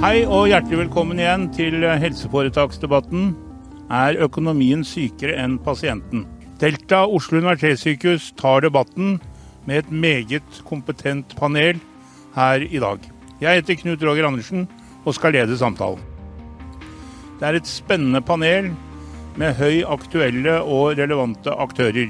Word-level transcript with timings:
Hei 0.00 0.22
og 0.24 0.46
hjertelig 0.48 0.78
velkommen 0.78 1.18
igjen 1.20 1.42
til 1.52 1.82
helseforetaksdebatten. 1.84 3.34
Er 3.92 4.16
økonomien 4.24 4.80
sykere 4.80 5.34
enn 5.42 5.58
pasienten? 5.60 6.22
Delta 6.56 7.02
Oslo 7.04 7.36
universitetssykehus 7.42 8.30
tar 8.40 8.64
debatten 8.64 9.18
med 9.68 9.82
et 9.82 9.90
meget 9.92 10.62
kompetent 10.64 11.34
panel 11.36 11.82
her 12.32 12.64
i 12.64 12.80
dag. 12.80 13.04
Jeg 13.44 13.60
heter 13.60 13.78
Knut 13.82 14.06
Roger 14.08 14.30
Andersen 14.30 14.64
og 15.04 15.18
skal 15.18 15.36
lede 15.36 15.60
samtalen. 15.60 16.00
Det 17.36 17.50
er 17.50 17.60
et 17.60 17.68
spennende 17.68 18.24
panel 18.24 18.72
med 19.36 19.60
høy 19.60 19.82
aktuelle 19.84 20.62
og 20.62 20.96
relevante 20.96 21.52
aktører. 21.52 22.08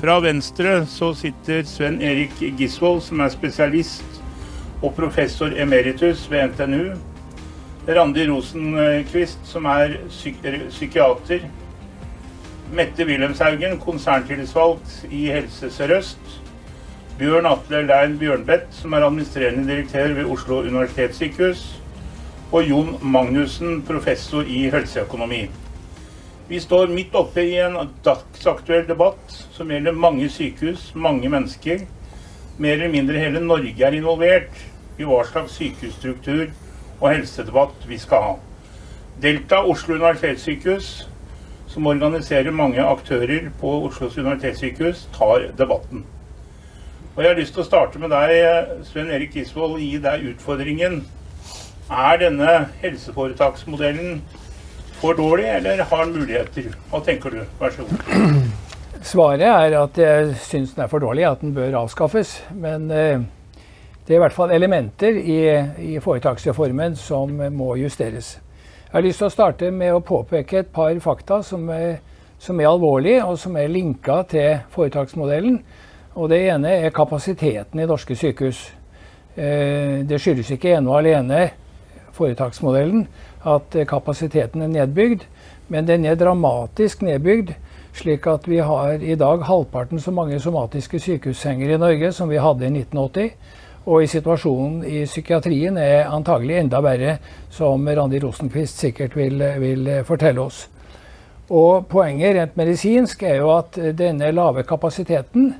Fra 0.00 0.22
venstre 0.24 0.86
så 0.88 1.12
sitter 1.12 1.68
Sven 1.68 2.00
Erik 2.00 2.40
Gisvold, 2.56 3.04
som 3.04 3.20
er 3.20 3.36
spesialist 3.36 4.13
og 4.82 4.94
professor 4.94 5.52
emeritus 5.56 6.30
ved 6.30 6.48
NTNU. 6.48 6.94
Randi 7.88 8.30
Rosenquist, 8.30 9.38
som 9.44 9.64
er 9.64 9.98
psyk 10.08 10.40
psykiater. 10.68 11.44
Mette 12.72 13.04
Wilhelmshaugen, 13.04 13.78
konserntillitsvalgt 13.78 15.04
i 15.10 15.26
Helse 15.26 15.70
Sør-Øst. 15.70 16.40
Bjørn 17.18 17.46
Atle 17.46 17.82
Lein 17.86 18.18
Bjørnbeth, 18.18 18.72
som 18.72 18.92
er 18.92 19.04
administrerende 19.06 19.68
direktør 19.68 20.14
ved 20.14 20.24
Oslo 20.24 20.62
universitetssykehus. 20.62 21.82
Og 22.52 22.64
Jon 22.68 22.96
Magnussen, 23.02 23.82
professor 23.82 24.42
i 24.42 24.70
helseøkonomi. 24.70 25.44
Vi 26.48 26.60
står 26.60 26.86
midt 26.86 27.14
oppe 27.14 27.44
i 27.44 27.54
en 27.56 27.76
dagsaktuell 28.04 28.88
debatt 28.88 29.32
som 29.52 29.70
gjelder 29.72 29.94
mange 29.96 30.28
sykehus, 30.28 30.90
mange 30.94 31.28
mennesker. 31.28 31.86
Mer 32.58 32.72
eller 32.72 32.88
mindre 32.88 33.18
hele 33.18 33.40
Norge 33.42 33.82
er 33.86 33.96
involvert 33.96 34.60
i 34.98 35.06
hva 35.08 35.24
slags 35.26 35.56
sykehusstruktur 35.58 36.52
og 37.00 37.08
helsedebatt 37.08 37.88
vi 37.90 37.98
skal 37.98 38.22
ha. 38.22 38.34
Delta 39.22 39.58
Oslo 39.66 39.96
universitetssykehus, 39.96 41.08
som 41.66 41.86
organiserer 41.90 42.54
mange 42.54 42.82
aktører 42.82 43.50
på 43.60 43.72
Oslos 43.88 44.18
universitetssykehus, 44.18 45.08
tar 45.18 45.48
debatten. 45.58 46.04
Og 47.16 47.22
Jeg 47.22 47.30
har 47.30 47.38
lyst 47.38 47.54
til 47.54 47.62
å 47.62 47.66
starte 47.66 47.98
med 47.98 48.14
deg, 48.14 48.70
Sven 48.86 49.10
Erik 49.10 49.34
Gisvold, 49.34 49.80
gi 49.82 49.98
deg 50.02 50.30
utfordringen. 50.34 51.00
Er 51.90 52.18
denne 52.22 52.68
helseforetaksmodellen 52.82 54.22
for 55.00 55.18
dårlig, 55.18 55.50
eller 55.58 55.82
har 55.82 56.04
den 56.04 56.20
muligheter? 56.20 56.74
Hva 56.90 57.02
tenker 57.06 57.34
du? 57.34 57.42
Vær 57.58 57.74
så 57.74 57.86
god. 57.90 58.54
Svaret 59.04 59.42
er 59.44 59.74
at 59.76 59.98
jeg 60.00 60.30
syns 60.40 60.70
den 60.72 60.86
er 60.86 60.88
for 60.88 61.02
dårlig, 61.02 61.26
at 61.28 61.42
den 61.42 61.52
bør 61.52 61.82
avskaffes. 61.82 62.38
Men 62.56 62.86
eh, 62.90 63.20
det 64.06 64.14
er 64.14 64.16
i 64.16 64.22
hvert 64.22 64.32
fall 64.32 64.54
elementer 64.56 65.18
i, 65.20 65.40
i 65.92 65.98
foretaksreformen 66.00 66.96
som 66.96 67.34
må 67.52 67.74
justeres. 67.76 68.38
Jeg 68.86 68.94
har 68.94 69.04
lyst 69.04 69.20
til 69.20 69.28
å 69.28 69.34
starte 69.34 69.68
med 69.74 69.92
å 69.92 70.00
påpeke 70.00 70.62
et 70.62 70.70
par 70.72 70.96
fakta 71.04 71.42
som 71.44 71.68
er, 71.74 71.98
som 72.40 72.60
er 72.60 72.70
alvorlige, 72.70 73.26
og 73.28 73.36
som 73.42 73.58
er 73.60 73.68
linka 73.68 74.22
til 74.30 74.62
foretaksmodellen. 74.72 75.60
Og 76.14 76.30
Det 76.32 76.40
ene 76.48 76.72
er 76.86 76.96
kapasiteten 76.96 77.80
i 77.80 77.88
norske 77.90 78.16
sykehus. 78.16 78.70
Eh, 79.36 80.00
det 80.08 80.20
skyldes 80.22 80.54
ikke 80.56 80.78
ene 80.78 80.88
og 80.88 81.02
alene 81.02 81.50
foretaksmodellen 82.16 83.04
at 83.44 83.76
kapasiteten 83.90 84.64
er 84.64 84.72
nedbygd, 84.78 85.28
men 85.68 85.92
den 85.92 86.08
er 86.08 86.16
dramatisk 86.16 87.04
nedbygd. 87.04 87.52
Slik 87.94 88.26
at 88.26 88.48
vi 88.48 88.58
har 88.58 89.02
i 89.02 89.14
dag 89.14 89.44
halvparten 89.46 90.00
så 90.02 90.10
mange 90.10 90.40
somatiske 90.42 90.98
sykehussenger 90.98 91.76
i 91.76 91.78
Norge 91.78 92.10
som 92.12 92.28
vi 92.28 92.40
hadde 92.42 92.66
i 92.66 92.72
1980. 92.72 93.28
Og 93.86 94.02
i 94.02 94.08
situasjonen 94.10 94.80
i 94.88 95.04
psykiatrien 95.06 95.76
er 95.78 96.08
antagelig 96.10 96.56
enda 96.58 96.80
verre, 96.82 97.18
som 97.52 97.84
Randi 97.86 98.18
Rosenquist 98.18 98.80
sikkert 98.80 99.14
vil, 99.16 99.44
vil 99.60 99.90
fortelle 100.08 100.42
oss. 100.42 100.64
Og 101.52 101.84
Poenget 101.86 102.34
rent 102.34 102.56
medisinsk 102.56 103.22
er 103.28 103.42
jo 103.42 103.52
at 103.58 103.78
denne 103.94 104.32
lave 104.32 104.64
kapasiteten 104.66 105.52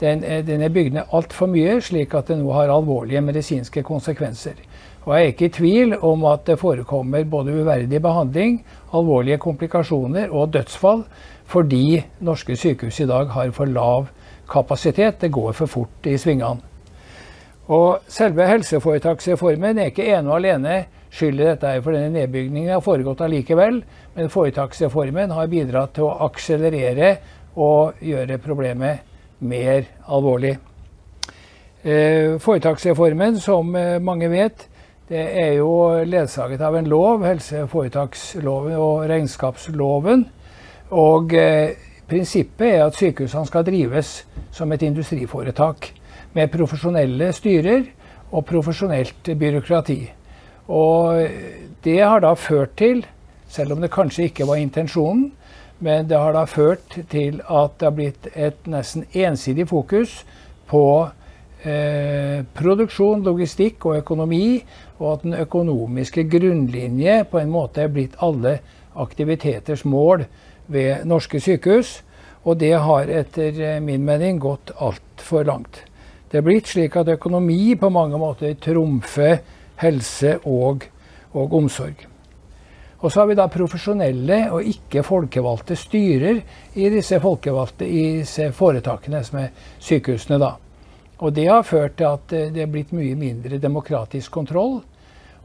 den, 0.00 0.24
den 0.46 0.64
er 0.64 0.72
bygd 0.72 0.96
ned 0.96 1.14
altfor 1.16 1.48
mye, 1.48 1.78
slik 1.80 2.16
at 2.16 2.32
det 2.32 2.40
nå 2.40 2.50
har 2.52 2.72
alvorlige 2.72 3.22
medisinske 3.24 3.84
konsekvenser. 3.86 4.58
Og 5.06 5.14
Jeg 5.14 5.22
er 5.22 5.32
ikke 5.32 5.46
i 5.46 5.54
tvil 5.54 5.94
om 6.02 6.24
at 6.26 6.48
det 6.48 6.58
forekommer 6.58 7.24
både 7.24 7.54
uverdig 7.62 8.02
behandling, 8.02 8.58
alvorlige 8.92 9.38
komplikasjoner 9.38 10.34
og 10.34 10.52
dødsfall 10.52 11.04
fordi 11.46 12.02
norske 12.26 12.56
sykehus 12.58 13.00
i 13.00 13.08
dag 13.08 13.30
har 13.34 13.52
for 13.54 13.70
lav 13.70 14.08
kapasitet. 14.50 15.20
Det 15.20 15.32
går 15.32 15.52
for 15.52 15.66
fort 15.66 16.06
i 16.06 16.16
svingene. 16.18 16.62
Og 17.66 18.04
selve 18.08 18.46
helseforetaksreformen 18.46 19.78
er 19.78 19.90
ikke 19.90 20.06
ene 20.06 20.30
og 20.30 20.36
alene 20.38 20.84
skyld 21.10 21.40
i 21.40 21.48
dette, 21.48 21.72
for 21.82 21.96
denne 21.96 22.12
nedbyggingen 22.14 22.70
har 22.70 22.84
foregått 22.84 23.24
allikevel. 23.26 23.80
Men 24.14 24.30
foretaksreformen 24.30 25.34
har 25.34 25.50
bidratt 25.50 25.96
til 25.96 26.06
å 26.06 26.14
akselerere 26.28 27.16
og 27.56 27.98
gjøre 28.04 28.38
problemet 28.42 29.02
mer 29.38 29.88
alvorlig. 30.06 30.54
Eh, 31.86 32.38
foretaksreformen, 32.42 33.40
som 33.40 33.74
eh, 33.76 33.98
mange 34.02 34.30
vet, 34.30 34.68
det 35.08 35.22
er 35.38 35.52
jo 35.60 36.02
ledsaget 36.02 36.62
av 36.66 36.74
en 36.74 36.88
lov, 36.90 37.22
helseforetaksloven 37.26 38.74
og 38.74 39.04
regnskapsloven. 39.10 40.24
Og 40.94 41.34
eh, 41.34 41.74
prinsippet 42.06 42.68
er 42.68 42.84
at 42.86 42.98
sykehusene 42.98 43.48
skal 43.48 43.66
drives 43.66 44.20
som 44.54 44.72
et 44.72 44.82
industriforetak 44.86 45.90
med 46.36 46.52
profesjonelle 46.52 47.32
styrer 47.34 47.88
og 48.30 48.44
profesjonelt 48.46 49.32
byråkrati. 49.38 50.00
Og 50.68 51.26
det 51.84 52.00
har 52.02 52.22
da 52.22 52.34
ført 52.34 52.76
til, 52.78 53.04
selv 53.48 53.72
om 53.72 53.82
det 53.82 53.92
kanskje 53.94 54.28
ikke 54.30 54.46
var 54.46 54.58
intensjonen, 54.62 55.30
men 55.78 56.08
det 56.08 56.18
har 56.18 56.32
da 56.32 56.46
ført 56.48 56.98
til 57.10 57.42
at 57.42 57.76
det 57.78 57.86
har 57.86 57.94
blitt 57.94 58.28
et 58.34 58.68
nesten 58.70 59.04
ensidig 59.12 59.68
fokus 59.68 60.22
på 60.70 60.84
eh, 61.62 62.42
produksjon, 62.56 63.22
logistikk 63.26 63.86
og 63.86 64.00
økonomi, 64.00 64.64
og 64.98 65.12
at 65.12 65.26
den 65.26 65.36
økonomiske 65.36 66.24
grunnlinje 66.32 67.24
på 67.30 67.42
en 67.42 67.52
måte 67.52 67.84
er 67.84 67.92
blitt 67.92 68.16
alle 68.24 68.58
aktiviteters 68.96 69.84
mål 69.84 70.24
ved 70.66 71.04
norske 71.08 71.40
sykehus. 71.40 72.00
Og 72.46 72.58
det 72.60 72.74
har 72.78 73.10
etter 73.10 73.80
min 73.82 74.04
mening 74.06 74.38
gått 74.38 74.70
altfor 74.78 75.46
langt. 75.48 75.82
Det 76.30 76.38
er 76.38 76.46
blitt 76.46 76.70
slik 76.70 76.96
at 76.98 77.08
økonomi 77.10 77.74
på 77.78 77.90
mange 77.90 78.18
måter 78.18 78.54
trumfer 78.58 79.40
helse 79.82 80.36
og, 80.44 80.86
og 81.34 81.54
omsorg. 81.54 82.06
Og 83.04 83.12
så 83.12 83.20
har 83.20 83.28
vi 83.28 83.36
da 83.38 83.46
profesjonelle 83.52 84.38
og 84.54 84.66
ikke 84.66 85.04
folkevalgte 85.06 85.76
styrer 85.78 86.40
i 86.74 86.88
disse 86.90 87.18
folkevalgte 87.22 87.86
i 87.86 88.04
disse 88.22 88.48
foretakene, 88.56 89.20
som 89.24 89.42
er 89.42 89.52
sykehusene. 89.78 90.38
da. 90.40 90.54
Og 91.18 91.32
det 91.34 91.46
har 91.48 91.62
ført 91.62 91.96
til 91.96 92.08
at 92.08 92.28
det 92.54 92.62
er 92.62 92.72
blitt 92.72 92.92
mye 92.92 93.14
mindre 93.14 93.58
demokratisk 93.58 94.32
kontroll. 94.32 94.80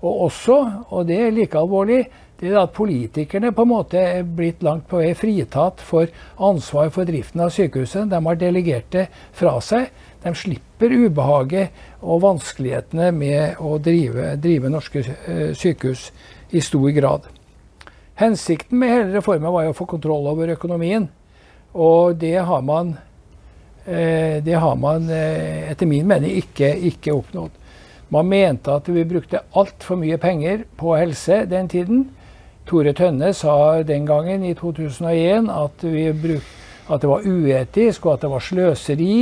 Og 0.02 0.22
også, 0.26 0.58
og 0.90 1.08
det 1.08 1.20
er 1.22 1.32
like 1.32 1.58
alvorlig, 1.58 2.06
det 2.42 2.50
er 2.50 2.64
at 2.64 2.74
politikerne 2.74 3.52
på 3.54 3.66
en 3.68 3.70
måte 3.70 4.02
er 4.02 4.24
blitt 4.26 4.64
langt 4.66 4.88
på 4.90 4.98
vei 4.98 5.12
fritatt 5.18 5.82
for 5.86 6.10
ansvar 6.42 6.90
for 6.94 7.06
driften 7.06 7.44
av 7.46 7.52
sykehuset. 7.54 8.10
De 8.10 8.18
har 8.26 8.40
delegert 8.42 8.88
det 8.96 9.04
fra 9.38 9.60
seg. 9.62 9.92
De 10.24 10.34
slipper 10.38 10.94
ubehaget 11.06 12.02
og 12.02 12.24
vanskelighetene 12.24 13.12
med 13.14 13.62
å 13.62 13.76
drive, 13.82 14.34
drive 14.42 14.72
norske 14.74 15.04
eh, 15.06 15.52
sykehus 15.58 16.08
i 16.50 16.64
stor 16.66 16.90
grad. 16.98 17.28
Hensikten 18.22 18.82
med 18.82 18.90
hele 18.90 19.16
reformen 19.20 19.54
var 19.54 19.70
å 19.70 19.78
få 19.78 19.86
kontroll 19.90 20.26
over 20.30 20.50
økonomien. 20.54 21.08
Og 21.78 22.18
det 22.22 22.40
har 22.42 22.62
man, 22.66 22.96
eh, 23.86 24.42
det 24.42 24.58
har 24.58 24.76
man 24.82 25.06
eh, 25.10 25.70
etter 25.72 25.90
min 25.90 26.10
mening 26.10 26.42
ikke, 26.42 26.74
ikke 26.90 27.14
oppnådd. 27.14 27.54
Man 28.12 28.28
mente 28.28 28.74
at 28.74 28.90
vi 28.90 29.06
brukte 29.08 29.46
altfor 29.56 30.02
mye 30.02 30.18
penger 30.18 30.66
på 30.78 30.98
helse 30.98 31.46
den 31.46 31.70
tiden. 31.72 32.10
Tore 32.72 32.94
Tønne 32.96 33.34
sa 33.36 33.84
den 33.84 34.06
gangen, 34.08 34.46
i 34.48 34.54
2001, 34.56 35.50
at, 35.52 35.82
bruk, 36.22 36.52
at 36.88 37.02
det 37.04 37.10
var 37.10 37.26
uetisk 37.28 38.06
og 38.06 38.14
at 38.14 38.22
det 38.24 38.30
var 38.32 38.46
sløseri. 38.46 39.16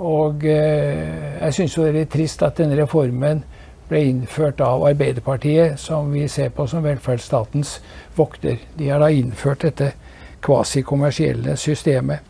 Og 0.00 0.46
eh, 0.48 1.34
jeg 1.42 1.56
syns 1.58 1.74
det 1.76 2.04
er 2.06 2.08
trist 2.08 2.42
at 2.46 2.56
denne 2.56 2.78
reformen 2.78 3.42
ble 3.90 4.00
innført 4.08 4.62
av 4.64 4.86
Arbeiderpartiet, 4.88 5.76
som 5.82 6.08
vi 6.14 6.24
ser 6.30 6.54
på 6.56 6.64
som 6.70 6.84
velferdsstatens 6.86 7.74
vokter. 8.16 8.56
De 8.78 8.88
har 8.88 9.02
da 9.02 9.10
innført 9.12 9.66
dette 9.66 9.90
kvasikommersielle 10.40 11.58
systemet. 11.60 12.24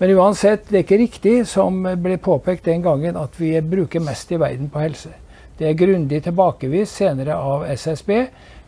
Men 0.00 0.16
uansett, 0.18 0.66
det 0.68 0.80
er 0.80 0.82
ikke 0.82 1.00
riktig 1.04 1.36
som 1.48 1.78
ble 2.02 2.18
påpekt 2.18 2.66
den 2.66 2.82
gangen 2.84 3.16
at 3.16 3.38
vi 3.38 3.54
bruker 3.62 4.02
mest 4.02 4.34
i 4.34 4.40
verden 4.40 4.72
på 4.72 4.82
helse. 4.82 5.14
Det 5.56 5.70
er 5.70 5.78
grundig 5.78 6.20
tilbakevist 6.26 6.98
senere 6.98 7.38
av 7.38 7.64
SSB. 7.70 8.10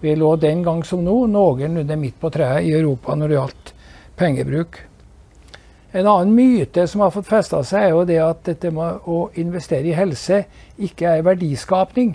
Vi 0.00 0.15
lå 0.17 0.37
den 0.37 0.62
gang 0.62 0.85
som 0.85 1.03
nå 1.05 1.25
noenlunde 1.27 1.97
midt 1.99 2.21
på 2.21 2.31
treet 2.31 2.69
i 2.69 2.75
Europa 2.79 3.17
når 3.19 3.29
det 3.29 3.39
gjaldt 3.39 3.73
pengebruk. 4.19 4.79
En 5.91 6.06
annen 6.06 6.35
myte 6.37 6.85
som 6.87 7.00
har 7.00 7.11
fått 7.11 7.27
festa 7.27 7.62
seg, 7.65 7.89
er 7.89 7.95
jo 7.97 8.05
det 8.06 8.19
at 8.23 8.45
dette 8.47 8.71
med 8.75 9.09
å 9.09 9.23
investere 9.41 9.89
i 9.89 9.97
helse 9.97 10.45
ikke 10.79 11.17
er 11.17 11.25
verdiskapning. 11.27 12.12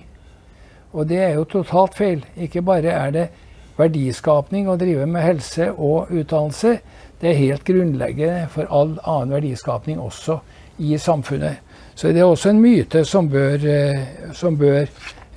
Og 0.93 1.09
det 1.09 1.19
er 1.25 1.33
jo 1.39 1.47
totalt 1.49 1.97
feil. 1.97 2.21
Ikke 2.37 2.61
bare 2.61 2.93
er 2.93 3.11
det 3.15 3.25
verdiskapning 3.79 4.69
å 4.69 4.77
drive 4.77 5.07
med 5.09 5.25
helse 5.25 5.71
og 5.73 6.13
utdannelse. 6.13 6.77
Det 7.19 7.31
er 7.31 7.39
helt 7.41 7.65
grunnleggende 7.65 8.47
for 8.53 8.69
all 8.69 8.95
annen 9.01 9.33
verdiskapning 9.39 9.99
også 9.99 10.37
i 10.85 10.95
samfunnet. 11.01 11.59
Så 11.95 12.13
det 12.13 12.21
er 12.21 12.29
også 12.29 12.53
en 12.53 12.61
myte 12.61 13.03
som 13.05 13.27
bør, 13.29 13.57
eh, 13.57 14.29
som 14.33 14.55
bør 14.57 14.85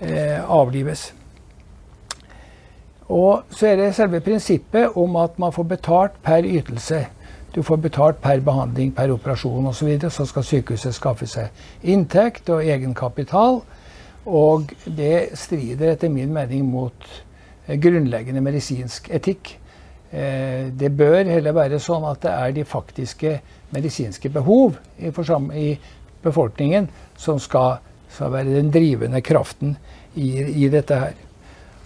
eh, 0.00 0.40
avlives. 0.44 1.10
Og 3.08 3.42
så 3.54 3.70
er 3.70 3.76
det 3.78 3.94
selve 3.94 4.20
prinsippet 4.20 4.96
om 4.98 5.16
at 5.20 5.38
man 5.38 5.52
får 5.54 5.68
betalt 5.76 6.16
per 6.22 6.46
ytelse. 6.46 7.06
Du 7.54 7.62
får 7.62 7.76
betalt 7.76 8.18
per 8.20 8.40
behandling, 8.44 8.90
per 8.94 9.12
operasjon 9.14 9.66
osv. 9.66 9.78
Så, 9.78 9.86
videre, 9.86 10.10
så 10.10 10.26
skal 10.26 10.44
sykehuset 10.44 10.94
skaffe 10.94 11.28
seg 11.30 11.86
inntekt 11.88 12.50
og 12.52 12.64
egenkapital. 12.66 13.62
Og 14.26 14.72
det 14.84 15.38
strider 15.38 15.94
etter 15.94 16.10
min 16.10 16.34
mening 16.34 16.66
mot 16.66 17.06
eh, 17.66 17.78
grunnleggende 17.78 18.42
medisinsk 18.42 19.08
etikk. 19.14 19.54
Eh, 20.10 20.72
det 20.74 20.90
bør 20.98 21.30
heller 21.30 21.54
være 21.54 21.80
sånn 21.82 22.04
at 22.10 22.24
det 22.26 22.32
er 22.34 22.56
de 22.58 22.66
faktiske 22.66 23.38
medisinske 23.74 24.30
behov 24.34 24.76
i, 24.98 25.10
i 25.10 25.68
befolkningen 26.26 26.90
som 27.16 27.38
skal, 27.42 27.78
skal, 28.10 28.34
være 28.34 28.58
den 28.58 28.72
drivende 28.74 29.22
kraften 29.22 29.76
i, 30.14 30.28
i 30.66 30.68
dette 30.72 30.98
her. 30.98 31.25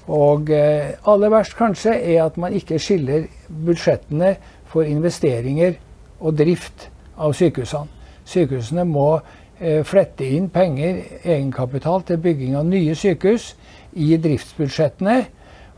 Og 0.09 0.51
eh, 0.51 0.97
aller 1.07 1.33
verst 1.33 1.57
kanskje 1.59 1.93
er 2.15 2.25
at 2.25 2.39
man 2.41 2.55
ikke 2.57 2.79
skiller 2.79 3.29
budsjettene 3.67 4.37
for 4.71 4.87
investeringer 4.87 5.77
og 6.21 6.39
drift 6.39 6.89
av 7.19 7.35
sykehusene. 7.37 7.89
Sykehusene 8.25 8.85
må 8.89 9.09
eh, 9.61 9.83
flette 9.85 10.27
inn 10.27 10.49
penger, 10.53 11.03
egenkapital, 11.25 12.05
til 12.07 12.21
bygging 12.23 12.57
av 12.57 12.67
nye 12.69 12.95
sykehus 12.95 13.55
i 13.99 14.17
driftsbudsjettene. 14.17 15.21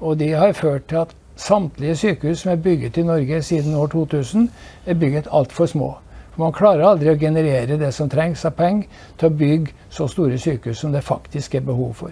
Og 0.02 0.18
det 0.18 0.32
har 0.36 0.54
ført 0.58 0.88
til 0.90 1.02
at 1.04 1.16
samtlige 1.36 1.96
sykehus 1.96 2.42
som 2.42 2.52
er 2.52 2.62
bygget 2.62 2.96
i 2.96 3.06
Norge 3.06 3.42
siden 3.42 3.74
år 3.74 3.86
2000, 3.86 4.48
er 4.86 4.94
bygget 4.94 5.28
altfor 5.30 5.66
små. 5.66 5.94
For 6.32 6.42
Man 6.42 6.52
klarer 6.56 6.86
aldri 6.88 7.12
å 7.12 7.18
generere 7.20 7.78
det 7.78 7.92
som 7.94 8.08
trengs 8.10 8.44
av 8.48 8.56
penger 8.56 8.88
til 9.18 9.28
å 9.28 9.36
bygge 9.36 9.74
så 9.90 10.08
store 10.08 10.38
sykehus 10.38 10.80
som 10.80 10.92
det 10.92 11.04
faktisk 11.04 11.54
er 11.54 11.66
behov 11.66 11.92
for. 11.94 12.10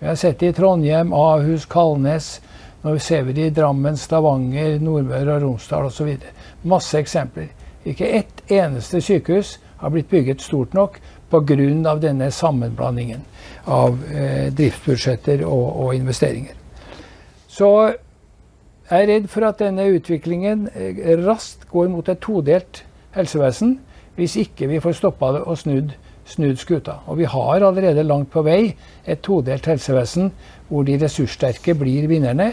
Vi 0.00 0.06
har 0.06 0.14
sett 0.14 0.38
det 0.38 0.46
i 0.46 0.52
Trondheim, 0.52 1.12
Ahus, 1.12 1.66
Kalnes. 1.66 2.40
Nå 2.82 2.98
ser 2.98 3.22
vi 3.22 3.32
det 3.36 3.46
i 3.46 3.50
Drammen, 3.50 3.96
Stavanger, 4.00 4.78
Nordmøre 4.80 5.34
og 5.34 5.42
Romsdal 5.42 5.90
osv. 5.90 6.14
Masse 6.62 6.96
eksempler. 7.02 7.50
Ikke 7.84 8.08
ett 8.08 8.40
eneste 8.48 9.02
sykehus 9.04 9.58
har 9.82 9.92
blitt 9.92 10.08
bygget 10.08 10.40
stort 10.40 10.72
nok 10.72 10.96
pga. 11.30 11.96
denne 12.00 12.30
sammenblandingen 12.30 13.20
av 13.64 14.00
eh, 14.14 14.48
driftsbudsjetter 14.52 15.44
og, 15.44 15.68
og, 15.84 15.94
investeringer. 15.94 16.56
Så 17.48 17.92
jeg 18.90 19.02
er 19.02 19.06
redd 19.06 19.28
for 19.28 19.44
at 19.44 19.60
denne 19.60 19.84
utviklingen 19.84 20.68
eh, 20.74 21.18
raskt 21.26 21.68
går 21.68 21.88
mot 21.88 22.08
et 22.08 22.20
todelt 22.20 22.84
helsevesen 23.12 23.78
hvis 24.16 24.36
ikke 24.36 24.66
vi 24.66 24.80
får 24.80 24.96
stoppa 24.96 25.32
det 25.32 25.44
og 25.44 25.58
snudd, 25.58 25.92
snudd 26.30 26.60
skuta. 26.60 27.00
Og 27.06 27.18
vi 27.20 27.28
har 27.28 27.64
allerede 27.66 28.06
langt 28.06 28.30
på 28.32 28.44
vei 28.46 28.74
et 29.04 29.22
todelt 29.26 29.66
helsevesen 29.66 30.30
hvor 30.68 30.86
de 30.86 30.98
ressurssterke 31.00 31.74
blir 31.74 32.06
vinnerne, 32.10 32.52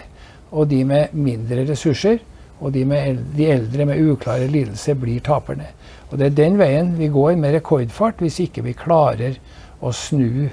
og 0.51 0.69
de 0.71 0.83
med 0.87 1.13
mindre 1.13 1.65
ressurser 1.67 2.19
og 2.59 2.73
de, 2.73 2.85
med, 2.85 3.19
de 3.37 3.49
eldre 3.51 3.85
med 3.85 4.01
uklare 4.11 4.47
lidelser 4.47 4.97
blir 4.97 5.21
taperne. 5.21 5.67
Og 6.09 6.17
Det 6.17 6.25
er 6.25 6.35
den 6.35 6.57
veien 6.57 6.95
vi 6.97 7.07
går 7.07 7.35
med 7.35 7.53
rekordfart 7.53 8.23
hvis 8.23 8.39
ikke 8.47 8.63
vi 8.65 8.73
klarer 8.73 9.37
å 9.81 9.91
snu, 9.93 10.49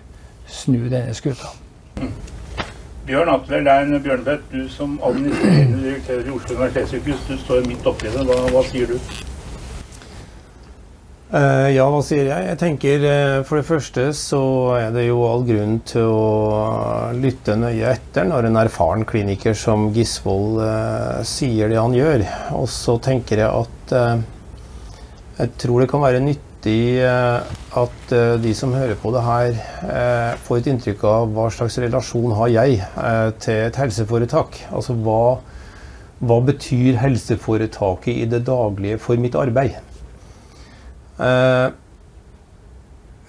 snu 0.46 0.80
denne 0.90 1.14
skuta. 1.16 1.54
Bjørn 3.04 3.28
Atle 3.28 3.60
Lein 3.60 3.92
Bjørnbeth, 4.02 4.48
du 4.52 4.68
som 4.72 4.96
administrerende 5.04 5.82
direktør 5.84 6.24
i 6.24 6.32
Oslo 6.32 6.56
universitetssykehus, 6.56 7.26
du 7.28 7.36
står 7.38 7.66
midt 7.68 7.86
oppi 7.86 8.08
det. 8.08 8.24
Hva, 8.24 8.38
hva 8.52 8.64
sier 8.68 8.94
du? 8.94 9.23
Uh, 11.34 11.66
ja, 11.74 11.82
hva 11.90 11.98
sier 12.06 12.28
jeg? 12.28 12.44
Jeg 12.46 12.58
tenker 12.60 13.04
uh, 13.10 13.40
For 13.42 13.58
det 13.58 13.66
første 13.66 14.04
så 14.14 14.38
er 14.78 14.92
det 14.94 15.08
jo 15.08 15.24
all 15.26 15.42
grunn 15.42 15.80
til 15.82 16.06
å 16.06 17.10
lytte 17.18 17.56
nøye 17.58 17.88
etter 17.90 18.28
når 18.28 18.46
en 18.46 18.58
erfaren 18.60 19.02
kliniker 19.08 19.56
som 19.58 19.88
Gisvold 19.96 20.60
uh, 20.62 21.24
sier 21.26 21.72
det 21.72 21.80
han 21.80 21.96
gjør. 21.96 22.22
Og 22.54 22.68
så 22.70 23.00
tenker 23.02 23.42
jeg 23.42 23.50
at 23.50 23.94
jeg 25.34 25.50
tror 25.58 25.82
det 25.82 25.88
kan 25.90 26.04
være 26.04 26.22
nyttig 26.22 27.02
at 27.04 28.12
de 28.40 28.52
som 28.56 28.72
hører 28.72 28.96
på 28.96 29.10
det 29.12 29.20
her, 29.26 29.58
får 30.46 30.60
et 30.60 30.68
inntrykk 30.72 31.02
av 31.10 31.34
hva 31.34 31.48
slags 31.52 31.76
relasjon 31.82 32.32
har 32.38 32.52
jeg 32.54 32.78
til 33.44 33.58
et 33.66 33.80
helseforetak. 33.82 34.62
Altså 34.72 34.96
hva, 35.04 35.40
hva 36.24 36.38
betyr 36.48 37.02
helseforetaket 37.02 38.22
i 38.22 38.30
det 38.30 38.46
daglige 38.48 39.02
for 39.02 39.20
mitt 39.20 39.36
arbeid? 39.36 39.76
Eh, 41.14 41.68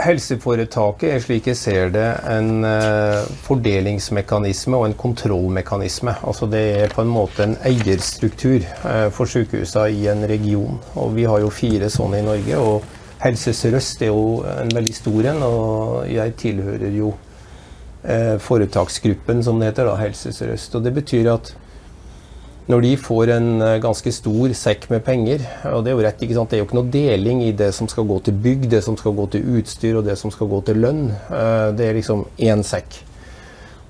helseforetaket 0.01 1.11
er 1.13 1.21
slik 1.23 1.49
jeg 1.51 1.59
ser 1.59 1.91
det 1.93 2.07
en 2.27 2.65
eh, 2.67 3.27
fordelingsmekanisme 3.45 4.77
og 4.79 4.87
en 4.89 4.97
kontrollmekanisme. 4.97 6.15
Altså 6.25 6.49
Det 6.49 6.63
er 6.81 6.95
på 6.95 7.05
en 7.05 7.13
måte 7.13 7.45
en 7.45 7.57
eierstruktur 7.67 8.65
eh, 8.65 9.09
for 9.13 9.29
sykehusene 9.29 9.91
i 9.93 10.07
en 10.11 10.25
region. 10.29 10.79
Og 10.95 11.13
Vi 11.15 11.27
har 11.29 11.43
jo 11.45 11.53
fire 11.53 11.89
sånne 11.93 12.23
i 12.23 12.25
Norge. 12.25 12.57
og 12.57 13.21
Helse 13.21 13.53
Sør-Øst 13.53 14.01
er 14.01 14.11
jo 14.11 14.43
en 14.43 14.73
veldig 14.75 14.95
stor 14.95 15.29
en, 15.31 15.43
og 15.43 16.09
jeg 16.11 16.35
tilhører 16.37 16.91
jo 16.93 17.13
foretaksgruppen 18.05 19.39
som 19.41 19.57
det 19.57 19.71
heter, 19.71 19.87
da, 19.87 19.95
Helse 19.97 20.29
Sør-Øst. 20.35 20.75
Og 20.77 20.83
Det 20.83 20.91
betyr 20.93 21.31
at 21.31 21.55
når 22.71 22.81
de 22.81 22.93
får 22.97 23.31
en 23.35 23.49
eh, 23.61 23.79
ganske 23.83 24.13
stor 24.15 24.53
sekk 24.57 24.87
med 24.89 25.03
penger 25.05 25.43
og 25.69 25.83
Det 25.85 25.91
er 25.91 25.97
jo 25.97 26.05
rett, 26.05 26.21
ikke 26.25 26.37
sant? 26.37 26.49
Det 26.49 26.57
er 26.57 26.63
jo 26.63 26.69
ikke 26.69 26.79
noe 26.79 26.93
deling 26.93 27.43
i 27.45 27.51
det 27.57 27.71
som 27.77 27.89
skal 27.91 28.07
gå 28.09 28.19
til 28.25 28.37
bygg, 28.45 28.69
det 28.71 28.81
som 28.85 28.97
skal 28.97 29.13
gå 29.17 29.27
til 29.35 29.57
utstyr 29.59 29.99
og 29.99 30.07
det 30.07 30.17
som 30.17 30.33
skal 30.33 30.49
gå 30.49 30.61
til 30.65 30.81
lønn. 30.81 31.03
Eh, 31.13 31.67
det 31.77 31.89
er 31.89 31.99
liksom 31.99 32.25
én 32.41 32.65
sekk. 32.65 33.03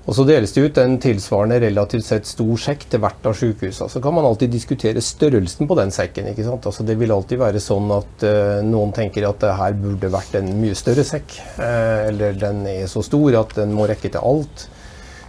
Og 0.06 0.14
Så 0.14 0.22
deles 0.22 0.52
det 0.54 0.62
ut 0.62 0.78
en 0.78 1.00
tilsvarende 1.02 1.58
relativt 1.64 2.04
sett 2.06 2.28
stor 2.30 2.60
sekk 2.62 2.84
til 2.92 3.00
hvert 3.02 3.24
av 3.26 3.34
sykehusene. 3.34 3.90
Så 3.90 4.02
kan 4.02 4.14
man 4.14 4.28
alltid 4.28 4.52
diskutere 4.54 5.02
størrelsen 5.02 5.66
på 5.66 5.74
den 5.80 5.90
sekken. 5.90 6.28
ikke 6.30 6.44
sant? 6.46 6.66
Altså 6.66 6.86
Det 6.86 6.94
vil 7.00 7.10
alltid 7.10 7.40
være 7.40 7.62
sånn 7.62 7.90
at 7.90 8.22
uh, 8.22 8.62
noen 8.62 8.94
tenker 8.94 9.26
at 9.26 9.42
det 9.42 9.56
her 9.58 9.74
burde 9.74 10.12
vært 10.14 10.38
en 10.38 10.52
mye 10.60 10.78
større 10.78 11.02
sekk. 11.02 11.34
Uh, 11.58 12.06
eller 12.12 12.38
den 12.38 12.62
er 12.70 12.86
så 12.86 13.02
stor 13.02 13.40
at 13.40 13.58
den 13.58 13.74
må 13.74 13.88
rekke 13.90 14.12
til 14.14 14.22
alt. 14.22 14.68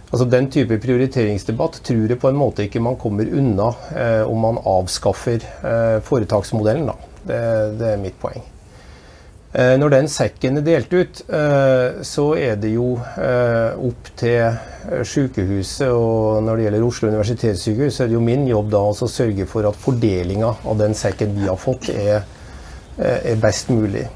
Altså 0.08 0.24
Den 0.24 0.46
type 0.48 0.78
prioriteringsdebatt 0.80 1.82
tror 1.84 2.06
jeg 2.08 2.20
på 2.20 2.30
en 2.30 2.38
måte 2.40 2.64
ikke 2.64 2.80
man 2.80 2.96
kommer 3.00 3.28
unna 3.28 3.72
eh, 3.92 4.22
om 4.24 4.40
man 4.40 4.60
avskaffer 4.64 5.42
eh, 5.44 5.98
foretaksmodellen. 6.04 6.88
da. 6.88 6.94
Det, 7.28 7.40
det, 7.76 7.90
er 7.92 8.00
mitt 8.00 8.16
poeng. 8.20 8.40
Eh, 9.52 9.74
når 9.76 9.92
den 9.92 10.08
sekken 10.08 10.60
er 10.60 10.64
delt 10.64 10.94
ut, 10.96 11.20
eh, 11.28 12.00
så 12.08 12.24
er 12.40 12.56
det 12.56 12.72
jo 12.72 12.94
eh, 13.20 13.76
opp 13.90 14.08
til 14.16 14.38
eh, 14.46 15.02
sykehuset, 15.04 15.90
og 15.92 16.40
når 16.46 16.56
det 16.56 16.66
gjelder 16.68 16.88
Oslo 16.88 17.12
universitetssykehus, 17.12 17.98
så 17.98 18.06
er 18.06 18.08
det 18.08 18.16
jo 18.16 18.24
min 18.24 18.48
jobb 18.48 18.72
da 18.72 18.80
å 18.88 19.10
sørge 19.12 19.44
for 19.50 19.68
at 19.68 19.76
fordelinga 19.76 20.54
av 20.64 20.80
den 20.80 20.96
sekken 20.96 21.36
vi 21.36 21.50
har 21.50 21.60
fått, 21.60 21.92
er, 21.92 22.24
er 22.96 23.44
best 23.44 23.68
mulig. 23.68 24.06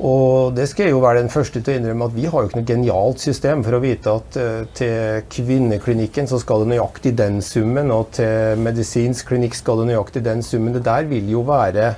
Og 0.00 0.54
det 0.56 0.64
skal 0.70 0.86
jeg 0.86 0.94
jo 0.94 1.02
være 1.02 1.20
den 1.20 1.32
første 1.32 1.60
til 1.60 1.74
å 1.74 1.78
innrømme 1.80 2.06
at 2.08 2.14
vi 2.14 2.24
har 2.24 2.40
jo 2.40 2.48
ikke 2.48 2.60
noe 2.62 2.68
genialt 2.70 3.20
system 3.20 3.64
for 3.66 3.76
å 3.76 3.82
vite 3.82 4.12
at 4.16 4.38
uh, 4.40 4.62
til 4.76 5.26
kvinneklinikken 5.28 6.30
så 6.30 6.38
skal 6.40 6.64
det 6.64 6.70
nøyaktig 6.72 7.12
den 7.18 7.42
summen, 7.44 7.92
og 7.92 8.14
til 8.16 8.62
medisinsk 8.64 9.28
klinikk 9.28 9.58
skal 9.58 9.82
det 9.82 9.90
nøyaktig 9.90 10.22
den 10.24 10.40
summen. 10.46 10.72
Det 10.72 10.86
der 10.88 11.04
vil 11.10 11.28
jo 11.28 11.44
være 11.44 11.90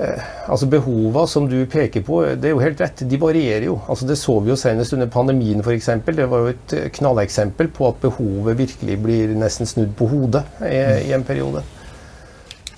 uh, 0.00 0.26
Altså 0.50 0.66
Behova 0.70 1.28
som 1.30 1.46
du 1.50 1.60
peker 1.70 2.02
på, 2.06 2.24
det 2.34 2.50
er 2.50 2.56
jo 2.56 2.64
helt 2.64 2.82
rett, 2.82 3.06
de 3.06 3.22
varierer 3.22 3.68
jo. 3.68 3.78
Altså 3.86 4.10
Det 4.10 4.18
så 4.18 4.40
vi 4.42 4.50
jo 4.50 4.58
senest 4.58 4.98
under 4.98 5.06
pandemien 5.06 5.62
f.eks. 5.62 5.92
Det 6.10 6.26
var 6.26 6.42
jo 6.42 6.52
et 6.56 6.74
eh, 6.74 6.90
knalleksempel 6.98 7.70
på 7.70 7.86
at 7.92 8.02
behovet 8.02 8.58
virkelig 8.58 8.98
blir 9.06 9.38
nesten 9.38 9.70
snudd 9.70 9.94
på 9.98 10.10
hodet 10.10 10.42
i, 10.66 10.82
i 11.06 11.14
en 11.14 11.26
periode. 11.26 11.62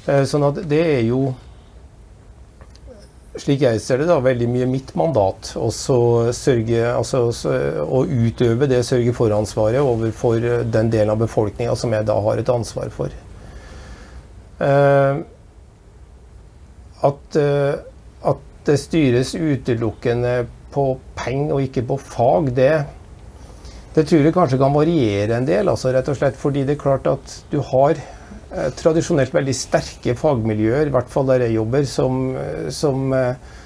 Uh, 0.05 0.25
sånn 0.29 0.51
at 0.53 0.67
det 0.69 0.85
er 0.85 1.05
jo 1.09 1.31
slik 3.43 3.63
jeg 3.65 3.81
ser 3.83 4.03
det, 4.03 4.09
da, 4.11 4.19
veldig 4.23 4.49
mye 4.51 4.67
mitt 4.71 4.93
mandat. 4.99 5.53
Også 5.59 5.97
sørge, 6.37 6.83
altså, 6.91 7.29
å 7.85 8.03
utøve 8.05 8.69
det 8.71 8.83
sørge-for-ansvaret 8.89 9.83
overfor 9.83 10.45
den 10.69 10.93
delen 10.93 11.15
av 11.15 11.23
befolkninga 11.23 11.77
som 11.79 11.95
jeg 11.95 12.09
da 12.09 12.19
har 12.25 12.41
et 12.41 12.53
ansvar 12.53 12.93
for. 12.95 13.15
Uh, 14.59 15.23
at, 17.07 17.39
uh, 17.39 17.75
at, 18.27 18.45
det 18.67 18.75
styres 18.83 19.31
utelukkende 19.33 20.43
på 20.75 20.91
penger 21.17 21.55
og 21.55 21.63
ikke 21.65 21.87
på 21.89 21.97
fag, 22.03 22.51
det, 22.59 22.73
det 23.95 24.03
tror 24.11 24.27
jeg 24.27 24.35
kanskje 24.35 24.59
kan 24.61 24.75
variere 24.75 25.39
en 25.39 25.47
del. 25.49 25.71
Altså, 25.71 25.95
rett 25.95 26.11
og 26.11 26.19
slett 26.19 26.37
fordi 26.37 26.67
det 26.69 26.75
er 26.77 26.83
klart 26.83 27.09
at 27.09 27.39
du 27.49 27.63
har 27.71 28.03
tradisjonelt 28.49 29.35
veldig 29.35 29.55
sterke 29.57 30.15
fagmiljøer, 30.17 30.89
i 30.89 30.95
hvert 30.95 31.11
fall 31.13 31.29
der 31.29 31.45
jeg 31.45 31.59
jobber, 31.59 31.85
som, 31.89 32.23
som, 32.73 33.13
eh, 33.13 33.57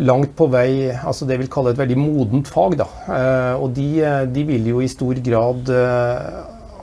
langt 0.00 0.32
på 0.38 0.46
vei 0.48 0.88
altså 0.88 1.26
det 1.28 1.36
jeg 1.36 1.42
vil 1.42 1.52
kalle 1.52 1.74
et 1.74 1.80
veldig 1.82 1.98
modent 2.00 2.48
fag. 2.48 2.78
Da. 2.80 2.88
Eh, 3.12 3.60
og 3.60 3.74
de, 3.76 3.90
de, 4.32 4.44
vil 4.48 4.72
jo 4.72 4.80
i 4.80 4.90
stor 4.90 5.20
grad 5.24 5.72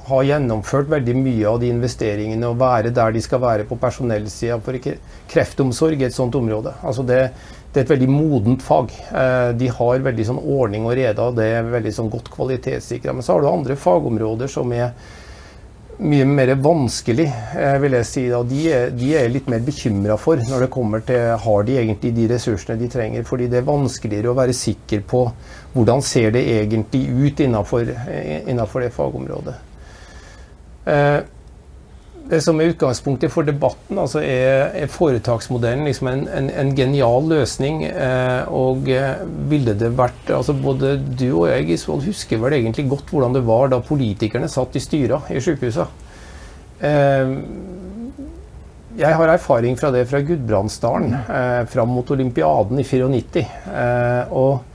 ha 0.10 0.20
gjennomført 0.26 0.90
veldig 0.90 1.16
mye 1.18 1.46
av 1.50 1.60
de 1.62 1.70
investeringene 1.70 2.48
og 2.50 2.58
være 2.62 2.94
der 2.94 3.14
de 3.14 3.22
skal 3.22 3.42
være 3.42 3.66
på 3.70 3.78
personellsida. 3.82 4.58
For 4.66 4.78
ikke 4.78 5.00
kreftomsorg 5.30 6.02
er 6.02 6.10
et 6.10 6.18
sånt 6.18 6.38
område. 6.38 6.76
Altså 6.82 7.06
det, 7.06 7.20
det, 7.72 7.80
er 7.80 7.88
et 7.88 7.94
veldig 7.96 8.10
modent 8.14 8.66
fag. 8.66 8.94
De 9.58 9.72
har 9.80 10.06
veldig 10.06 10.28
sånn 10.30 10.42
ordning 10.42 10.86
og 10.86 10.98
rede, 10.98 11.18
og 11.18 11.38
det 11.38 11.50
er 11.58 11.74
veldig 11.78 11.94
sånn 11.98 12.14
godt 12.14 12.30
kvalitetssikra. 12.34 13.14
Men 13.14 13.26
så 13.26 13.36
har 13.36 13.46
du 13.46 13.52
andre 13.52 13.78
fagområder 13.78 14.50
som 14.50 14.74
er 14.74 14.94
mye 16.00 16.26
mer 16.26 16.54
vanskelig, 16.56 17.26
eh, 17.56 17.78
vil 17.84 17.96
jeg 17.98 18.08
si. 18.08 18.26
Og 18.36 18.48
de 18.48 18.90
de 18.96 19.10
er 19.20 19.32
litt 19.32 19.50
mer 19.52 19.64
bekymra 19.66 20.18
for 20.20 20.40
når 20.50 20.66
det 20.66 20.70
kommer 20.74 21.04
til 21.06 21.38
har 21.44 21.64
de 21.68 21.78
egentlig 21.82 22.14
de 22.16 22.28
ressursene 22.34 22.80
de 22.80 22.88
trenger. 22.92 23.26
Fordi 23.28 23.50
det 23.52 23.60
er 23.60 23.68
vanskeligere 23.68 24.32
å 24.32 24.38
være 24.38 24.56
sikker 24.56 25.04
på 25.08 25.26
hvordan 25.74 26.02
ser 26.02 26.32
det 26.32 26.46
egentlig 26.48 27.04
ut 27.10 27.44
innenfor, 27.46 27.90
eh, 27.90 28.48
innenfor 28.48 28.82
det 28.82 28.94
fagområdet. 28.96 29.58
Det 32.30 32.38
som 32.46 32.60
er 32.62 32.76
utgangspunktet 32.76 33.32
for 33.34 33.48
debatten, 33.48 33.98
altså 33.98 34.22
er, 34.22 34.68
er 34.78 34.92
foretaksmodellen 34.94 35.88
liksom 35.90 36.12
en, 36.12 36.28
en, 36.30 36.50
en, 36.62 36.74
genial 36.78 37.26
løsning. 37.32 37.82
Eh, 37.90 38.52
og 38.54 38.90
eh, 38.94 39.24
ville 39.50 39.74
det 39.78 39.90
vært 39.98 40.30
altså 40.36 40.54
Både 40.54 40.96
du 41.00 41.26
og 41.32 41.48
jeg 41.50 41.66
Gisvold, 41.72 42.06
husker 42.06 42.42
vel 42.44 42.60
egentlig 42.60 42.86
godt 42.92 43.10
hvordan 43.10 43.34
det 43.34 43.42
var 43.48 43.74
da 43.74 43.82
politikerne 43.82 44.50
satt 44.52 44.78
i 44.78 44.84
styra 44.84 45.24
i 45.34 45.42
sykehusene. 45.42 46.06
Eh, 46.86 47.36
jeg 49.00 49.16
har 49.16 49.32
erfaring 49.32 49.78
fra 49.80 49.90
det 49.96 50.06
fra 50.10 50.20
Gudbrandsdalen 50.26 51.14
eh, 51.16 51.62
fram 51.72 51.92
mot 51.96 52.10
olympiaden 52.12 52.82
i 52.82 52.86
94. 52.86 53.46
Eh, 53.74 54.34
og 54.36 54.69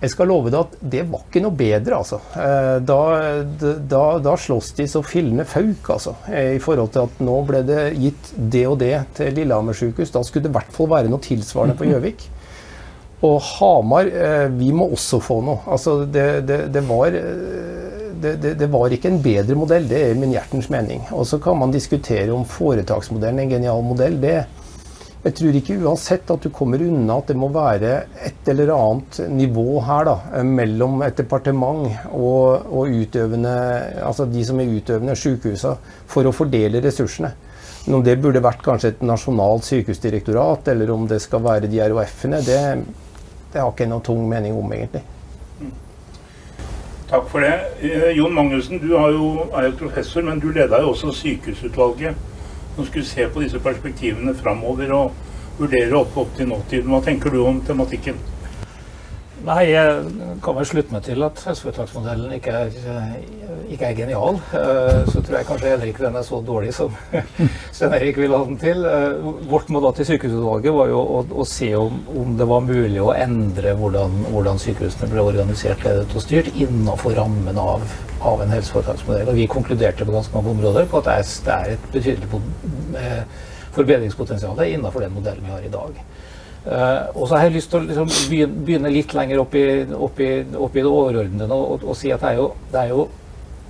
jeg 0.00 0.14
skal 0.14 0.30
love 0.30 0.48
deg 0.48 0.62
at 0.62 0.76
det 0.94 1.02
var 1.10 1.26
ikke 1.26 1.42
noe 1.44 1.56
bedre, 1.56 1.98
altså. 1.98 2.20
Eh, 2.32 2.76
da, 2.88 3.00
da, 3.60 4.04
da 4.24 4.36
slåss 4.40 4.72
de 4.78 4.86
så 4.88 5.02
fillene 5.04 5.44
fauk, 5.44 5.90
altså. 5.92 6.14
Eh, 6.32 6.54
I 6.56 6.62
forhold 6.62 6.94
til 6.94 7.04
at 7.04 7.20
nå 7.26 7.34
ble 7.48 7.60
det 7.68 7.82
gitt 8.00 8.30
det 8.36 8.64
og 8.70 8.78
det 8.80 8.94
til 9.18 9.36
Lillehammer 9.36 9.76
sykehus. 9.76 10.12
Da 10.14 10.24
skulle 10.24 10.46
det 10.46 10.54
i 10.54 10.56
hvert 10.56 10.72
fall 10.72 10.88
være 10.94 11.12
noe 11.12 11.20
tilsvarende 11.24 11.76
på 11.76 11.90
Gjøvik. 11.90 12.24
Og 13.28 13.36
Hamar, 13.44 14.08
eh, 14.08 14.46
vi 14.56 14.70
må 14.72 14.88
også 14.88 15.20
få 15.20 15.42
noe. 15.44 15.60
Altså, 15.68 15.98
det, 16.08 16.26
det, 16.48 16.62
det 16.72 16.84
var 16.88 17.12
det, 17.12 18.34
det, 18.40 18.54
det, 18.60 18.68
var 18.72 18.92
ikke 18.92 19.12
en 19.12 19.20
bedre 19.24 19.56
modell, 19.56 19.84
det 19.88 20.00
er 20.06 20.16
min 20.16 20.32
hjertens 20.32 20.70
mening. 20.72 21.04
Og 21.12 21.28
så 21.28 21.36
kan 21.44 21.60
man 21.60 21.76
diskutere 21.76 22.32
om 22.32 22.48
foretaksmodellen 22.48 23.40
er 23.40 23.46
en 23.46 23.52
genial 23.52 23.84
modell. 23.84 24.16
Det, 24.20 24.38
jeg 25.20 25.34
tror 25.36 25.56
ikke 25.58 25.76
uansett 25.84 26.30
at 26.32 26.44
du 26.46 26.48
kommer 26.54 26.80
unna 26.80 27.18
at 27.20 27.28
det 27.28 27.36
må 27.36 27.50
være 27.52 27.90
et 28.24 28.46
eller 28.48 28.70
annet 28.72 29.18
nivå 29.28 29.82
her 29.84 30.06
da, 30.08 30.14
mellom 30.48 31.02
et 31.04 31.18
departement 31.20 31.90
og, 32.16 32.64
og 32.72 32.94
utøvende, 33.02 33.52
altså 34.00 34.24
de 34.30 34.44
som 34.48 34.62
er 34.62 34.72
utøvende, 34.72 35.18
sykehusene, 35.20 35.76
for 36.08 36.24
å 36.24 36.32
fordele 36.32 36.80
ressursene. 36.80 37.34
Men 37.84 37.98
om 37.98 38.06
det 38.06 38.16
burde 38.20 38.40
vært 38.44 38.64
kanskje 38.64 38.94
et 38.94 39.04
nasjonalt 39.04 39.68
sykehusdirektorat, 39.68 40.72
eller 40.72 40.94
om 40.96 41.04
det 41.08 41.20
skal 41.20 41.44
være 41.44 41.68
de 41.68 41.84
RHF-ene, 41.84 42.40
det, 42.46 42.58
det 43.52 43.60
har 43.60 43.68
ikke 43.68 43.84
jeg 43.84 43.92
noen 43.92 44.08
tung 44.08 44.24
mening 44.28 44.56
om, 44.56 44.72
egentlig. 44.72 45.04
Takk 47.10 47.28
for 47.28 47.44
det. 47.44 47.54
Eh, 47.84 48.10
Jon 48.16 48.32
Magnussen, 48.32 48.80
du 48.80 48.92
jo, 48.94 49.30
er 49.52 49.68
jo 49.68 49.76
professor, 49.80 50.24
men 50.24 50.40
du 50.40 50.48
leda 50.54 50.80
jo 50.80 50.94
også 50.94 51.12
sykehusutvalget 51.20 52.28
som 52.76 52.86
skulle 52.86 53.06
se 53.06 53.26
på 53.28 53.42
disse 53.44 53.60
perspektivene 53.62 54.34
framover 54.38 54.92
og 54.96 55.16
vurdere 55.60 55.96
opp, 55.98 56.16
opp 56.16 56.36
til 56.36 56.48
nåtiden. 56.48 56.90
Hva 56.90 57.02
tenker 57.04 57.34
du 57.34 57.42
om 57.44 57.60
tematikken? 57.66 58.20
Nei, 59.40 59.70
jeg 59.70 60.00
kan 60.44 60.56
vel 60.56 60.66
slutte 60.68 60.92
meg 60.92 61.04
til 61.06 61.24
at 61.24 61.40
helseforetaksmodellen 61.48 62.34
ikke 62.36 62.52
er, 62.66 62.74
ikke 63.74 63.88
er 63.88 63.96
genial. 63.98 64.38
Eh, 64.56 65.00
så 65.10 65.22
tror 65.22 65.36
jeg 65.38 65.46
kanskje 65.48 65.70
heller 65.70 65.90
ikke 65.90 66.04
den 66.04 66.18
er 66.18 66.24
så 66.26 66.40
dårlig 66.46 66.72
som 66.74 66.94
Svein 67.76 67.94
Erik 67.96 68.18
vil 68.20 68.34
ha 68.34 68.40
den 68.44 68.58
til. 68.60 68.84
Eh, 68.86 69.28
vårt 69.50 69.70
mandat 69.72 70.00
i 70.02 70.06
sykehusutvalget 70.08 70.74
var 70.76 70.90
jo 70.90 71.00
å, 71.00 71.20
å 71.42 71.46
se 71.48 71.70
om, 71.78 72.00
om, 72.14 72.32
det 72.38 72.48
var 72.50 72.64
mulig 72.66 73.02
å 73.02 73.12
endre 73.14 73.74
hvordan, 73.78 74.16
hvordan, 74.30 74.60
sykehusene 74.62 75.10
ble 75.12 75.26
organisert, 75.32 75.84
ledet 75.86 76.16
og 76.16 76.24
styrt 76.24 76.50
innenfor 76.54 77.14
rammen 77.18 77.60
av, 77.60 77.84
av 78.26 78.42
en 78.44 78.56
helseforetaksmodell. 78.56 79.30
Og 79.30 79.38
vi 79.38 79.50
konkluderte 79.50 80.08
på 80.08 80.16
ganske 80.16 80.34
mange 80.36 80.54
områder 80.56 80.90
på 80.90 81.02
at 81.02 81.10
det 81.46 81.56
er 81.56 81.76
et 81.76 81.86
betydelig 81.94 82.42
eh, 82.98 83.22
forbedringspotensial 83.76 84.58
innenfor 84.66 85.06
den 85.06 85.14
modellen 85.14 85.46
vi 85.46 85.54
har 85.54 85.64
i 85.64 85.72
dag. 85.72 86.02
Uh, 86.60 87.08
og 87.16 87.22
så 87.24 87.38
har 87.38 87.46
jeg 87.46 87.54
lyst 87.54 87.70
til 87.72 87.80
å 87.80 87.86
liksom, 87.88 88.10
begynne 88.28 88.90
litt 88.92 89.14
lenger 89.16 89.38
opp 89.40 89.54
i, 89.56 89.62
opp 89.96 90.18
i, 90.20 90.28
opp 90.60 90.74
i 90.76 90.82
det 90.82 90.90
overordnede 90.90 91.56
og, 91.56 91.70
og, 91.72 91.86
og, 91.88 91.96
si 91.96 92.10
at 92.12 92.20
det 92.20 92.34
er, 92.34 92.36
jo, 92.36 92.50
det 92.68 92.82
er 92.82 92.90
jo 92.92 93.06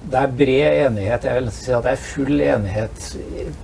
det 0.00 0.16
er 0.16 0.36
bred 0.36 0.86
enighet, 0.86 1.24
jeg 1.24 1.40
vil 1.42 1.50
si 1.52 1.72
at 1.76 1.84
det 1.84 1.90
er 1.92 2.00
full 2.00 2.40
enighet 2.40 3.08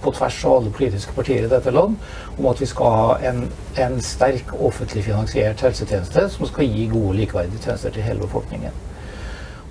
på 0.02 0.12
tvers 0.18 0.40
av 0.44 0.56
alle 0.58 0.72
politiske 0.76 1.14
partier 1.16 1.46
i 1.46 1.52
dette 1.52 1.72
land 1.72 1.96
om 2.36 2.48
at 2.50 2.60
vi 2.60 2.68
skal 2.68 2.98
ha 2.98 3.14
en, 3.30 3.46
en 3.80 3.96
sterk 4.04 4.52
offentlig 4.60 5.06
finansiert 5.06 5.64
helsetjeneste 5.64 6.26
som 6.34 6.50
skal 6.50 6.68
gi 6.68 6.90
gode, 6.92 7.16
likeverdige 7.22 7.64
tjenester 7.64 7.94
til 7.94 8.04
hele 8.04 8.26
befolkningen. 8.26 8.84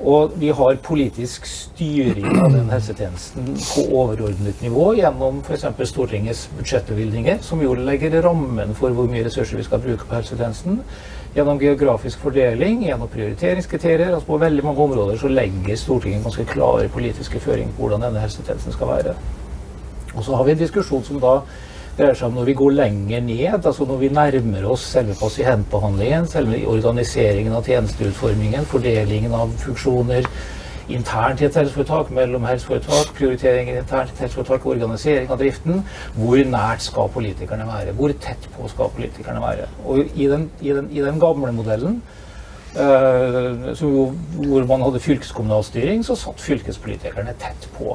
Og 0.06 0.34
vi 0.36 0.50
har 0.52 0.76
politisk 0.84 1.46
styring 1.48 2.26
av 2.44 2.50
den 2.52 2.68
helsetjenesten 2.70 3.54
på 3.56 3.86
overordnet 3.96 4.60
nivå 4.66 4.90
gjennom 4.98 5.40
f.eks. 5.46 5.64
Stortingets 5.88 6.50
budsjettbevilgninger, 6.58 7.40
som 7.46 7.62
jo 7.64 7.78
legger 7.78 8.18
rammen 8.26 8.76
for 8.76 8.92
hvor 8.92 9.08
mye 9.12 9.24
ressurser 9.26 9.62
vi 9.62 9.68
skal 9.68 9.84
bruke 9.86 10.10
på 10.10 10.18
helsetjenesten. 10.18 10.82
Gjennom 11.36 11.60
geografisk 11.60 12.22
fordeling, 12.24 12.86
gjennom 12.88 13.10
prioriteringskriterier. 13.12 14.14
altså 14.14 14.28
På 14.28 14.38
veldig 14.40 14.64
mange 14.64 14.80
områder 14.80 15.18
så 15.20 15.28
legger 15.28 15.76
Stortinget 15.76 16.24
ganske 16.24 16.46
klare 16.48 16.88
politiske 16.88 17.40
føringer 17.44 17.74
på 17.76 17.84
hvordan 17.84 18.06
denne 18.08 18.22
helsetjenesten 18.24 18.72
skal 18.72 18.88
være. 18.88 19.16
Og 20.16 20.24
så 20.24 20.36
har 20.36 20.46
vi 20.48 20.52
en 20.56 20.62
diskusjon 20.64 21.04
som 21.04 21.20
da 21.20 21.34
dreier 21.98 22.16
seg 22.16 22.30
om 22.30 22.40
når 22.40 22.48
vi 22.50 22.56
går 22.60 22.72
lenger 22.76 23.22
ned, 23.24 23.66
altså 23.66 23.86
når 23.88 24.00
vi 24.00 24.12
nærmer 24.16 24.68
oss 24.72 24.88
selve 24.96 25.16
pasientbehandlingen, 25.20 26.28
selve 26.28 26.62
organiseringen 26.72 27.56
av 27.56 27.68
tjenesteutformingen, 27.68 28.68
fordelingen 28.72 29.36
av 29.36 29.52
funksjoner 29.64 30.28
internt 30.90 31.42
i 31.42 31.48
et 31.48 31.56
helseforetak, 31.56 32.12
mellom 32.14 32.46
helseforetak, 32.46 33.14
prioriteringer 33.18 33.80
internt 33.82 34.12
i 34.12 34.16
et 34.16 34.26
helseforetak, 34.26 34.66
organisering 34.66 35.32
av 35.32 35.40
driften. 35.42 35.82
Hvor 36.18 36.44
nært 36.52 36.86
skal 36.86 37.10
politikerne 37.14 37.68
være? 37.70 37.96
Hvor 37.98 38.14
tett 38.22 38.50
på 38.56 38.70
skal 38.72 38.94
politikerne 38.98 39.42
være? 39.42 39.70
Og 39.86 40.06
i 40.16 40.30
den, 40.32 40.50
i 40.62 40.76
den, 40.76 40.92
i 40.92 41.02
den 41.02 41.20
gamle 41.20 41.52
modellen 41.56 42.02
Uh, 42.76 43.72
jo, 43.82 44.14
hvor 44.36 44.66
man 44.68 44.82
hadde 44.84 45.00
fylkeskommunal 45.00 45.64
styring, 45.64 46.02
så 46.04 46.16
satt 46.20 46.42
fylkespolitikerne 46.44 47.32
tett 47.40 47.70
på. 47.78 47.94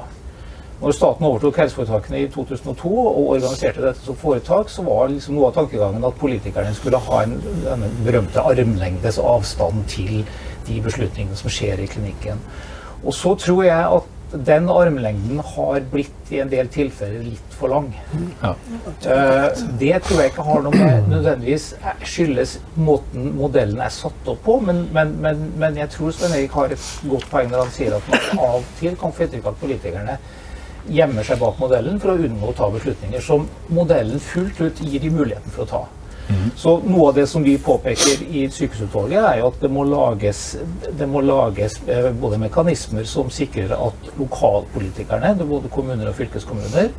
Når 0.81 0.95
staten 0.97 1.27
overtok 1.29 1.59
helseforetakene 1.61 2.23
i 2.23 2.29
2002 2.33 2.89
og 2.89 3.19
organiserte 3.35 3.83
dette 3.85 4.01
som 4.01 4.17
foretak, 4.17 4.71
så 4.73 4.83
var 4.87 5.11
liksom 5.13 5.37
noe 5.37 5.51
av 5.51 5.59
tankegangen 5.59 6.07
at 6.09 6.17
politikerne 6.17 6.73
skulle 6.73 7.03
ha 7.11 7.21
en, 7.27 7.37
denne 7.67 7.91
berømte 8.07 8.41
armlengdes 8.41 9.21
avstand 9.21 9.85
til 9.93 10.23
de 10.65 10.81
beslutningene 10.81 11.37
som 11.37 11.53
skjer 11.53 11.85
i 11.85 11.89
klinikken. 11.91 12.41
Og 13.04 13.14
så 13.16 13.35
tror 13.40 13.62
jeg 13.64 14.00
at 14.00 14.16
den 14.30 14.69
armlengden 14.71 15.40
har 15.42 15.80
blitt 15.90 16.30
i 16.30 16.38
en 16.38 16.50
del 16.50 16.69
tilfeller 16.71 17.25
litt 17.26 17.54
for 17.59 17.73
lang. 17.73 17.88
Ja. 18.42 18.52
Uh, 19.02 19.49
det 19.80 19.97
tror 20.07 20.23
jeg 20.23 20.30
ikke 20.30 20.47
har 20.47 20.62
noe 20.64 20.76
med 20.76 21.09
nødvendigvis 21.11 21.73
skyldes 22.07 22.59
måten 22.78 23.33
modellen 23.38 23.80
er 23.83 23.90
satt 23.95 24.30
opp 24.30 24.45
på, 24.47 24.61
men, 24.66 24.85
men, 24.95 25.16
men, 25.25 25.42
men 25.59 25.80
jeg 25.80 25.90
tror 25.97 26.14
Svein 26.14 26.37
Erik 26.38 26.54
har 26.54 26.71
et 26.71 26.87
godt 27.11 27.26
poeng 27.33 27.50
når 27.50 27.66
han 27.66 27.75
sier 27.75 27.97
at 27.97 28.12
man 28.12 28.28
av 28.38 28.61
og 28.61 28.71
til 28.78 28.95
kan 29.00 29.16
få 29.16 29.26
inntrykk 29.26 29.49
av 29.49 29.57
at 29.57 29.64
politikerne 29.64 30.19
gjemmer 30.90 31.26
seg 31.26 31.40
bak 31.42 31.59
modellen 31.61 31.99
for 32.00 32.14
å 32.14 32.28
unngå 32.28 32.52
å 32.52 32.57
ta 32.57 32.71
beslutninger 32.73 33.25
som 33.25 33.49
modellen 33.75 34.23
fullt 34.23 34.62
ut 34.62 34.85
gir 34.87 35.02
de 35.02 35.11
muligheten 35.12 35.52
for 35.57 35.66
å 35.66 35.73
ta. 35.75 35.83
Så 36.57 36.77
Noe 36.85 37.09
av 37.09 37.15
det 37.15 37.27
som 37.27 37.43
vi 37.43 37.57
påpeker 37.59 38.23
i 38.29 38.45
sykehusutvalget, 38.53 39.23
er 39.23 39.41
jo 39.41 39.49
at 39.51 39.63
det 39.63 39.71
må 39.73 39.85
lages, 39.89 40.45
det 40.99 41.09
må 41.09 41.23
lages 41.25 41.79
eh, 41.89 42.11
både 42.13 42.41
mekanismer 42.43 43.07
som 43.09 43.31
sikrer 43.33 43.75
at 43.77 44.13
lokalpolitikerne, 44.19 45.35
både 45.49 45.73
kommuner 45.73 46.11
og 46.11 46.19
fylkeskommuner, 46.19 46.91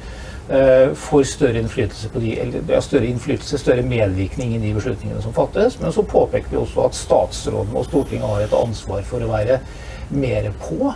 eh, 0.50 0.88
får 0.98 1.24
større 1.32 1.62
innflytelse, 1.62 2.10
på 2.14 2.24
de, 2.24 2.34
eller, 2.42 2.82
større 2.82 3.12
innflytelse, 3.12 3.62
større 3.62 3.86
medvirkning 3.86 4.56
i 4.56 4.64
de 4.64 4.74
beslutningene 4.78 5.22
som 5.24 5.36
fattes. 5.38 5.80
Men 5.82 5.96
så 5.96 6.04
påpeker 6.04 6.52
vi 6.52 6.60
også 6.62 6.88
at 6.88 6.98
statsråden 6.98 7.78
og 7.78 7.88
Stortinget 7.90 8.28
har 8.28 8.46
et 8.48 8.60
ansvar 8.64 9.06
for 9.08 9.24
å 9.24 9.32
være 9.32 9.62
mer 10.12 10.52
på. 10.62 10.92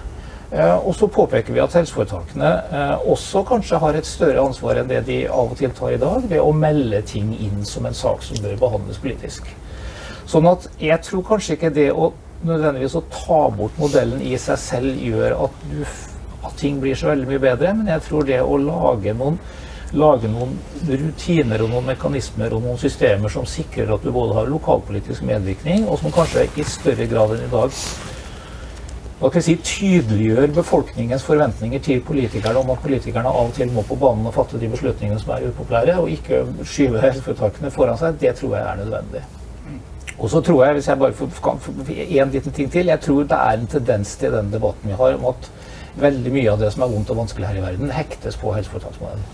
Eh, 0.52 0.88
og 0.88 0.94
så 0.96 1.08
påpeker 1.10 1.56
vi 1.56 1.62
at 1.64 1.74
helseforetakene 1.74 2.50
eh, 2.70 3.08
også 3.10 3.42
kanskje 3.50 3.80
har 3.82 3.98
et 3.98 4.08
større 4.08 4.44
ansvar 4.46 4.78
enn 4.78 4.90
det 4.92 5.02
de 5.08 5.24
av 5.26 5.56
og 5.56 5.58
til 5.58 5.74
tar 5.74 5.96
i 5.96 6.02
dag, 6.02 6.28
ved 6.30 6.42
å 6.42 6.54
melde 6.54 7.02
ting 7.10 7.34
inn 7.34 7.66
som 7.66 7.88
en 7.90 7.98
sak 7.98 8.22
som 8.24 8.42
bør 8.44 8.60
behandles 8.62 9.02
politisk. 9.02 9.50
Sånn 10.30 10.46
at 10.50 10.70
jeg 10.82 11.02
tror 11.06 11.26
kanskje 11.26 11.58
ikke 11.58 11.74
det 11.74 11.90
å 11.94 12.12
nødvendigvis 12.46 12.98
å 13.00 13.06
ta 13.10 13.42
bort 13.56 13.78
modellen 13.82 14.22
i 14.22 14.36
seg 14.38 14.60
selv 14.62 15.02
gjør 15.02 15.38
at, 15.48 15.62
du, 15.72 15.82
at 16.46 16.58
ting 16.62 16.78
blir 16.82 16.98
så 16.98 17.10
veldig 17.10 17.30
mye 17.30 17.42
bedre, 17.42 17.74
men 17.74 17.90
jeg 17.90 18.06
tror 18.06 18.28
det 18.28 18.42
å 18.44 18.60
lage 18.62 19.16
noen 19.18 19.40
lage 19.96 20.28
noen 20.28 20.56
rutiner 20.90 21.62
og 21.64 21.70
noen 21.72 21.86
mekanismer 21.92 22.52
og 22.52 22.64
noen 22.66 22.80
systemer 22.82 23.32
som 23.32 23.46
sikrer 23.48 23.94
at 23.94 24.04
du 24.04 24.10
både 24.12 24.36
har 24.36 24.50
lokalpolitisk 24.50 25.24
medvirkning, 25.24 25.86
og 25.88 26.02
som 26.02 26.12
kanskje 26.12 26.50
i 26.58 26.66
større 26.68 27.08
grad 27.08 27.36
enn 27.38 27.46
i 27.46 27.52
dag 27.54 27.72
si, 29.34 29.56
tydeliggjør 29.56 30.52
befolkningens 30.56 31.24
forventninger 31.24 31.80
til 31.80 32.02
politikerne 32.06 32.60
om 32.60 32.70
at 32.74 32.84
politikerne 32.84 33.32
av 33.32 33.48
og 33.50 33.54
til 33.56 33.72
må 33.72 33.82
på 33.88 33.98
banen 34.00 34.28
og 34.28 34.36
fatte 34.36 34.60
de 34.62 34.70
beslutningene 34.70 35.20
som 35.22 35.32
er 35.36 35.48
upopulære, 35.50 35.98
og 36.02 36.10
ikke 36.12 36.44
skyve 36.64 37.02
helseforetakene 37.02 37.72
foran 37.72 37.98
seg, 37.98 38.20
det 38.22 38.36
tror 38.40 38.58
jeg 38.58 38.66
er 38.66 38.84
nødvendig. 38.84 39.24
Og 40.16 40.30
så 40.32 40.42
tror 40.42 40.66
jeg, 40.66 40.74
hvis 40.74 40.88
jeg 40.88 41.00
bare 41.00 41.14
får 41.14 41.56
en 42.22 42.32
liten 42.32 42.52
ting 42.52 42.72
til, 42.72 42.86
jeg 42.86 43.00
tror 43.04 43.24
det 43.24 43.40
er 43.40 43.58
en 43.58 43.68
tendens 43.68 44.16
til 44.16 44.32
den 44.32 44.52
debatten 44.54 44.90
vi 44.90 45.00
har 45.00 45.18
om 45.18 45.26
at 45.32 45.50
veldig 46.00 46.32
mye 46.36 46.52
av 46.52 46.62
det 46.62 46.72
som 46.74 46.86
er 46.86 46.92
vondt 46.92 47.12
og 47.12 47.20
vanskelig 47.24 47.50
her 47.50 47.60
i 47.60 47.66
verden, 47.66 47.92
hektes 47.92 48.38
på 48.40 48.54
helseforetaksmodellen. 48.56 49.26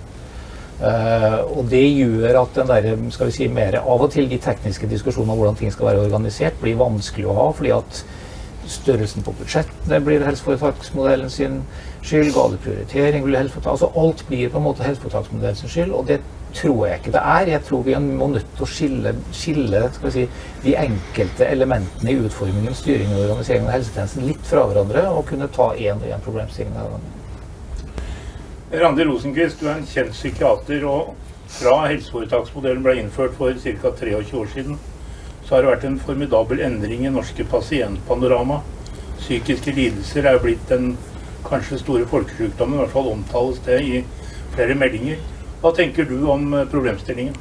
Uh, 0.81 1.57
og 1.59 1.67
det 1.69 1.83
gjør 1.93 2.39
at 2.39 2.55
den 2.57 2.69
der, 2.71 2.87
skal 3.13 3.29
vi 3.29 3.35
si, 3.35 3.47
mer 3.53 3.77
av 3.83 4.01
og 4.01 4.09
til 4.15 4.25
de 4.29 4.39
tekniske 4.41 4.89
diskusjonene 4.89 5.35
om 5.35 5.41
hvordan 5.41 5.59
ting 5.59 5.73
skal 5.73 5.91
være 5.91 6.07
organisert, 6.07 6.57
blir 6.61 6.79
vanskelig 6.79 7.27
å 7.29 7.37
ha. 7.37 7.47
fordi 7.53 7.73
at 7.75 8.01
størrelsen 8.67 9.23
på 9.25 9.33
budsjettene 9.39 9.99
blir 10.05 10.25
helseforetaksmodellen 10.25 11.29
sin 11.29 11.61
skyld. 12.03 12.33
Gale 12.35 12.59
prioritering 12.61 13.25
blir 13.25 13.39
helseforetak. 13.39 13.71
Altså 13.71 13.91
alt 14.03 14.25
blir 14.27 14.49
på 14.49 14.61
en 14.61 14.67
måte 14.67 14.85
helseforetaksmodellen 14.85 15.55
sin 15.55 15.69
skyld. 15.69 15.95
Og 15.97 16.07
det 16.07 16.19
tror 16.53 16.85
jeg 16.87 16.99
ikke 16.99 17.13
det 17.15 17.23
er. 17.23 17.47
Jeg 17.53 17.63
tror 17.67 17.81
vi 17.81 17.95
må 17.95 18.27
nødt 18.27 18.51
til 18.57 18.65
å 18.65 18.69
skille, 18.69 19.15
skille 19.35 19.83
si, 20.11 20.27
de 20.63 20.75
enkelte 20.77 21.47
elementene 21.47 22.11
i 22.11 22.19
utformingen, 22.25 22.75
styringen 22.75 23.15
og 23.15 23.23
organiseringen 23.23 23.69
av 23.69 23.77
helsetjenesten 23.77 24.27
litt 24.27 24.45
fra 24.47 24.67
hverandre, 24.67 25.07
og 25.09 25.25
kunne 25.31 25.49
ta 25.55 25.71
én 25.77 26.01
og 26.01 26.07
én 26.11 26.23
problemstilling 26.25 26.77
av 26.77 26.93
gangen. 26.95 27.17
Randi 28.71 29.03
Rosenquist, 29.03 29.59
du 29.59 29.67
er 29.67 29.79
en 29.79 29.87
kjent 29.87 30.15
psykiater. 30.15 30.85
og 30.87 31.15
Fra 31.51 31.81
helseforetaksmodellen 31.89 32.83
ble 32.83 32.93
innført 33.01 33.35
for 33.35 33.51
ca. 33.51 33.91
23 33.99 34.39
år 34.39 34.47
siden, 34.53 34.77
så 35.51 35.57
har 35.57 35.65
det 35.65 35.71
vært 35.73 35.83
en 35.83 35.95
formidabel 35.99 36.61
endring 36.63 37.01
i 37.03 37.09
norske 37.11 37.43
pasientpanorama. 37.51 38.61
Psykiske 39.17 39.73
lidelser 39.75 40.29
er 40.29 40.37
blitt 40.39 40.63
den 40.69 40.93
kanskje 41.43 41.81
store 41.81 42.05
folkesykdommen, 42.07 42.77
i 42.77 42.79
hvert 42.85 42.93
fall 42.93 43.09
omtales 43.11 43.59
det 43.65 43.81
i 43.83 43.99
flere 44.55 44.79
meldinger. 44.79 45.19
Hva 45.59 45.73
tenker 45.75 46.07
du 46.07 46.23
om 46.31 46.47
eh, 46.55 46.63
problemstillingen? 46.71 47.35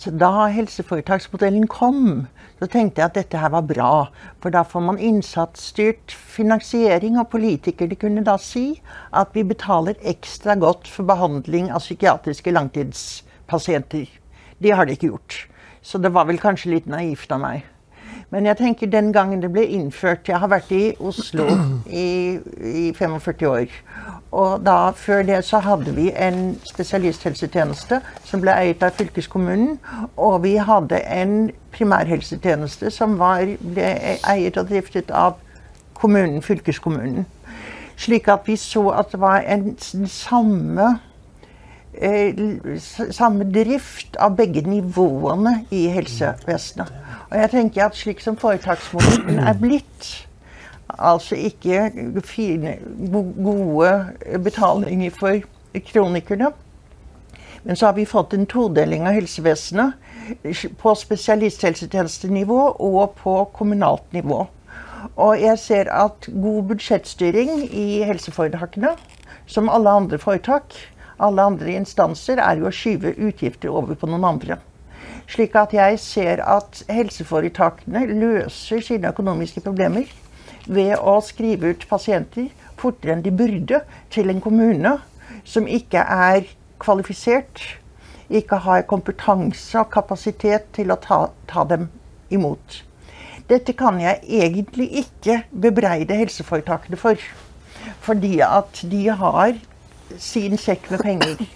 Så 0.00 0.14
da 0.16 0.48
helseforetaksmodellen 0.56 1.68
kom, 1.68 2.30
så 2.56 2.72
tenkte 2.72 3.04
jeg 3.04 3.12
at 3.12 3.20
dette 3.20 3.44
her 3.44 3.52
var 3.52 3.68
bra. 3.68 3.92
For 4.40 4.48
da 4.48 4.64
får 4.64 4.88
man 4.88 5.04
innsatsstyrt 5.12 6.16
finansiering, 6.16 7.20
og 7.20 7.28
politikerne 7.36 8.00
kunne 8.00 8.24
da 8.24 8.40
si 8.40 8.70
at 9.12 9.36
vi 9.36 9.44
betaler 9.44 10.00
ekstra 10.00 10.56
godt 10.56 10.88
for 10.88 11.04
behandling 11.12 11.68
av 11.68 11.84
psykiatriske 11.84 12.56
langtidspasienter. 12.56 14.08
Det 14.64 14.72
har 14.72 14.88
de 14.88 14.96
ikke 14.96 15.12
gjort. 15.12 15.44
Så 15.84 16.00
det 16.00 16.14
var 16.16 16.24
vel 16.24 16.40
kanskje 16.40 16.72
litt 16.72 16.88
naivt 16.88 17.32
av 17.32 17.42
meg. 17.44 17.64
Men 18.32 18.48
jeg 18.48 18.56
tenker 18.56 18.90
den 18.90 19.12
gangen 19.12 19.42
det 19.42 19.50
ble 19.52 19.62
innført 19.76 20.26
Jeg 20.26 20.40
har 20.42 20.48
vært 20.50 20.72
i 20.74 20.94
Oslo 20.98 21.44
i, 21.86 22.40
i 22.66 22.86
45 22.96 23.44
år. 23.46 23.74
Og 24.34 24.64
da, 24.66 24.90
før 24.98 25.22
det 25.22 25.44
så 25.46 25.60
hadde 25.62 25.92
vi 25.94 26.08
en 26.18 26.56
spesialisthelsetjeneste 26.66 28.00
som 28.26 28.42
ble 28.42 28.56
eiet 28.56 28.82
av 28.82 28.96
fylkeskommunen. 28.98 29.76
Og 30.16 30.40
vi 30.42 30.56
hadde 30.58 30.98
en 31.04 31.52
primærhelsetjeneste 31.76 32.90
som 32.90 33.14
var, 33.20 33.44
ble 33.60 33.92
eiet 34.32 34.58
og 34.58 34.72
driftet 34.72 35.14
av 35.14 35.38
kommunen, 35.94 36.42
fylkeskommunen. 36.42 37.28
Slik 37.96 38.26
at 38.32 38.48
vi 38.48 38.56
så 38.58 38.88
at 38.98 39.12
det 39.14 39.20
var 39.22 39.44
en 39.46 39.76
samme, 40.10 40.96
samme 43.14 43.46
drift 43.54 44.16
av 44.16 44.34
begge 44.38 44.64
nivåene 44.66 45.60
i 45.70 45.86
helsevesenet. 45.94 46.90
Og 47.30 47.36
jeg 47.38 47.50
tenker 47.52 47.86
at 47.86 47.98
slik 47.98 48.22
som 48.22 48.38
foretaksmodellen 48.40 49.38
er 49.40 49.58
blitt, 49.58 50.12
Altså 50.98 51.34
ikke 51.34 51.90
fine, 52.22 52.76
gode 53.44 54.06
betalinger 54.44 55.10
for 55.10 55.40
kronikerne. 55.86 56.52
Men 57.64 57.76
så 57.76 57.86
har 57.86 57.96
vi 57.96 58.04
fått 58.04 58.34
en 58.34 58.46
todeling 58.46 59.06
av 59.08 59.16
helsevesenet 59.16 59.92
på 60.78 60.94
spesialisthelsetjenestenivå 60.94 62.60
og 62.78 63.16
på 63.18 63.36
kommunalt 63.56 64.12
nivå. 64.12 64.44
Og 65.16 65.40
jeg 65.40 65.58
ser 65.58 65.90
at 65.92 66.28
god 66.28 66.62
budsjettstyring 66.62 67.64
i 67.72 68.04
helseforetakene, 68.04 68.94
som 69.46 69.68
alle 69.68 69.90
andre 69.90 70.18
foretak, 70.18 70.76
alle 71.18 71.42
andre 71.42 71.76
instanser, 71.78 72.40
er 72.40 72.60
jo 72.60 72.68
å 72.68 72.74
skyve 72.74 73.14
utgifter 73.16 73.72
over 73.72 73.98
på 73.98 74.08
noen 74.10 74.26
andre. 74.34 74.58
Slik 75.30 75.54
at 75.56 75.72
jeg 75.72 75.98
ser 76.02 76.42
at 76.44 76.82
helseforetakene 76.92 78.04
løser 78.10 78.82
sine 78.84 79.12
økonomiske 79.14 79.62
problemer 79.64 80.10
ved 80.66 80.96
å 80.98 81.16
skrive 81.24 81.72
ut 81.72 81.86
pasienter 81.88 82.50
fortere 82.80 83.16
enn 83.16 83.24
de 83.24 83.32
burde 83.32 83.80
til 84.12 84.30
en 84.32 84.42
kommune 84.44 84.98
som 85.48 85.68
ikke 85.68 86.00
er 86.00 86.48
kvalifisert, 86.82 87.60
ikke 88.28 88.58
har 88.64 88.86
kompetanse 88.88 89.78
og 89.80 89.92
kapasitet 89.92 90.70
til 90.76 90.92
å 90.92 90.98
ta, 91.00 91.20
ta 91.48 91.64
dem 91.68 91.88
imot. 92.32 92.82
Dette 93.48 93.74
kan 93.76 94.00
jeg 94.00 94.22
egentlig 94.24 94.88
ikke 95.04 95.42
bebreide 95.52 96.16
helseforetakene 96.16 96.96
for. 96.96 97.20
Fordi 98.04 98.38
at 98.44 98.80
de 98.88 99.02
har 99.12 99.58
sin 100.18 100.58
sekk 100.60 100.90
med 100.90 101.04
penger. 101.04 101.46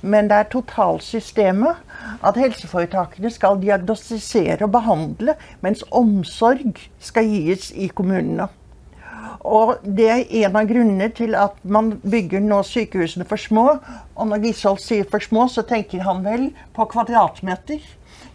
Men 0.00 0.28
det 0.30 0.38
er 0.38 0.50
totalsystemet 0.50 2.22
at 2.22 2.38
helseforetakene 2.38 3.30
skal 3.34 3.58
diagnostisere 3.62 4.62
og 4.62 4.74
behandle, 4.76 5.34
mens 5.60 5.82
omsorg 5.90 6.78
skal 7.02 7.26
gis 7.26 7.70
i 7.74 7.90
kommunene. 7.90 8.46
Og 9.42 9.74
det 9.82 10.06
er 10.08 10.28
en 10.44 10.56
av 10.56 10.68
grunnene 10.70 11.08
til 11.16 11.34
at 11.34 11.56
man 11.64 11.96
bygger 12.02 12.44
nå 12.44 12.60
sykehusene 12.66 13.26
for 13.26 13.40
små. 13.40 13.64
Og 14.14 14.28
når 14.30 14.44
Gisholt 14.44 14.84
sier 14.84 15.08
for 15.10 15.24
små, 15.24 15.48
så 15.50 15.64
tenker 15.66 16.04
han 16.06 16.22
vel 16.22 16.52
på 16.76 16.86
kvadratmeter 16.92 17.82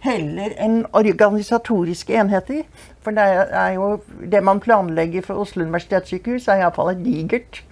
heller 0.04 0.52
enn 0.60 0.82
organisatoriske 0.96 2.12
enheter. 2.12 2.66
For 3.02 3.16
det 3.16 3.24
er 3.24 3.72
jo 3.78 3.88
det 4.20 4.42
man 4.44 4.60
planlegger 4.60 5.24
for 5.24 5.40
Oslo 5.40 5.64
universitetssykehus, 5.64 6.48
er 6.48 6.62
iallfall 6.62 6.92
et 6.92 7.02
digert 7.06 7.62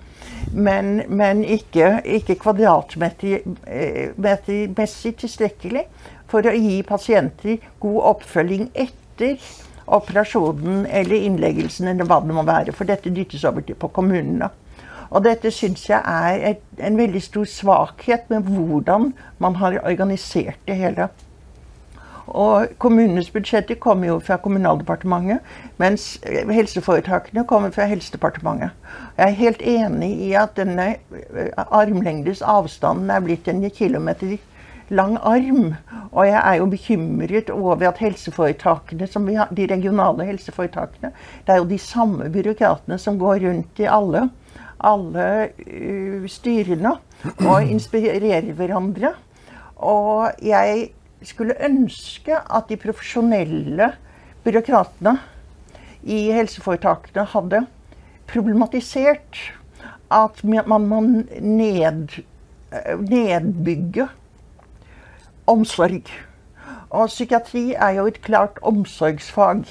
men, 0.52 1.02
men 1.08 1.44
ikke, 1.44 2.00
ikke 2.04 2.34
kvadratmetermessig 2.42 5.16
tilstrekkelig 5.22 5.84
for 6.30 6.46
å 6.46 6.52
gi 6.54 6.82
pasienter 6.86 7.58
god 7.82 8.00
oppfølging 8.12 8.70
etter 8.74 9.36
operasjonen 9.86 10.86
eller 10.86 11.16
innleggelsen 11.28 11.88
eller 11.92 12.04
hva 12.08 12.20
det 12.22 12.34
må 12.34 12.42
være. 12.46 12.72
For 12.74 12.84
dette 12.88 13.14
dyttes 13.14 13.44
over 13.46 13.60
til 13.66 13.76
på 13.78 13.88
kommunene. 13.94 14.48
Og 15.14 15.22
dette 15.22 15.50
syns 15.54 15.84
jeg 15.86 16.02
er 16.02 16.42
et, 16.50 16.62
en 16.82 16.98
veldig 16.98 17.22
stor 17.22 17.46
svakhet 17.46 18.26
med 18.32 18.40
hvordan 18.50 19.12
man 19.42 19.54
har 19.60 19.78
organisert 19.86 20.58
det 20.66 20.76
hele. 20.80 21.04
Og 22.26 22.66
kommunenes 22.82 23.30
budsjetter 23.30 23.78
kommer 23.78 24.08
jo 24.08 24.18
fra 24.18 24.36
Kommunaldepartementet, 24.42 25.38
mens 25.78 26.16
helseforetakene 26.50 27.46
kommer 27.46 27.70
fra 27.70 27.86
Helsedepartementet. 27.86 28.70
Jeg 29.16 29.28
er 29.28 29.40
helt 29.40 29.62
enig 29.62 30.10
i 30.26 30.32
at 30.34 30.56
denne 30.58 30.88
eh, 30.96 31.52
armlengdes 31.70 32.42
avstanden 32.42 33.10
er 33.10 33.22
blitt 33.22 33.48
en 33.48 33.62
kilometer 33.70 34.36
lang 34.88 35.16
arm. 35.22 35.74
Og 36.12 36.26
jeg 36.26 36.40
er 36.40 36.54
jo 36.58 36.66
bekymret 36.66 37.50
over 37.50 37.88
at 37.88 38.02
helseforetakene, 38.02 39.06
som 39.06 39.26
vi 39.26 39.34
har, 39.34 39.52
de 39.56 39.66
regionale 39.70 40.24
helseforetakene, 40.24 41.12
det 41.46 41.54
er 41.54 41.62
jo 41.62 41.70
de 41.70 41.78
samme 41.78 42.30
byråkratene 42.30 42.98
som 42.98 43.18
går 43.18 43.46
rundt 43.46 43.82
i 43.82 43.88
alle, 43.90 44.28
alle 44.80 45.28
uh, 45.66 46.26
styrene 46.30 46.96
og 47.46 47.70
inspirerer 47.70 48.52
hverandre. 48.52 49.14
Og 49.76 50.30
jeg 50.42 50.90
skulle 51.24 51.56
ønske 51.64 52.36
at 52.36 52.68
de 52.68 52.76
profesjonelle 52.80 53.92
byråkratene 54.44 55.16
i 56.06 56.26
helseforetakene 56.34 57.24
hadde 57.32 57.64
problematisert 58.30 59.40
at 60.12 60.44
man 60.44 60.86
må 60.86 61.00
ned, 61.40 62.20
nedbygge 63.08 64.08
omsorg. 65.50 66.12
Og 66.90 67.10
psykiatri 67.10 67.72
er 67.74 67.98
jo 67.98 68.06
et 68.06 68.22
klart 68.22 68.58
omsorgsfag. 68.62 69.64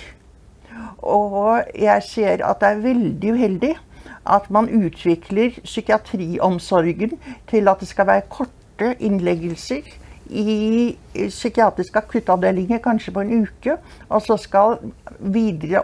Og 0.99 1.63
jeg 1.79 2.03
ser 2.03 2.43
at 2.43 2.59
det 2.61 2.69
er 2.69 2.83
veldig 2.83 3.33
uheldig 3.33 3.75
at 4.25 4.49
man 4.51 4.67
utvikler 4.69 5.55
psykiatriomsorgen 5.63 7.19
til 7.47 7.69
at 7.69 7.79
det 7.79 7.87
skal 7.87 8.07
være 8.09 8.27
korte 8.29 8.95
innleggelser 8.99 9.87
i 10.29 10.95
psykiatriske 11.13 12.01
akuttavdelinger, 12.01 12.81
kanskje 12.83 13.13
på 13.13 13.23
en 13.25 13.45
uke. 13.45 13.77
Og 14.09 14.21
så 14.25 14.37
skal 14.41 14.79
videre 15.19 15.83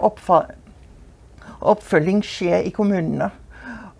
oppfølging 1.62 2.23
skje 2.25 2.63
i 2.65 2.73
kommunene. 2.75 3.32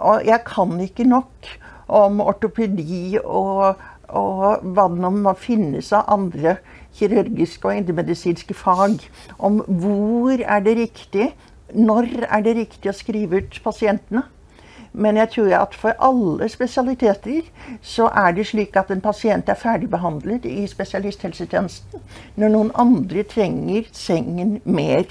Og 0.02 0.26
jeg 0.26 0.42
kan 0.48 0.80
ikke 0.82 1.06
nok 1.06 1.52
om 1.92 2.22
ortopedi 2.24 3.20
og 3.22 3.78
og 4.12 4.66
hva 4.76 4.88
det 4.92 5.12
må 5.16 5.34
finnes 5.40 5.92
av 5.96 6.10
andre 6.12 6.58
kirurgiske 6.98 7.68
og 7.68 7.80
indremedisinske 7.80 8.56
fag 8.58 9.00
om 9.40 9.62
hvor 9.82 10.42
er 10.42 10.64
det 10.66 10.78
riktig, 10.80 11.32
når 11.72 12.10
er 12.28 12.44
det 12.44 12.58
riktig 12.58 12.92
å 12.92 12.98
skrive 12.98 13.40
ut 13.40 13.60
pasientene. 13.64 14.26
Men 14.94 15.18
jeg 15.18 15.30
tror 15.36 15.54
at 15.56 15.76
for 15.76 15.96
alle 16.04 16.50
spesialiteter 16.52 17.48
så 17.82 18.10
er 18.12 18.34
det 18.36 18.48
slik 18.50 18.76
at 18.76 18.92
en 18.92 19.02
pasient 19.02 19.50
er 19.50 19.60
ferdigbehandlet 19.60 20.46
i 20.46 20.66
spesialisthelsetjenesten 20.68 22.04
når 22.36 22.52
noen 22.52 22.74
andre 22.76 23.24
trenger 23.24 23.88
sengen 23.96 24.60
mer. 24.66 25.08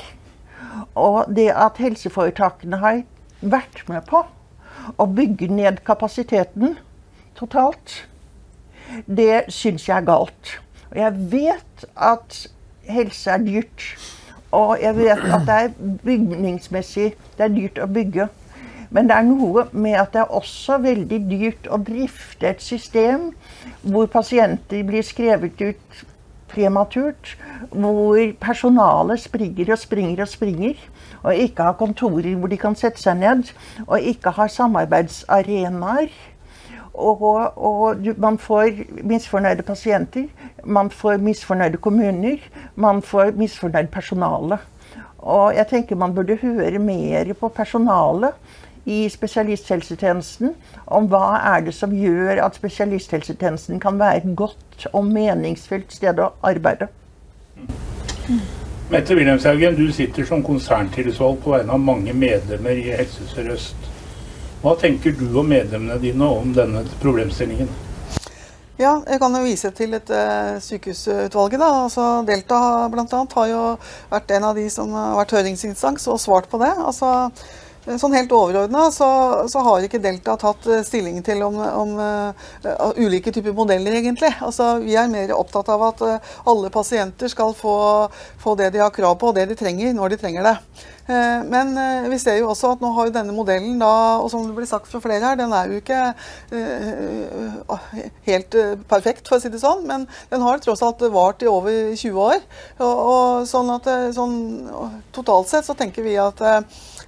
Og 0.94 1.32
det 1.36 1.48
at 1.56 1.80
helseforetakene 1.80 2.80
har 2.82 3.02
vært 3.40 3.86
med 3.88 4.04
på 4.10 4.24
å 5.00 5.06
bygge 5.06 5.48
ned 5.48 5.80
kapasiteten 5.86 6.76
totalt, 7.38 8.02
det 9.06 9.46
syns 9.48 9.88
jeg 9.88 9.96
er 9.96 10.08
galt. 10.08 10.58
Og 10.90 10.98
jeg 10.98 11.28
vet 11.32 11.84
at 11.96 12.40
helse 12.90 13.30
er 13.30 13.44
dyrt. 13.46 13.86
Og 14.52 14.76
jeg 14.82 14.96
vet 14.96 15.24
at 15.30 15.46
det 15.46 15.56
er 15.56 15.96
bygningsmessig 16.04 17.12
det 17.38 17.46
er 17.46 17.54
dyrt 17.54 17.78
å 17.78 17.86
bygge. 17.86 18.26
Men 18.90 19.06
det 19.06 19.16
er 19.16 19.26
noe 19.26 19.66
med 19.70 19.94
at 20.00 20.14
det 20.14 20.24
er 20.24 20.32
også 20.34 20.80
veldig 20.82 21.18
dyrt 21.30 21.68
å 21.70 21.78
drifte 21.86 22.48
et 22.50 22.62
system 22.62 23.30
hvor 23.82 24.08
pasienter 24.10 24.82
blir 24.86 25.06
skrevet 25.06 25.60
ut 25.62 26.00
prematurt, 26.50 27.36
hvor 27.70 28.18
personalet 28.42 29.22
springer 29.22 29.70
og 29.70 29.78
springer 29.78 30.24
og 30.24 30.28
springer, 30.32 30.80
og 31.22 31.44
ikke 31.44 31.68
har 31.68 31.78
kontorer 31.78 32.34
hvor 32.34 32.50
de 32.50 32.58
kan 32.58 32.74
sette 32.78 33.02
seg 33.02 33.20
ned, 33.20 33.52
og 33.86 34.10
ikke 34.12 34.34
har 34.34 34.50
samarbeidsarenaer. 34.50 36.10
Og, 37.00 37.22
og, 37.56 38.08
man 38.18 38.36
får 38.38 38.82
misfornøyde 39.06 39.62
pasienter, 39.62 40.26
man 40.64 40.90
får 40.90 41.22
misfornøyde 41.22 41.78
kommuner, 41.80 42.42
man 42.74 42.98
får 43.02 43.30
misfornøyd 43.38 43.88
personale. 43.94 44.58
Og 45.20 45.54
jeg 45.54 45.68
tenker 45.70 45.96
man 46.00 46.14
burde 46.16 46.36
høre 46.42 46.80
mer 46.82 47.30
på 47.38 47.48
personalet 47.54 48.34
i 48.90 49.08
spesialisthelsetjenesten 49.10 50.54
om 50.90 51.06
hva 51.10 51.38
er 51.54 51.66
det 51.66 51.74
som 51.76 51.92
gjør 51.94 52.42
at 52.44 52.58
spesialisthelsetjenesten 52.58 53.80
kan 53.82 54.00
være 54.00 54.22
et 54.22 54.32
godt 54.36 54.88
og 54.92 55.06
meningsfylt 55.06 55.92
sted 55.94 56.18
å 56.18 56.32
arbeide. 56.46 56.90
Mette 58.90 59.14
Wilhelmshaugen, 59.14 59.76
du 59.78 59.92
sitter 59.94 60.26
som 60.26 60.42
konserntillitsvalgt 60.42 61.44
på 61.44 61.54
vegne 61.54 61.76
av 61.76 61.84
mange 61.84 62.14
medlemmer 62.16 62.80
i 62.80 62.90
Helse 62.90 63.28
Sør-Øst. 63.30 63.86
Hva 64.64 64.74
tenker 64.80 65.14
du 65.16 65.28
og 65.30 65.46
medlemmene 65.48 66.00
dine 66.02 66.26
om 66.26 66.50
denne 66.56 66.82
problemstillingen? 67.00 67.70
Ja, 68.80 68.96
jeg 69.04 69.20
kan 69.20 69.34
jo 69.36 69.44
vise 69.44 69.70
til 69.76 69.94
et 69.94 70.10
uh, 70.10 70.56
sykehusutvalget. 70.64 71.60
da, 71.60 71.70
altså 71.84 72.04
Delta 72.26 72.60
bl.a. 72.90 73.24
har 73.36 73.48
jo 73.50 73.64
vært 74.10 74.36
en 74.36 74.46
av 74.50 74.56
de 74.56 74.66
som 74.72 74.92
har 74.96 75.18
vært 75.20 75.34
høringsinstans 75.36 76.08
og 76.08 76.20
svart 76.20 76.48
på 76.50 76.58
det. 76.64 76.72
altså 76.80 77.10
Eh, 77.12 77.69
sånn 77.84 78.12
helt 78.12 78.32
overordna 78.32 78.90
så, 78.92 79.08
så, 79.48 79.62
har 79.64 79.84
ikke 79.84 80.00
Delta 80.02 80.36
tatt 80.40 80.66
eh, 80.68 80.82
stilling 80.84 81.22
til 81.24 81.40
om, 81.46 81.56
om 81.56 81.94
uh, 81.96 82.92
ulike 83.00 83.32
typer 83.32 83.54
modeller, 83.56 83.96
egentlig. 83.96 84.32
Altså, 84.44 84.74
vi 84.84 84.96
er 85.00 85.08
mer 85.08 85.32
opptatt 85.36 85.70
av 85.72 85.86
at 85.88 86.04
uh, 86.04 86.32
alle 86.50 86.70
pasienter 86.72 87.32
skal 87.32 87.54
få, 87.56 87.74
få, 88.40 88.56
det 88.60 88.72
de 88.74 88.82
har 88.84 88.92
krav 88.92 89.16
på, 89.20 89.30
og 89.30 89.38
det 89.38 89.48
de 89.50 89.56
trenger, 89.58 89.94
når 89.96 90.14
de 90.14 90.20
trenger 90.20 90.50
det. 90.50 90.56
Men 91.10 91.72
vi 92.06 92.20
ser 92.22 92.36
jo 92.38 92.52
også 92.52 92.68
at 92.76 92.82
nå 92.84 92.92
har 92.94 93.08
denne 93.10 93.32
modellen, 93.34 93.80
da, 93.80 94.20
og 94.22 94.28
som 94.30 94.44
det 94.46 94.52
blir 94.54 94.68
sagt 94.68 94.86
fra 94.86 95.00
flere 95.02 95.24
her, 95.24 95.38
den 95.40 95.50
er 95.56 95.66
jo 95.66 95.80
ikke 95.80 95.98
helt 98.28 98.54
perfekt, 98.86 99.26
for 99.26 99.40
å 99.40 99.42
si 99.42 99.50
det 99.50 99.58
sånn. 99.58 99.82
Men 99.88 100.04
den 100.30 100.44
har 100.44 100.62
tross 100.62 100.84
alt 100.86 101.02
vart 101.10 101.42
i 101.42 101.50
over 101.50 101.96
20 101.98 102.20
år. 102.28 102.38
Og, 102.78 103.02
og 103.10 103.50
sånn 103.50 103.74
at, 103.74 103.90
sånn, 104.14 104.38
totalt 105.16 105.50
sett 105.50 105.66
så 105.66 105.74
tenker 105.74 106.06
vi 106.06 106.14
at 106.20 106.44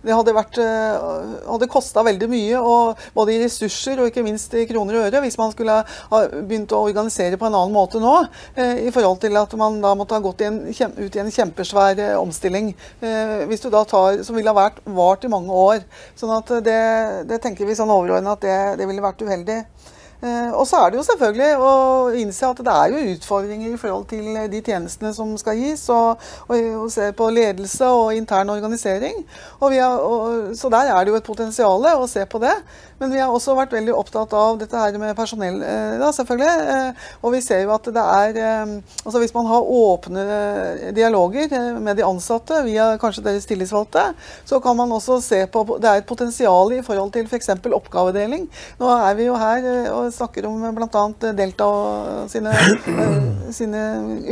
det 0.03 0.15
hadde, 0.15 0.35
vært, 0.35 0.59
eh, 0.59 1.05
hadde 1.47 1.69
kosta 1.71 2.03
veldig 2.07 2.29
mye, 2.31 2.63
både 3.15 3.35
i 3.35 3.41
ressurser 3.45 4.01
og 4.03 4.11
ikke 4.11 4.25
minst 4.27 4.55
i 4.59 4.67
kroner 4.67 4.99
og 4.99 5.07
øre, 5.07 5.23
hvis 5.25 5.39
man 5.39 5.53
skulle 5.55 5.79
ha 5.85 6.21
begynt 6.33 6.75
å 6.75 6.83
organisere 6.89 7.39
på 7.39 7.47
en 7.47 7.55
annen 7.59 7.75
måte 7.75 8.03
nå, 8.03 8.15
eh, 8.57 8.85
i 8.89 8.93
forhold 8.95 9.21
til 9.23 9.39
at 9.39 9.55
man 9.61 9.81
da 9.83 9.95
måtte 9.99 10.19
ha 10.19 10.25
gått 10.25 10.43
i 10.43 10.51
en, 10.51 10.61
ut 10.99 11.17
i 11.17 11.23
en 11.23 11.33
kjempesvær 11.33 12.03
eh, 12.03 12.19
omstilling. 12.19 12.73
Hvis 13.03 13.63
du 13.63 13.71
da 13.71 13.85
tar, 13.85 14.23
Som 14.23 14.37
ville 14.37 14.51
ha 14.51 14.57
vært 14.57 14.81
vart 14.85 15.25
i 15.25 15.31
mange 15.31 15.51
år. 15.51 15.83
sånn 16.17 16.33
at 16.37 16.49
det, 16.65 17.27
det 17.29 17.41
tenker 17.43 17.67
vi 17.67 17.75
sånn 17.75 17.91
overordna 17.91 18.35
at 18.37 18.41
det, 18.45 18.59
det 18.79 18.87
ville 18.89 19.03
vært 19.03 19.23
uheldig. 19.23 19.59
Eh, 20.23 20.53
og 20.55 20.63
så 20.71 20.79
er 20.79 20.93
det 20.93 21.01
jo 21.01 21.03
selvfølgelig 21.03 21.49
å 21.59 21.71
innse 22.15 22.47
at 22.47 22.61
det 22.63 22.73
er 22.73 22.93
jo 22.93 23.15
utfordringer 23.17 23.73
i 23.73 23.81
forhold 23.81 24.05
til 24.13 24.37
de 24.53 24.61
tjenestene 24.63 25.11
som 25.17 25.33
skal 25.41 25.59
gis, 25.59 25.83
og, 25.91 26.23
og, 26.47 26.85
se 26.95 27.09
på 27.19 27.27
ledelse 27.35 27.89
og 27.91 28.15
intern 28.15 28.53
organisering. 28.55 29.25
Og 29.59 29.75
har, 29.75 29.99
og, 29.99 30.53
så 30.59 30.71
der 30.71 30.93
er 30.93 31.03
det 31.03 31.11
jo 31.11 31.19
et 31.19 31.27
potensial 31.27 31.89
å 31.91 32.07
se 32.07 32.23
på 32.31 32.39
det. 32.43 32.55
Men 33.03 33.11
vi 33.11 33.19
har 33.19 33.35
også 33.35 33.57
vært 33.59 33.75
veldig 33.75 33.97
opptatt 33.99 34.35
av 34.39 34.61
dette 34.61 34.79
her 34.79 34.95
med 35.03 35.17
personell, 35.19 35.59
eh, 35.67 35.97
da, 35.99 36.13
selvfølgelig. 36.15 36.69
Eh, 36.77 37.09
og 37.27 37.35
vi 37.35 37.43
ser 37.43 37.65
jo 37.65 37.75
at 37.75 37.91
det 37.91 38.03
er 38.03 38.41
Altså 39.03 39.19
hvis 39.19 39.33
man 39.35 39.47
har 39.49 39.67
åpne 39.67 40.23
dialoger 40.95 41.51
med 41.83 41.97
de 41.99 42.05
ansatte 42.07 42.61
via 42.67 42.93
kanskje 43.01 43.25
deres 43.25 43.47
tillitsvalgte, 43.49 44.05
så 44.47 44.61
kan 44.63 44.77
man 44.79 44.93
også 44.95 45.19
se 45.25 45.41
på 45.51 45.65
Det 45.83 45.89
er 45.89 46.01
et 46.01 46.07
potensial 46.07 46.73
i 46.77 46.83
forhold 46.85 47.13
til 47.13 47.27
f.eks. 47.27 47.51
For 47.63 47.75
oppgavedeling. 47.77 48.47
Nå 48.79 48.91
er 48.93 49.19
vi 49.19 49.27
jo 49.27 49.37
her 49.39 49.67
og 49.93 50.12
snakker 50.15 50.47
om 50.47 50.63
bl.a. 50.77 51.03
Delta 51.35 51.67
og 51.67 52.31
sine, 52.31 52.53
eh, 52.55 53.17
sine 53.55 53.81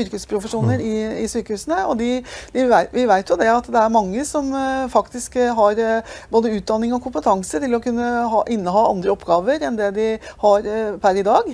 yrkesprofesjoner 0.04 0.80
i, 0.84 0.94
i, 1.24 1.26
sykehusene. 1.30 1.82
Og 1.90 1.98
de, 1.98 2.10
de, 2.54 2.66
vi 2.94 3.06
vet 3.10 3.32
jo 3.32 3.38
det 3.40 3.48
at 3.50 3.66
det 3.70 3.80
er 3.80 3.92
mange 3.92 4.24
som 4.28 4.52
eh, 4.54 4.86
faktisk 4.92 5.38
har 5.58 5.80
eh, 5.82 6.14
både 6.32 6.52
utdanning 6.56 6.94
og 6.94 7.02
kompetanse 7.04 7.60
til 7.62 7.74
å 7.76 7.82
kunne 7.82 8.08
ha, 8.30 8.44
inneha 8.52 8.84
andre 8.92 9.14
oppgaver 9.14 9.66
enn 9.66 9.78
det 9.80 9.90
de 9.96 10.08
har 10.44 10.68
per 11.02 11.18
i 11.18 11.26
dag. 11.26 11.48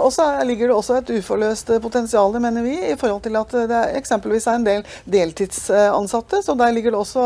Og 0.00 0.10
så 0.12 0.26
ligger 0.46 0.70
det 0.70 0.76
også 0.76 0.98
et 0.98 1.12
uforløst 1.16 1.72
potensial, 1.82 2.34
mener 2.42 2.64
vi, 2.64 2.76
i 2.90 2.98
forhold 3.00 3.22
til 3.24 3.38
at 3.40 3.54
det 3.70 3.80
eksempelvis 3.98 4.46
er 4.50 4.58
en 4.58 4.66
del 4.66 4.84
deltidsansatte. 5.10 6.42
Så 6.44 6.56
der 6.58 6.74
ligger 6.74 6.94
det 6.94 7.00
også 7.00 7.24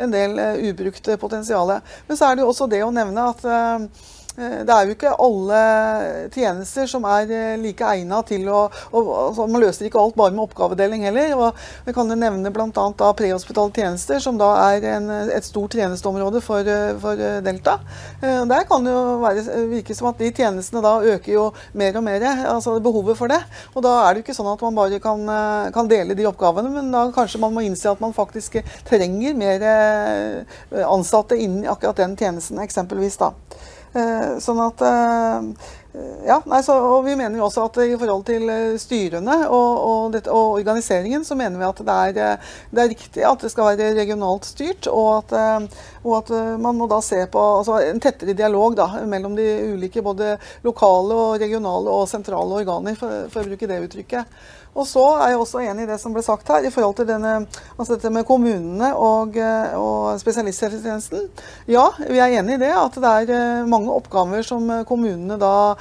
en 0.00 0.14
del 0.14 0.38
ubrukt 0.70 1.12
potensial. 1.20 1.76
Men 2.08 2.18
så 2.18 2.30
er 2.30 2.38
det 2.38 2.46
jo 2.46 2.50
også 2.52 2.68
det 2.70 2.82
å 2.86 2.92
nevne 2.94 3.28
at 3.32 3.44
Eh, 3.50 3.78
det 4.40 4.72
er 4.72 4.86
jo 4.88 4.94
ikke 4.94 5.12
alle 5.20 5.60
tjenester 6.32 6.88
som 6.88 7.04
er 7.08 7.30
eh, 7.34 7.58
like 7.60 7.84
egna 7.84 8.20
til 8.26 8.46
å 8.48 8.60
og, 8.70 9.08
altså 9.10 9.46
Man 9.50 9.62
løser 9.62 9.86
ikke 9.86 10.00
alt 10.00 10.16
bare 10.18 10.34
med 10.34 10.44
oppgavedeling 10.44 11.04
heller. 11.08 11.32
og 11.36 11.86
Vi 11.86 11.94
kan 11.96 12.08
jo 12.10 12.16
nevne 12.18 12.52
bl.a. 12.54 13.10
prehospitale 13.16 13.72
tjenester, 13.76 14.20
som 14.22 14.38
da 14.40 14.50
er 14.70 14.86
en, 14.94 15.08
et 15.30 15.46
stort 15.46 15.74
tjenesteområde 15.76 16.42
for, 16.44 16.66
eh, 16.66 16.92
for, 17.00 17.20
Delta. 17.44 17.78
Der 18.20 18.64
kan 18.68 18.84
det 18.84 18.92
jo 18.92 19.16
være, 19.22 19.44
virke 19.70 19.94
som 19.96 20.10
at 20.10 20.20
de 20.20 20.30
tjenestene 20.34 20.82
da 20.84 20.94
øker 21.14 21.32
jo 21.32 21.46
mer 21.76 21.96
og 21.98 22.04
mer, 22.06 22.24
altså 22.50 22.78
behovet 22.82 23.18
for 23.18 23.32
det. 23.32 23.40
Og 23.74 23.84
da 23.84 23.94
er 24.04 24.14
det 24.14 24.22
jo 24.22 24.26
ikke 24.28 24.36
sånn 24.36 24.52
at 24.52 24.64
man 24.64 24.78
bare 24.78 25.00
kan, 25.02 25.24
kan 25.74 25.90
dele 25.90 26.16
de 26.18 26.28
oppgavene, 26.28 26.72
men 26.72 26.92
da 26.94 27.06
kanskje 27.14 27.40
man 27.42 27.54
må 27.54 27.64
innse 27.66 27.90
at 27.90 28.02
man 28.02 28.16
faktisk 28.16 28.60
trenger 28.88 29.36
mer 29.38 29.66
ansatte 30.86 31.38
innen 31.38 31.68
akkurat 31.70 32.00
den 32.02 32.16
tjenesten, 32.20 32.60
eksempelvis. 32.62 33.20
da. 33.20 33.34
Eh, 33.90 34.38
sånn 34.38 34.60
at 34.62 34.82
eh, 34.86 35.46
ja, 36.26 36.36
nei, 36.46 36.60
så, 36.62 36.76
og 36.78 37.04
Vi 37.04 37.16
mener 37.18 37.40
jo 37.40 37.46
også 37.48 37.64
at 37.66 37.78
i 37.82 37.96
forhold 37.98 38.22
til 38.28 38.44
eh, 38.52 38.76
styrene 38.78 39.36
og, 39.48 39.70
og, 39.80 40.04
dette, 40.14 40.30
og 40.30 40.60
organiseringen, 40.60 41.24
så 41.26 41.34
mener 41.38 41.58
vi 41.58 41.66
at 41.66 41.82
det 41.86 41.96
er, 41.96 42.46
det 42.70 42.82
er, 42.84 42.90
riktig 42.92 43.24
at 43.26 43.42
det 43.42 43.50
skal 43.50 43.72
være 43.72 43.90
regionalt 43.98 44.46
styrt. 44.46 44.86
Og 44.92 45.10
at, 45.18 45.66
og 46.04 46.14
at 46.20 46.32
man 46.62 46.78
må 46.78 46.86
da 46.90 47.00
se 47.04 47.24
på 47.32 47.42
altså 47.58 47.80
en 47.82 48.00
tettere 48.02 48.36
dialog 48.38 48.78
da, 48.78 48.86
mellom 49.08 49.34
de 49.38 49.48
ulike 49.74 50.04
både 50.04 50.36
lokale, 50.66 51.16
og 51.16 51.42
regionale 51.42 51.98
og 51.98 52.08
sentrale 52.08 52.62
organer, 52.62 52.94
for, 52.98 53.26
for 53.32 53.42
å 53.42 53.50
bruke 53.50 53.70
det 53.70 53.82
uttrykket. 53.88 54.40
Og 54.78 54.86
så 54.86 55.02
er 55.18 55.32
jeg 55.32 55.40
også 55.40 55.62
enig 55.64 55.84
i 55.84 55.88
det 55.90 55.96
som 55.98 56.12
ble 56.14 56.22
sagt 56.22 56.48
her, 56.52 56.62
i 56.62 56.70
forhold 56.70 56.94
til 57.00 57.08
denne, 57.08 57.40
altså 57.74 57.96
dette 57.96 58.12
med 58.14 58.26
kommunene 58.28 58.92
og, 58.94 59.34
eh, 59.34 59.72
og 59.74 60.20
spesialisthelsetjenesten. 60.22 61.26
Ja, 61.70 61.88
vi 62.06 62.20
er 62.22 62.36
enig 62.38 62.54
i 62.54 62.62
det, 62.62 62.70
at 62.78 62.98
det 63.02 63.10
er 63.10 63.32
eh, 63.34 63.66
mange 63.70 63.90
oppgaver 63.90 64.46
som 64.46 64.70
eh, 64.70 64.84
kommunene 64.86 65.40
da 65.40 65.74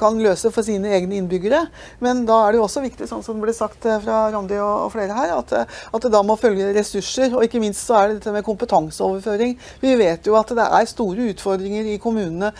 kan 0.00 0.18
løse 0.22 0.50
for 0.54 0.66
sine 0.66 0.92
egne 0.96 1.18
innbyggere. 1.20 1.64
Men 2.04 2.24
da 2.28 2.40
er 2.44 2.54
det 2.54 2.60
jo 2.60 2.66
også 2.66 2.84
viktig, 2.84 3.08
sånn 3.10 3.24
som 3.24 3.38
det 3.38 3.46
ble 3.46 3.56
sagt 3.56 3.86
fra 4.04 4.24
Randi 4.34 4.58
og, 4.60 4.90
flere 4.94 5.16
her, 5.16 5.34
at, 5.38 5.54
at 5.64 6.04
det 6.04 6.12
da 6.14 6.22
må 6.26 6.36
følge 6.40 6.72
ressurser. 6.76 7.34
Og 7.34 7.46
ikke 7.46 7.62
minst 7.62 7.84
så 7.86 7.98
er 7.98 8.08
det 8.10 8.20
dette 8.20 8.34
med 8.34 8.46
kompetanseoverføring. 8.46 9.56
Vi 9.82 9.94
vet 10.00 10.28
jo 10.28 10.38
at 10.38 10.52
det 10.54 10.66
er 10.66 10.90
store 10.90 11.30
utfordringer 11.34 11.92
i 11.94 11.98
kommunene 12.02 12.52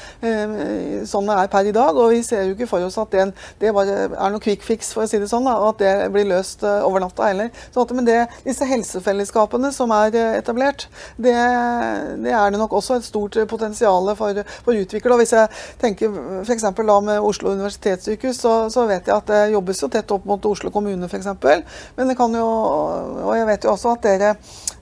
sånn 1.08 1.28
det 1.28 1.36
er 1.38 1.50
per 1.52 1.68
i 1.68 1.74
dag. 1.74 1.96
Og 1.98 2.12
vi 2.14 2.22
ser 2.26 2.48
jo 2.48 2.54
ikke 2.56 2.68
for 2.70 2.84
oss 2.86 2.98
at 3.00 3.12
det, 3.14 3.26
det 3.60 3.72
bare 3.76 3.98
er 4.08 4.32
noe 4.32 4.42
quick 4.42 4.64
fix, 4.66 4.92
for 4.94 5.04
å 5.04 5.10
si 5.10 5.20
det 5.20 5.30
sånn. 5.30 5.46
da, 5.48 5.56
at 5.68 5.80
det 5.82 5.92
blir 6.14 6.28
løst 6.30 6.64
eh, 6.66 6.84
over 6.86 7.02
natta 7.04 7.28
heller. 7.30 7.50
Så 7.74 7.86
men 7.94 8.08
det, 8.08 8.18
disse 8.46 8.66
helsefellesskapene 8.68 9.70
som 9.74 9.92
er 9.94 10.16
eh, 10.18 10.38
etablert, 10.40 10.86
det, 11.16 11.34
det, 12.24 12.32
er 12.32 12.54
det 12.54 12.60
nok 12.60 12.76
også 12.80 12.98
et 12.98 13.06
stort 13.06 13.38
potensial 13.50 14.10
for, 14.18 14.42
for 14.64 14.74
å 14.74 14.84
utvikle. 14.84 15.14
Og 15.14 15.22
hvis 15.22 15.34
jeg 15.36 15.50
tenker 15.82 16.18
f.eks. 16.42 16.66
da 16.88 16.98
med 17.04 17.20
Oslo 17.24 17.52
universitetssykehus, 17.54 18.40
så, 18.40 18.54
så, 18.72 18.86
vet 18.90 19.08
jeg 19.08 19.16
at 19.16 19.30
det 19.30 19.40
jobbes 19.54 19.82
jo 19.82 19.90
tett 19.92 20.14
opp 20.14 20.28
mot 20.28 20.50
Oslo 20.50 20.72
kommune 20.74 21.08
f.eks. 21.08 21.30
Men 21.96 22.10
det 22.10 22.16
kan 22.18 22.34
jo, 22.34 22.46
og 23.24 23.34
jeg 23.36 23.48
vet 23.50 23.66
jo 23.66 23.74
også 23.74 23.96
at 23.96 24.06
dere 24.06 24.34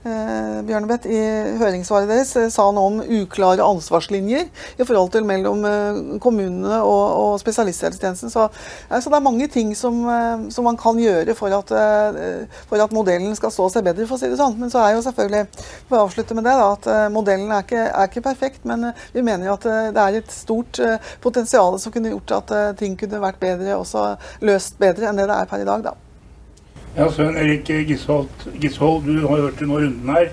Bjørnebeth, 0.03 1.07
i 1.07 1.19
høringssvaret 1.59 2.09
deres 2.09 2.33
eh, 2.39 2.49
sa 2.51 2.65
noe 2.75 2.89
om 2.89 2.97
uklare 3.23 3.63
ansvarslinjer 3.63 4.49
i 4.75 4.83
forhold 4.83 5.13
til 5.13 5.23
mellom 5.27 5.63
eh, 5.67 5.99
kommunene 6.23 6.79
og, 6.83 7.03
og 7.21 7.39
spesialisthelsetjenesten. 7.39 8.31
Så, 8.33 8.49
så, 8.89 9.13
det 9.13 9.17
er 9.17 9.23
mange 9.23 9.47
ting 9.51 9.71
som, 9.79 10.01
eh, 10.11 10.45
som 10.53 10.67
man 10.67 10.79
kan 10.79 10.99
gjøre 10.99 11.35
for 11.39 11.55
at, 11.55 11.71
eh, 11.71 12.59
for 12.69 12.83
at, 12.83 12.95
modellen 12.95 13.35
skal 13.39 13.53
stå 13.53 13.69
seg 13.71 13.87
bedre, 13.87 14.07
for 14.09 14.19
å 14.19 14.21
si 14.21 14.31
det 14.31 14.39
sånn. 14.39 14.59
Men 14.59 14.73
så 14.73 14.83
er 14.83 14.97
jo 14.97 15.03
selvfølgelig, 15.07 15.65
for 15.87 15.99
å 15.99 16.05
avslutte 16.09 16.37
med 16.37 16.47
det, 16.49 16.55
da, 16.59 16.69
at 16.75 16.91
eh, 16.91 17.09
modellen 17.13 17.51
er 17.55 17.65
ikke, 17.65 17.87
er 17.87 18.11
ikke 18.11 18.27
perfekt. 18.27 18.63
Men 18.69 18.91
vi 19.15 19.23
mener 19.25 19.49
jo 19.49 19.57
at 19.57 19.69
det 19.95 20.03
er 20.03 20.19
et 20.19 20.33
stort 20.33 20.79
potensial 21.23 21.79
som 21.79 21.93
kunne 21.95 22.11
gjort 22.11 22.37
at 22.41 22.55
ting 22.79 22.97
kunne 22.99 23.23
vært 23.23 23.41
bedre, 23.43 23.77
også 23.79 24.13
løst 24.43 24.79
bedre 24.81 25.09
enn 25.09 25.19
det 25.19 25.29
det 25.31 25.39
er 25.39 25.49
per 25.49 25.63
i 25.63 25.69
dag. 25.69 25.87
da. 25.87 26.12
Ja, 26.93 27.07
Søren 27.09 27.37
Erik 27.41 27.65
Gishold, 27.65 28.27
Gishold, 28.61 29.07
du 29.07 29.23
har 29.25 29.39
hørt 29.41 29.61
nå 29.65 29.79
runden 29.81 30.09
her. 30.13 30.27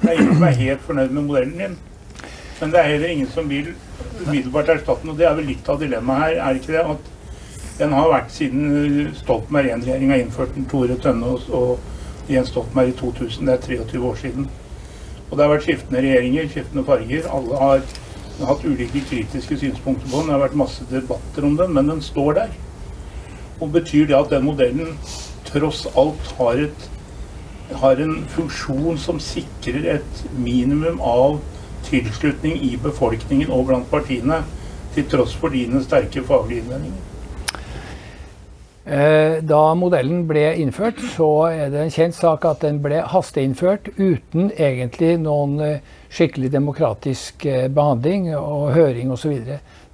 Det 0.00 0.08
er 0.10 0.16
ingen 0.18 0.32
som 0.34 0.42
er 0.42 0.56
helt 0.58 0.80
fornøyd 0.82 1.10
med 1.14 1.22
modellen 1.22 1.58
din. 1.60 1.76
Men 2.60 2.70
det 2.72 2.78
er 2.80 2.88
heller 2.88 3.12
ingen 3.12 3.28
som 3.30 3.46
vil 3.46 3.68
umiddelbart 4.24 4.72
erstatte 4.74 5.04
den. 5.04 5.12
Og 5.12 5.20
det 5.20 5.28
er 5.28 5.36
vel 5.38 5.46
litt 5.52 5.68
av 5.70 5.78
dilemmaet 5.78 6.24
her, 6.24 6.40
er 6.42 6.58
ikke 6.58 6.72
det? 6.74 6.80
At 6.96 7.78
den 7.78 7.94
har 7.94 8.10
vært 8.10 8.34
siden 8.34 9.12
Stoltenberg 9.20 9.70
I-regjeringa 9.70 10.18
innførte 10.18 10.56
den, 10.56 10.66
Tore 10.72 10.96
Tønneås 11.04 11.46
og 11.54 12.32
Jens 12.32 12.50
Stoltenberg 12.50 12.90
i 12.90 12.96
2000. 12.98 13.46
Det 13.46 13.54
er 13.54 13.84
23 13.86 14.08
år 14.08 14.18
siden. 14.24 14.48
Og 15.28 15.36
det 15.36 15.44
har 15.44 15.52
vært 15.52 15.66
skiftende 15.68 16.02
regjeringer, 16.02 16.48
skiftende 16.56 16.84
farger. 16.88 17.28
Alle 17.36 17.60
har 17.60 17.84
hatt 18.48 18.66
ulike 18.66 19.04
kritiske 19.12 19.60
synspunkter 19.62 20.10
på 20.10 20.16
den. 20.16 20.32
Det 20.32 20.34
har 20.34 20.42
vært 20.42 20.58
masse 20.64 20.88
debatter 20.90 21.46
om 21.46 21.54
den, 21.62 21.70
men 21.78 21.94
den 21.94 22.02
står 22.02 22.34
der. 22.40 22.58
Og 23.60 23.70
betyr 23.78 24.10
det 24.10 24.18
at 24.18 24.34
den 24.34 24.50
modellen 24.50 24.98
tross 25.48 25.86
alt 25.96 26.34
har, 26.38 26.60
et, 26.68 26.90
har 27.80 28.02
en 28.02 28.20
funksjon 28.34 29.00
som 29.00 29.22
sikrer 29.22 29.88
et 29.96 30.22
minimum 30.36 31.00
av 31.00 31.40
tilslutning 31.88 32.60
i 32.64 32.76
befolkningen 32.80 33.52
og 33.52 33.68
blant 33.70 33.90
partiene, 33.90 34.42
til 34.94 35.08
tross 35.10 35.34
for 35.34 35.50
dine 35.50 35.82
sterke 35.82 36.22
faglige 36.22 36.62
innvendinger? 36.62 37.10
Eh, 38.84 39.38
da 39.40 39.62
modellen 39.80 40.26
ble 40.28 40.42
innført, 40.60 40.98
så 41.14 41.28
er 41.48 41.70
det 41.72 41.80
en 41.80 41.92
kjent 41.92 42.16
sak 42.18 42.44
at 42.44 42.60
den 42.66 42.82
ble 42.84 42.98
hasteinnført 43.08 43.88
uten 43.96 44.50
egentlig 44.52 45.14
noen 45.22 45.54
eh, 45.64 45.94
skikkelig 46.12 46.50
demokratisk 46.52 47.46
eh, 47.48 47.70
behandling 47.72 48.28
og 48.36 48.74
høring 48.76 49.14
osv. 49.14 49.38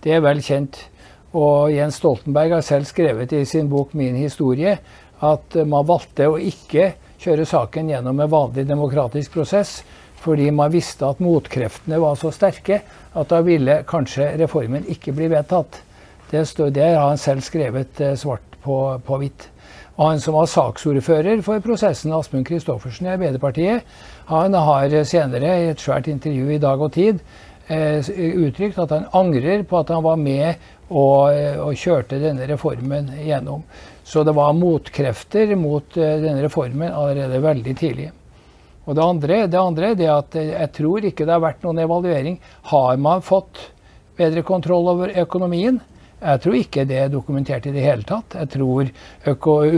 Det 0.03 0.17
er 0.17 0.25
vel 0.25 0.43
kjent. 0.43 0.89
Og 1.31 1.71
Jens 1.71 2.01
Stoltenberg 2.01 2.57
har 2.57 2.65
selv 2.67 2.89
skrevet 2.91 3.31
i 3.31 3.45
sin 3.47 3.69
bok 3.71 3.95
'Min 3.95 4.17
historie' 4.19 4.81
at 5.27 5.57
man 5.69 5.87
valgte 5.89 6.29
å 6.29 6.39
ikke 6.41 6.93
kjøre 7.21 7.47
saken 7.49 7.91
gjennom 7.93 8.21
en 8.21 8.33
vanlig 8.33 8.65
demokratisk 8.69 9.37
prosess, 9.37 9.81
fordi 10.21 10.51
man 10.53 10.73
visste 10.73 11.09
at 11.09 11.21
motkreftene 11.25 12.01
var 12.01 12.17
så 12.21 12.33
sterke 12.33 12.81
at 13.17 13.31
da 13.33 13.41
ville 13.45 13.81
kanskje 13.89 14.35
reformen 14.41 14.89
ikke 14.93 15.15
bli 15.17 15.31
vedtatt. 15.33 15.81
Det, 16.31 16.45
stod, 16.47 16.75
det 16.77 16.93
har 16.93 17.09
han 17.09 17.21
selv 17.21 17.45
skrevet 17.45 18.01
eh, 18.01 18.17
svart 18.19 18.57
på, 18.63 18.77
på 19.05 19.21
hvitt. 19.23 19.49
Og 20.01 20.07
han 20.07 20.21
som 20.23 20.37
var 20.39 20.49
saksordfører 20.49 21.43
for 21.45 21.61
prosessen, 21.65 22.13
Asmund 22.17 22.47
Kristoffersen 22.49 23.09
i 23.09 23.15
Arbeiderpartiet, 23.17 23.89
han 24.31 24.55
har 24.55 24.95
senere 25.05 25.57
i 25.59 25.71
et 25.73 25.83
svært 25.83 26.09
intervju 26.09 26.55
i 26.55 26.61
Dag 26.63 26.81
og 26.81 26.93
Tid 26.95 27.19
eh, 27.69 28.11
uttrykt 28.47 28.79
at 28.81 28.95
han 28.95 29.09
angrer 29.17 29.65
på 29.69 29.81
at 29.81 29.93
han 29.93 30.05
var 30.07 30.21
med 30.21 30.55
og, 30.89 31.33
eh, 31.35 31.59
og 31.61 31.77
kjørte 31.79 32.21
denne 32.23 32.49
reformen 32.51 33.11
gjennom. 33.19 33.65
Så 34.11 34.25
det 34.27 34.33
var 34.35 34.57
motkrefter 34.59 35.53
mot 35.57 35.97
eh, 35.97 36.17
denne 36.19 36.43
reformen 36.43 36.91
allerede 36.91 37.39
veldig 37.45 37.75
tidlig. 37.79 38.09
Og 38.85 38.97
det 38.99 39.05
andre, 39.05 39.37
det 39.47 39.61
andre 39.61 39.93
er 39.93 40.09
at 40.17 40.35
eh, 40.35 40.51
jeg 40.51 40.73
tror 40.81 41.07
ikke 41.07 41.29
det 41.29 41.37
har 41.37 41.45
vært 41.45 41.63
noen 41.63 41.79
evaluering. 41.85 42.41
Har 42.73 42.99
man 42.99 43.23
fått 43.23 43.69
bedre 44.19 44.43
kontroll 44.43 44.91
over 44.91 45.15
økonomien? 45.23 45.79
Jeg 46.21 46.43
tror 46.43 46.59
ikke 46.59 46.85
det 46.91 46.99
er 47.05 47.13
dokumentert 47.13 47.69
i 47.71 47.75
det 47.77 47.85
hele 47.87 48.03
tatt. 48.09 48.35
Jeg 48.35 48.51
tror 48.53 48.91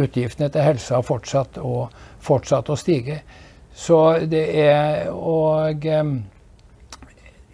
utgiftene 0.00 0.48
til 0.50 0.64
helse 0.64 0.96
har 0.96 1.04
fortsatt 1.06 1.60
fortsatt 2.24 2.70
å 2.72 2.78
stige. 2.80 3.20
Så 3.76 3.98
det 4.32 4.46
er 4.64 5.10
Og 5.12 5.86
um, 5.86 6.16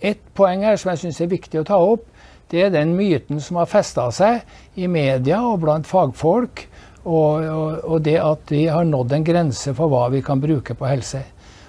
et 0.01 0.23
poeng 0.35 0.63
her 0.63 0.79
som 0.79 0.93
jeg 0.93 1.03
syns 1.03 1.21
er 1.21 1.31
viktig 1.35 1.61
å 1.61 1.67
ta 1.67 1.79
opp, 1.83 2.07
det 2.51 2.63
er 2.65 2.75
den 2.75 2.95
myten 2.97 3.43
som 3.45 3.61
har 3.61 3.69
festa 3.69 4.07
seg 4.15 4.79
i 4.81 4.89
media 4.91 5.41
og 5.45 5.61
blant 5.65 5.89
fagfolk, 5.89 6.65
og, 7.09 7.45
og, 7.45 7.75
og, 7.85 7.99
det 8.05 8.17
at 8.21 8.51
vi 8.53 8.67
har 8.69 8.85
nådd 8.85 9.15
en 9.17 9.25
grense 9.25 9.73
for 9.77 9.93
hva 9.93 10.09
vi 10.13 10.23
kan 10.25 10.41
bruke 10.41 10.77
på 10.77 10.89
helse. 10.89 11.23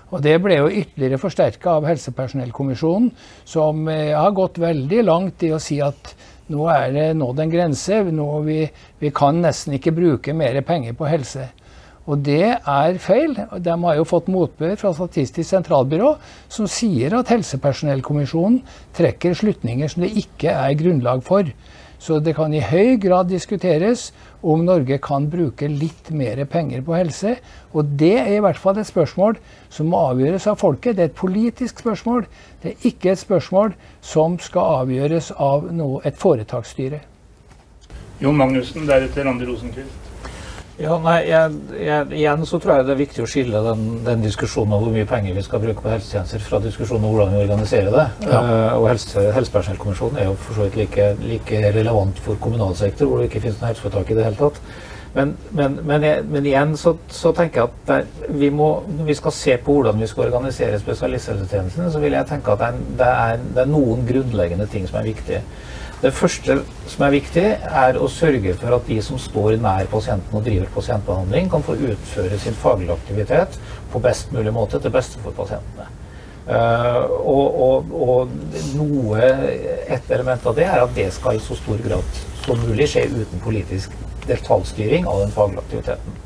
Og 0.10 0.24
Det 0.26 0.40
ble 0.42 0.58
jo 0.58 0.72
ytterligere 0.72 1.20
forsterka 1.22 1.76
av 1.78 1.86
Helsepersonellkommisjonen, 1.86 3.12
som 3.46 3.86
eh, 3.92 4.16
har 4.18 4.34
gått 4.36 4.58
veldig 4.60 5.04
langt 5.06 5.46
i 5.46 5.52
å 5.54 5.62
si 5.62 5.78
at 5.86 6.16
nå 6.50 6.66
er 6.74 6.90
det 6.96 7.08
nådd 7.20 7.44
en 7.44 7.52
grense. 7.54 8.00
Nå 8.10 8.28
vi, 8.48 8.64
vi 9.00 9.12
kan 9.16 9.38
nesten 9.44 9.78
ikke 9.78 9.94
bruke 9.94 10.34
mer 10.34 10.58
penger 10.66 10.98
på 10.98 11.08
helse. 11.12 11.46
Og 12.10 12.24
det 12.26 12.56
er 12.58 12.98
feil. 13.02 13.36
De 13.62 13.76
har 13.84 13.98
jo 14.00 14.08
fått 14.08 14.32
motbør 14.34 14.74
fra 14.82 14.94
Statistisk 14.98 15.46
sentralbyrå, 15.52 16.16
som 16.50 16.66
sier 16.70 17.14
at 17.20 17.30
Helsepersonellkommisjonen 17.30 18.64
trekker 18.98 19.38
slutninger 19.38 19.92
som 19.92 20.06
det 20.06 20.16
ikke 20.24 20.56
er 20.56 20.80
grunnlag 20.80 21.22
for. 21.28 21.52
Så 22.00 22.22
det 22.24 22.34
kan 22.38 22.54
i 22.56 22.64
høy 22.64 22.96
grad 23.04 23.28
diskuteres 23.28 24.10
om 24.42 24.64
Norge 24.64 24.98
kan 25.04 25.28
bruke 25.30 25.68
litt 25.68 26.10
mer 26.16 26.40
penger 26.48 26.82
på 26.88 26.96
helse. 26.96 27.36
Og 27.76 27.92
det 28.00 28.16
er 28.22 28.32
i 28.38 28.42
hvert 28.44 28.58
fall 28.58 28.80
et 28.80 28.88
spørsmål 28.88 29.38
som 29.70 29.92
må 29.92 30.00
avgjøres 30.14 30.48
av 30.48 30.62
folket. 30.64 30.96
Det 30.96 31.06
er 31.06 31.12
et 31.12 31.20
politisk 31.20 31.84
spørsmål. 31.84 32.26
Det 32.64 32.72
er 32.72 32.90
ikke 32.90 33.14
et 33.14 33.22
spørsmål 33.22 33.76
som 34.02 34.40
skal 34.42 34.86
avgjøres 34.86 35.34
av 35.36 35.68
noe, 35.76 36.00
et 36.08 36.18
foretaksstyre. 36.18 37.04
Jon 38.24 38.40
Magnussen, 38.40 38.88
deretter 38.88 39.28
Randi 39.28 39.48
Rosenquist. 39.48 40.09
Ja, 40.80 40.96
nei, 41.04 41.18
jeg, 41.28 41.56
jeg, 41.76 42.12
Igjen 42.16 42.46
så 42.48 42.58
tror 42.62 42.78
jeg 42.78 42.86
det 42.88 42.94
er 42.94 43.00
viktig 43.02 43.24
å 43.26 43.28
skille 43.28 43.62
den, 43.66 43.82
den, 44.06 44.22
diskusjonen 44.24 44.78
om 44.78 44.86
hvor 44.86 44.94
mye 44.96 45.08
penger 45.10 45.36
vi 45.36 45.44
skal 45.44 45.60
bruke 45.64 45.84
på 45.84 45.92
helsetjenester, 45.92 46.44
fra 46.46 46.62
diskusjonen 46.64 47.04
om 47.04 47.16
hvordan 47.16 47.34
vi 47.36 47.42
organiserer 47.42 47.90
det. 47.92 48.06
Ja. 48.30 48.40
Uh, 48.40 48.78
og 48.78 48.88
helse, 48.94 49.26
Helsepersonellkommisjonen 49.36 50.22
er 50.22 50.30
jo 50.30 50.38
for 50.40 50.56
så 50.56 50.68
vidt 50.68 50.78
like, 50.80 51.10
like, 51.20 51.60
relevant 51.76 52.22
for 52.24 52.40
kommunal 52.40 52.78
sektor, 52.80 53.10
hvor 53.10 53.20
det 53.20 53.28
ikke 53.28 53.44
finnes 53.44 53.60
noe 53.60 53.74
helseforetak 53.74 54.14
i 54.14 54.18
det 54.20 54.30
hele 54.30 54.40
tatt. 54.40 54.62
Men, 55.18 55.34
men, 55.58 55.80
men, 55.90 56.06
men 56.30 56.46
igjen 56.46 56.76
så, 56.78 56.94
så, 57.12 57.34
tenker 57.36 57.64
jeg 57.64 57.72
at 57.72 57.88
der, 57.90 58.28
vi 58.40 58.52
må, 58.54 58.70
når 58.94 59.10
vi 59.10 59.18
skal 59.18 59.34
se 59.36 59.56
på 59.60 59.76
hvordan 59.80 60.00
vi 60.00 60.08
skal 60.08 60.30
organisere 60.30 60.80
spesialisthelsetjenestene, 60.80 61.90
så 61.92 62.00
vil 62.04 62.16
jeg 62.16 62.30
tenke 62.30 62.54
at 62.54 62.62
det 62.62 62.70
er, 62.70 62.84
det 63.02 63.10
er, 63.10 63.44
det 63.58 63.64
er 63.66 63.74
noen 63.74 64.06
grunnleggende 64.08 64.70
ting 64.70 64.88
som 64.88 65.02
er 65.02 65.10
viktige. 65.10 65.42
Det 66.00 66.14
første 66.16 66.62
som 66.88 67.02
er 67.04 67.12
viktig, 67.12 67.46
er 67.60 67.98
å 68.00 68.08
sørge 68.08 68.54
for 68.56 68.72
at 68.78 68.86
de 68.88 69.02
som 69.04 69.20
står 69.20 69.58
nær 69.60 69.88
pasienten 69.92 70.38
og 70.38 70.46
driver 70.46 70.70
pasientbehandling, 70.72 71.50
kan 71.52 71.66
få 71.66 71.76
utføre 71.76 72.40
sin 72.40 72.56
faglige 72.56 72.96
aktivitet 72.96 73.58
på 73.92 74.00
best 74.04 74.32
mulig 74.32 74.54
måte 74.56 74.80
til 74.80 74.94
beste 74.96 75.20
for 75.26 75.36
pasientene. 75.36 75.90
Uh, 76.50 77.04
og, 77.20 77.60
og, 77.62 77.92
og, 77.94 78.32
noe, 78.74 79.28
Et 79.92 80.08
element 80.16 80.48
av 80.50 80.56
det 80.58 80.66
er 80.66 80.82
at 80.82 80.96
det 80.96 81.10
skal 81.14 81.38
i 81.38 81.44
så 81.44 81.54
stor 81.60 81.78
grad 81.84 82.16
som 82.46 82.64
mulig 82.64 82.88
skje 82.90 83.04
uten 83.12 83.44
politisk 83.44 83.94
detaljstyring 84.26 85.06
av 85.06 85.20
den 85.26 85.36
faglige 85.36 85.66
aktiviteten. 85.66 86.18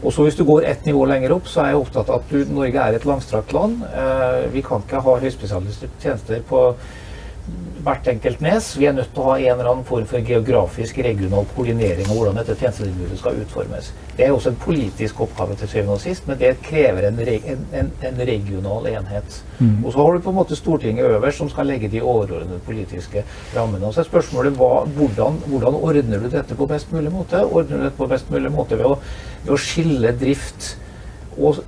Og 0.00 0.14
så 0.14 0.22
Hvis 0.24 0.38
du 0.38 0.46
går 0.48 0.64
ett 0.70 0.86
nivå 0.86 1.04
lenger 1.04 1.34
opp, 1.34 1.50
så 1.50 1.64
er 1.64 1.72
jeg 1.72 1.82
opptatt 1.82 2.08
av 2.08 2.22
at 2.22 2.30
du, 2.30 2.46
Norge 2.54 2.78
er 2.86 2.96
et 2.96 3.04
langstrakt 3.04 3.52
land. 3.52 3.82
Uh, 3.90 4.46
vi 4.54 4.62
kan 4.64 4.86
ikke 4.86 5.02
ha 5.02 5.18
høyspesialiserte 5.26 5.98
tjenester 5.98 6.46
på 6.46 6.68
hvert 7.84 8.08
enkelt 8.10 8.40
nes. 8.44 8.68
Vi 8.78 8.86
er 8.88 8.94
nødt 8.96 9.12
til 9.14 9.22
å 9.22 9.30
ha 9.30 9.36
en 9.38 9.52
eller 9.54 9.70
annen 9.70 9.86
form 9.88 10.06
for 10.08 10.24
geografisk 10.26 10.98
regional 11.04 11.46
koordinering 11.54 12.08
av 12.08 12.16
hvordan 12.16 12.40
dette 12.40 12.56
tjenestetilbudet 12.58 13.18
skal 13.20 13.38
utformes. 13.42 13.90
Det 14.16 14.26
er 14.26 14.34
også 14.34 14.52
en 14.52 14.58
politisk 14.60 15.22
oppgave 15.24 15.56
til 15.60 15.70
syvende 15.70 15.96
og 15.96 16.02
sist, 16.02 16.26
men 16.28 16.38
det 16.40 16.52
krever 16.64 17.08
en, 17.08 17.20
en, 17.80 17.92
en 18.10 18.20
regional 18.32 18.90
enhet. 18.90 19.38
Mm. 19.58 19.78
Og 19.84 19.92
så 19.92 20.02
har 20.02 20.12
du 20.12 20.26
på 20.26 20.34
en 20.34 20.38
måte 20.40 20.58
Stortinget 20.58 21.08
øverst, 21.08 21.38
som 21.38 21.50
skal 21.52 21.70
legge 21.70 21.88
de 21.88 22.02
overordnede 22.02 22.60
politiske 22.66 23.24
rammene. 23.56 23.86
Og 23.86 23.94
så 23.94 24.04
er 24.04 24.10
spørsmålet 24.10 24.58
hva, 24.60 24.84
hvordan, 24.98 25.40
hvordan, 25.46 25.80
ordner 25.80 26.20
du 26.20 26.28
dette 26.32 26.58
på 26.58 26.68
best 26.68 26.92
mulig 26.92 27.12
måte? 27.14 27.44
Ordner 27.46 27.76
du 27.76 27.88
dette 27.88 27.96
på 27.96 28.10
best 28.10 28.30
mulig 28.30 28.52
måte 28.52 28.78
ved 28.78 28.90
å, 28.90 28.98
ved 29.46 29.56
å 29.56 29.60
skille 29.60 30.12
drift 30.20 30.74
og, 31.38 31.62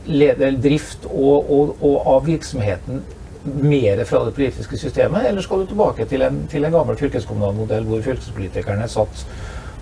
drift 0.62 1.06
og, 1.06 1.50
og, 1.50 1.76
og 1.80 2.08
av 2.16 2.24
virksomheten 2.26 3.04
mer 3.44 4.04
fra 4.04 4.24
det 4.26 4.34
politiske 4.36 4.78
systemet, 4.78 5.26
eller 5.28 5.42
skal 5.42 5.64
du 5.64 5.72
tilbake 5.72 6.06
til 6.10 6.22
en, 6.22 6.44
til 6.50 6.64
en 6.64 6.72
gammel 6.72 6.96
fylkeskommunal 6.96 7.56
modell 7.56 7.88
hvor 7.88 8.04
fylkespolitikerne 8.04 8.88
satt 8.88 9.26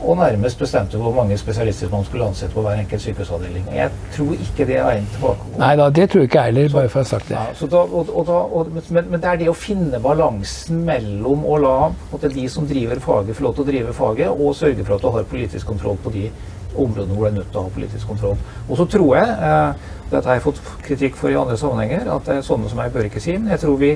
og 0.00 0.16
nærmest 0.16 0.58
bestemte 0.58 0.96
hvor 0.96 1.12
mange 1.12 1.38
spesialister 1.38 1.88
man 1.92 2.04
skulle 2.04 2.24
ansette 2.24 2.54
på 2.54 2.60
hver 2.60 2.78
enkelt 2.80 3.02
sykehusavdeling. 3.02 3.66
Jeg 3.74 3.90
tror 4.16 4.32
ikke 4.32 4.66
det 4.66 4.76
er 4.76 4.84
veien 4.84 5.08
tilbake. 5.12 5.48
Nei 5.58 5.74
da, 5.76 5.88
det 5.90 6.06
tror 6.10 6.22
ikke 6.24 6.38
jeg 6.38 6.54
heller, 6.54 6.70
bare 6.72 6.88
for 6.88 7.00
å 7.00 7.04
ha 7.04 7.08
sagt 7.10 7.28
det. 7.28 7.36
Ja, 7.36 7.66
da, 7.74 7.82
og, 7.82 8.12
og 8.16 8.26
da, 8.26 8.38
og, 8.60 8.70
men, 8.90 9.10
men, 9.10 9.20
det 9.20 9.28
er 9.32 9.42
det 9.42 9.50
å 9.52 9.56
finne 9.56 10.00
balansen 10.00 10.80
mellom 10.88 11.44
å 11.44 11.58
la 11.60 11.76
de 12.22 12.46
som 12.48 12.68
driver 12.68 13.02
faget, 13.04 13.36
få 13.36 13.44
lov 13.48 13.58
til 13.58 13.66
å 13.66 13.70
drive 13.72 13.92
faget, 13.96 14.32
og 14.32 14.56
sørge 14.56 14.86
for 14.86 14.96
at 14.96 15.04
du 15.04 15.10
har 15.18 15.28
politisk 15.34 15.68
kontroll 15.68 16.00
på 16.00 16.14
de 16.16 16.30
områdene 16.74 17.14
hvor 17.14 17.26
du 17.26 17.30
er 17.30 17.38
nødt 17.38 17.50
til 17.50 17.60
å 17.60 17.66
ha 17.66 17.74
politisk 17.74 18.08
kontroll. 18.08 18.38
Og 18.68 18.76
så 18.76 18.86
tror 18.90 19.14
jeg, 19.16 19.28
eh, 19.50 19.92
dette 20.10 20.26
har 20.28 20.38
jeg 20.38 20.46
fått 20.46 20.60
kritikk 20.86 21.16
for 21.16 21.30
i 21.30 21.38
andre 21.38 21.56
sammenhenger, 21.58 22.10
at 22.14 22.26
det 22.26 22.36
er 22.36 22.46
sånne 22.46 22.70
som 22.70 22.82
jeg 22.82 22.92
bør 22.92 23.08
ikke 23.08 23.22
si, 23.22 23.36
men 23.38 23.54
jeg 23.54 23.64
tror 23.64 23.78
vi 23.80 23.94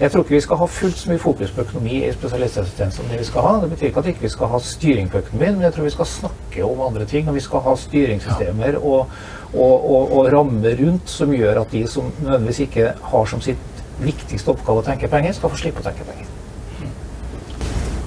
jeg 0.00 0.10
tror 0.10 0.22
ikke 0.24 0.32
vi 0.32 0.40
skal 0.40 0.56
ha 0.56 0.64
fullt 0.64 0.96
så 0.96 1.10
mye 1.10 1.20
fokus 1.20 1.50
på 1.52 1.60
økonomi 1.60 1.98
i 2.06 2.12
spesialisthelsetjenesten 2.14 3.02
som 3.02 3.10
det 3.12 3.18
vi 3.20 3.26
skal 3.28 3.44
ha. 3.44 3.50
Det 3.60 3.68
betyr 3.68 3.90
ikke 3.90 4.00
at 4.00 4.06
vi 4.06 4.14
ikke 4.14 4.30
skal 4.32 4.48
ha 4.48 4.60
styring 4.64 5.10
på 5.12 5.18
økonomien, 5.20 5.58
men 5.58 5.66
jeg 5.66 5.74
tror 5.76 5.84
vi 5.84 5.92
skal 5.92 6.08
snakke 6.08 6.64
om 6.64 6.80
andre 6.86 7.04
ting. 7.04 7.28
Og 7.28 7.36
vi 7.36 7.42
skal 7.44 7.60
ha 7.66 7.74
styringssystemer 7.76 8.78
og, 8.78 9.12
og, 9.52 9.90
og, 9.90 10.14
og 10.16 10.32
rammer 10.32 10.80
rundt 10.80 11.12
som 11.12 11.34
gjør 11.36 11.60
at 11.60 11.76
de 11.76 11.84
som 11.86 12.08
nødvendigvis 12.22 12.62
ikke 12.64 12.94
har 13.12 13.28
som 13.28 13.44
sitt 13.44 13.84
viktigste 14.00 14.54
oppgave 14.54 14.80
å 14.80 14.88
tenke 14.88 15.12
penger, 15.12 15.36
skal 15.36 15.52
få 15.52 15.60
slippe 15.60 15.84
å 15.84 15.88
tenke 15.90 16.08
penger. 16.08 16.32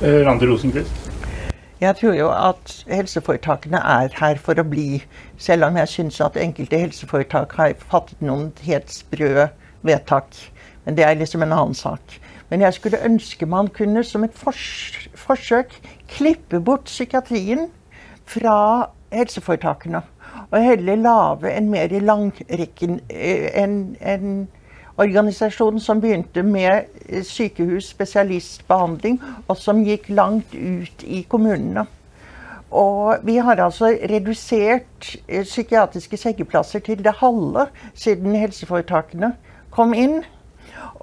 Eh, 0.01 0.23
Randi 0.25 0.49
Rosenquist? 0.49 1.02
Jeg 1.83 1.95
tror 1.99 2.13
jo 2.15 2.29
at 2.31 2.73
helseforetakene 2.87 3.79
er 3.83 4.13
her 4.15 4.37
for 4.39 4.55
å 4.55 4.63
bli, 4.63 5.01
selv 5.35 5.67
om 5.67 5.75
jeg 5.81 5.89
syns 5.91 6.21
at 6.23 6.37
enkelte 6.39 6.79
helseforetak 6.79 7.55
har 7.57 7.73
fattet 7.91 8.21
noen 8.23 8.53
helt 8.63 8.93
sprø 8.93 9.49
vedtak. 9.83 10.37
Men 10.85 10.95
det 10.95 11.03
er 11.03 11.19
liksom 11.19 11.43
en 11.43 11.51
annen 11.51 11.75
sak. 11.75 12.15
Men 12.47 12.63
jeg 12.63 12.77
skulle 12.77 13.01
ønske 13.03 13.49
man 13.49 13.67
kunne 13.67 14.03
som 14.07 14.23
et 14.23 14.35
fors 14.37 14.63
forsøk 15.25 15.75
klippe 16.13 16.61
bort 16.63 16.87
psykiatrien 16.87 17.67
fra 18.31 18.55
helseforetakene. 19.11 20.05
Og 20.53 20.59
heller 20.63 21.03
lage 21.03 21.51
en 21.51 21.71
mer 21.73 21.99
langrekken 21.99 23.01
eh, 23.09 23.49
en, 23.59 23.97
en 23.99 24.47
organisasjon 24.97 25.79
som 25.81 26.01
begynte 26.01 26.43
med 26.45 26.85
sykehus, 27.25 27.89
spesialistbehandling, 27.95 29.19
og 29.47 29.57
som 29.57 29.81
gikk 29.85 30.09
langt 30.13 30.53
ut 30.53 31.03
i 31.03 31.23
kommunene. 31.29 31.87
Og 32.73 33.21
vi 33.21 33.37
har 33.37 33.61
altså 33.61 33.91
redusert 34.09 35.15
eh, 35.27 35.43
psykiatriske 35.45 36.17
sengeplasser 36.17 36.81
til 36.81 37.03
det 37.05 37.13
halve 37.19 37.67
siden 37.93 38.33
helseforetakene 38.35 39.35
kom 39.73 39.93
inn. 39.93 40.23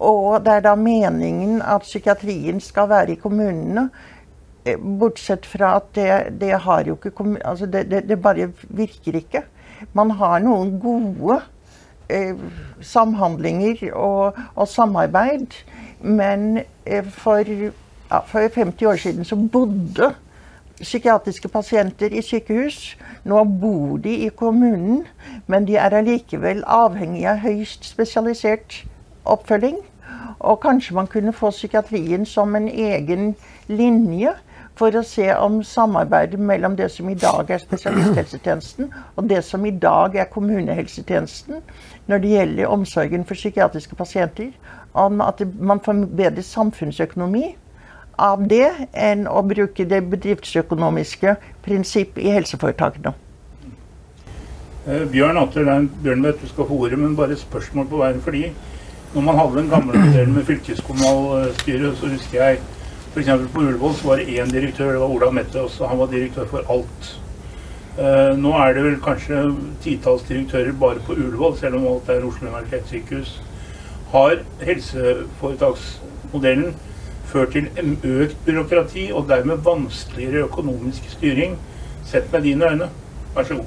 Og 0.03 0.41
det 0.43 0.57
er 0.57 0.65
da 0.65 0.75
meningen 0.75 1.61
at 1.63 1.87
psykiatrien 1.87 2.61
skal 2.65 2.89
være 2.91 3.15
i 3.15 3.21
kommunene. 3.23 3.87
Eh, 4.65 4.79
bortsett 4.79 5.47
fra 5.47 5.77
at 5.79 5.95
det, 5.95 6.41
det 6.41 6.57
har 6.67 6.91
jo 6.91 6.99
ikke 6.99 7.39
altså 7.45 7.71
det, 7.71 7.87
det, 7.91 8.03
det, 8.09 8.19
bare 8.23 8.51
virker 8.69 9.21
ikke. 9.23 9.45
Man 9.95 10.11
har 10.19 10.43
noen 10.43 10.75
gode 10.83 11.39
eh, 11.39 11.49
samhandlinger 12.81 13.93
og, 13.93 14.39
og, 14.55 14.69
samarbeid, 14.69 15.47
men 16.01 16.59
eh, 16.87 17.05
for, 17.05 17.45
ja, 18.11 18.21
for 18.27 18.49
50 18.55 18.87
år 18.87 18.97
siden 18.97 19.25
så 19.25 19.37
bodde 19.53 20.15
psykiatriske 20.81 21.49
pasienter 21.49 22.13
i 22.13 22.23
sykehus. 22.23 22.97
Nå 23.25 23.45
bor 23.45 23.97
de 23.97 24.15
i 24.25 24.29
kommunen, 24.29 25.05
men 25.47 25.67
de 25.69 25.77
er 25.77 25.97
allikevel 25.97 26.65
avhengig 26.67 27.27
av 27.29 27.43
høyst 27.45 27.85
spesialisert 27.85 28.85
oppfølging. 29.25 29.77
Og 30.41 30.61
kanskje 30.61 30.95
man 30.97 31.07
kunne 31.07 31.33
få 31.37 31.51
psykiatrien 31.51 32.25
som 32.27 32.57
en 32.57 32.69
egen 32.69 33.35
linje 33.69 34.33
for 34.81 34.97
å 34.97 35.03
se 35.05 35.27
om 35.37 35.61
samarbeidet 35.67 36.41
mellom 36.41 36.77
det 36.79 36.89
som 36.95 37.09
i 37.13 37.19
dag 37.19 37.51
er 37.53 37.61
spesialisthelsetjenesten, 37.61 38.89
og 39.17 39.29
det 39.29 39.43
som 39.45 39.65
i 39.69 39.75
dag 39.77 40.17
er 40.17 40.31
kommunehelsetjenesten 40.33 41.61
når 42.09 42.23
det 42.23 42.35
gjelder 42.35 42.71
omsorgen 42.73 43.25
for 43.25 43.39
psykiatriske 43.39 43.97
pasienter, 43.97 44.53
om 44.93 45.21
at 45.21 45.43
man 45.59 45.81
får 45.81 46.07
bedre 46.19 46.43
samfunnsøkonomi 46.43 47.55
av 48.21 48.43
det 48.49 48.69
enn 48.93 49.27
å 49.31 49.43
bruke 49.47 49.87
det 49.89 50.03
bedriftsøkonomiske 50.13 51.37
prinsipp 51.65 52.19
i 52.19 52.33
helseforetakene. 52.35 53.15
Eh, 54.87 55.07
Bjørn 55.13 55.39
Atter, 55.41 55.65
det 55.65 55.73
er 55.73 55.83
en 55.85 55.89
Bjørn 56.03 56.27
vet 56.27 56.43
du 56.43 56.49
skal 56.51 56.69
få 56.69 56.83
ordet, 56.87 56.99
men 56.99 57.17
bare 57.17 57.37
et 57.37 57.43
spørsmål 57.43 57.89
på 57.89 58.03
veien 58.03 58.21
fordi. 58.25 58.45
Når 59.15 59.25
man 59.27 59.39
hadde 59.41 59.57
den 59.59 59.73
gamle 59.73 59.99
modellen 59.99 60.37
med 60.37 60.47
fylkeskommunalstyret, 60.47 61.97
så 61.99 62.13
husker 62.13 62.39
jeg 62.45 62.61
f.eks. 63.11 63.31
på 63.53 63.65
Ullevål 63.65 63.97
så 63.99 64.07
var 64.07 64.21
det 64.21 64.39
én 64.39 64.53
direktør, 64.53 64.93
det 64.93 65.01
var 65.03 65.11
Ola 65.17 65.31
Mette. 65.35 65.59
Også, 65.61 65.87
han 65.91 65.99
var 65.99 66.13
direktør 66.13 66.47
for 66.47 66.71
alt. 66.71 67.09
Uh, 67.99 68.39
nå 68.39 68.53
er 68.55 68.75
det 68.77 68.85
vel 68.85 69.01
kanskje 69.03 69.57
titalls 69.83 70.23
direktører 70.29 70.73
bare 70.79 71.01
på 71.07 71.13
Ullevål, 71.17 71.57
selv 71.59 71.75
om 71.81 71.87
alt 71.91 72.09
er 72.09 72.25
Oslo 72.25 72.49
universitetssykehus. 72.49 73.43
Har 74.13 74.37
helseforetaksmodellen 74.63 76.75
ført 77.31 77.51
til 77.55 77.69
økt 78.05 78.37
byråkrati 78.47 79.13
og 79.13 79.29
dermed 79.29 79.57
vanskeligere 79.67 80.45
økonomisk 80.47 81.03
styring, 81.11 81.59
sett 82.07 82.33
med 82.33 82.41
dine 82.47 82.65
øyne? 82.71 82.89
Vær 83.35 83.45
så 83.45 83.55
god. 83.55 83.65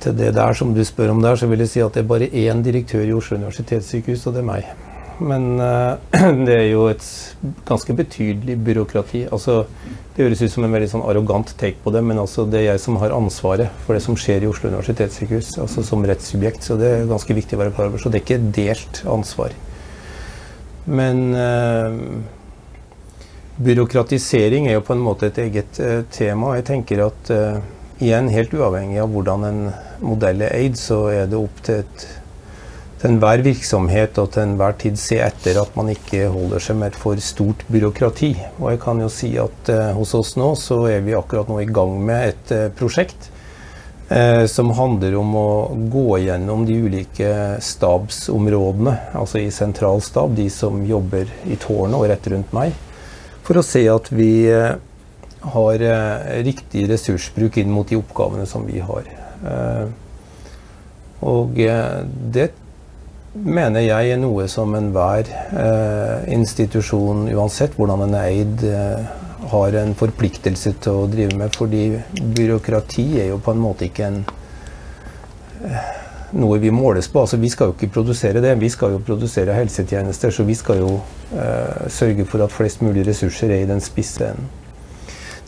Til 0.00 0.18
det 0.18 0.34
der 0.34 0.52
som 0.52 0.74
du 0.74 0.84
spør 0.84 1.10
om 1.10 1.22
der, 1.22 1.36
så 1.36 1.46
vil 1.46 1.58
jeg 1.58 1.68
si 1.68 1.80
at 1.80 1.94
det 1.94 2.02
er 2.02 2.08
bare 2.08 2.32
én 2.32 2.64
direktør 2.64 3.04
i 3.04 3.12
Oslo 3.12 3.36
universitetssykehus, 3.36 4.26
og 4.26 4.34
det 4.34 4.40
er 4.40 4.44
meg. 4.48 4.64
Men 5.20 5.60
uh, 5.60 5.96
det 6.46 6.54
er 6.54 6.68
jo 6.70 6.86
et 6.90 7.04
ganske 7.68 7.94
betydelig 7.96 8.56
byråkrati. 8.64 9.26
Altså, 9.32 9.64
det 10.16 10.24
høres 10.24 10.42
ut 10.42 10.52
som 10.52 10.66
en 10.66 10.74
veldig 10.74 10.90
sånn 10.90 11.06
arrogant 11.06 11.52
take 11.60 11.80
på 11.84 11.92
det, 11.94 12.02
men 12.06 12.20
altså, 12.22 12.46
det 12.48 12.62
er 12.62 12.66
jeg 12.72 12.82
som 12.82 12.98
har 13.02 13.14
ansvaret 13.16 13.82
for 13.84 13.96
det 13.96 14.02
som 14.04 14.18
skjer 14.18 14.44
i 14.44 14.50
Oslo 14.50 14.72
universitetssykehus, 14.72 15.54
altså 15.62 15.84
som 15.86 16.04
rettssubjekt. 16.08 16.66
Så 16.66 16.78
det 16.80 16.90
er 16.90 17.10
ganske 17.10 17.36
viktig 17.36 17.58
å 17.58 17.62
være 17.62 17.74
klar 17.76 17.90
over. 17.90 18.02
Så 18.02 18.12
det 18.12 18.20
er 18.20 18.26
ikke 18.26 18.52
delt 18.56 19.02
ansvar. 19.08 19.56
Men 20.90 21.26
uh, 21.36 21.92
byråkratisering 23.60 24.70
er 24.70 24.78
jo 24.78 24.86
på 24.88 24.96
en 24.96 25.04
måte 25.04 25.28
et 25.28 25.42
eget 25.44 25.82
uh, 25.84 26.00
tema. 26.12 26.56
Jeg 26.58 26.68
tenker 26.72 27.04
at 27.10 27.34
igjen, 28.00 28.30
helt 28.32 28.54
uavhengig 28.56 29.00
av 29.02 29.10
hvordan 29.12 29.44
en 29.44 29.60
modell 30.00 30.40
er 30.46 30.56
eid, 30.56 30.78
så 30.80 31.02
er 31.12 31.28
det 31.28 31.36
opp 31.36 31.60
til, 31.66 31.84
et, 31.84 32.06
til 33.00 33.14
enhver 33.14 33.40
virksomhet 33.44 34.18
og 34.20 34.34
til 34.34 34.44
enhver 34.44 34.76
tid 34.80 34.98
se 35.00 35.16
etter 35.24 35.56
at 35.62 35.76
man 35.78 35.88
ikke 35.92 36.26
holder 36.28 36.60
seg 36.60 36.76
med 36.76 36.92
et 36.92 37.00
for 37.00 37.20
stort 37.24 37.64
byråkrati. 37.72 38.34
Og 38.60 38.74
jeg 38.74 38.80
kan 38.82 39.00
jo 39.00 39.08
si 39.12 39.32
at 39.40 39.72
eh, 39.72 39.92
hos 39.96 40.12
oss 40.18 40.34
nå 40.36 40.52
så 40.60 40.82
er 40.92 41.04
vi 41.06 41.16
akkurat 41.16 41.48
nå 41.48 41.62
i 41.62 41.70
gang 41.70 41.96
med 42.04 42.34
et 42.34 42.52
eh, 42.56 42.66
prosjekt 42.76 43.30
eh, 44.10 44.44
som 44.52 44.74
handler 44.76 45.16
om 45.16 45.32
å 45.32 45.48
gå 45.92 46.20
gjennom 46.26 46.66
de 46.68 46.76
ulike 46.84 47.32
stabsområdene, 47.64 48.96
altså 49.16 49.40
i 49.40 49.48
sentral 49.54 50.04
stab, 50.04 50.36
de 50.36 50.50
som 50.52 50.84
jobber 50.84 51.30
i 51.48 51.56
tårnet 51.60 51.96
og 51.96 52.08
rett 52.12 52.30
rundt 52.34 52.52
meg, 52.56 52.76
for 53.46 53.60
å 53.60 53.66
se 53.66 53.86
at 53.88 54.12
vi 54.12 54.44
eh, 54.52 54.76
har 55.56 55.88
eh, 55.88 56.30
riktig 56.44 56.84
ressursbruk 56.90 57.62
inn 57.62 57.72
mot 57.72 57.88
de 57.88 57.96
oppgavene 57.96 58.44
som 58.44 58.68
vi 58.68 58.84
har. 58.84 59.08
Eh, 59.40 59.86
og 61.24 61.56
det 61.56 62.46
mener 63.32 63.84
jeg 63.84 64.12
er 64.12 64.20
noe 64.20 64.46
som 64.50 64.74
enhver 64.74 65.30
eh, 65.30 66.28
institusjon, 66.34 67.28
uansett 67.34 67.76
hvordan 67.78 68.04
den 68.06 68.16
er 68.18 68.28
eid, 68.30 68.64
eh, 68.66 69.16
har 69.50 69.78
en 69.80 69.94
forpliktelse 69.98 70.74
til 70.82 71.02
å 71.02 71.08
drive 71.10 71.38
med. 71.38 71.54
Fordi 71.56 71.84
byråkrati 72.36 73.06
er 73.22 73.32
jo 73.32 73.40
på 73.42 73.54
en 73.54 73.62
måte 73.62 73.86
ikke 73.86 74.08
en 74.08 74.20
eh, 75.64 75.90
noe 76.40 76.60
vi 76.62 76.70
måles 76.74 77.10
på. 77.10 77.22
Altså, 77.22 77.40
vi 77.42 77.50
skal 77.50 77.70
jo 77.70 77.78
ikke 77.78 77.92
produsere 78.00 78.42
det, 78.42 78.56
vi 78.60 78.70
skal 78.70 78.96
jo 78.96 79.04
produsere 79.06 79.56
helsetjenester. 79.58 80.34
Så 80.34 80.46
vi 80.46 80.58
skal 80.58 80.82
jo 80.82 80.94
sørge 81.94 82.24
for 82.26 82.42
at 82.42 82.50
flest 82.50 82.80
mulig 82.82 83.04
ressurser 83.06 83.52
er 83.54 83.62
i 83.62 83.68
den 83.70 83.82
spisse 83.82 84.32
enden. 84.32 84.48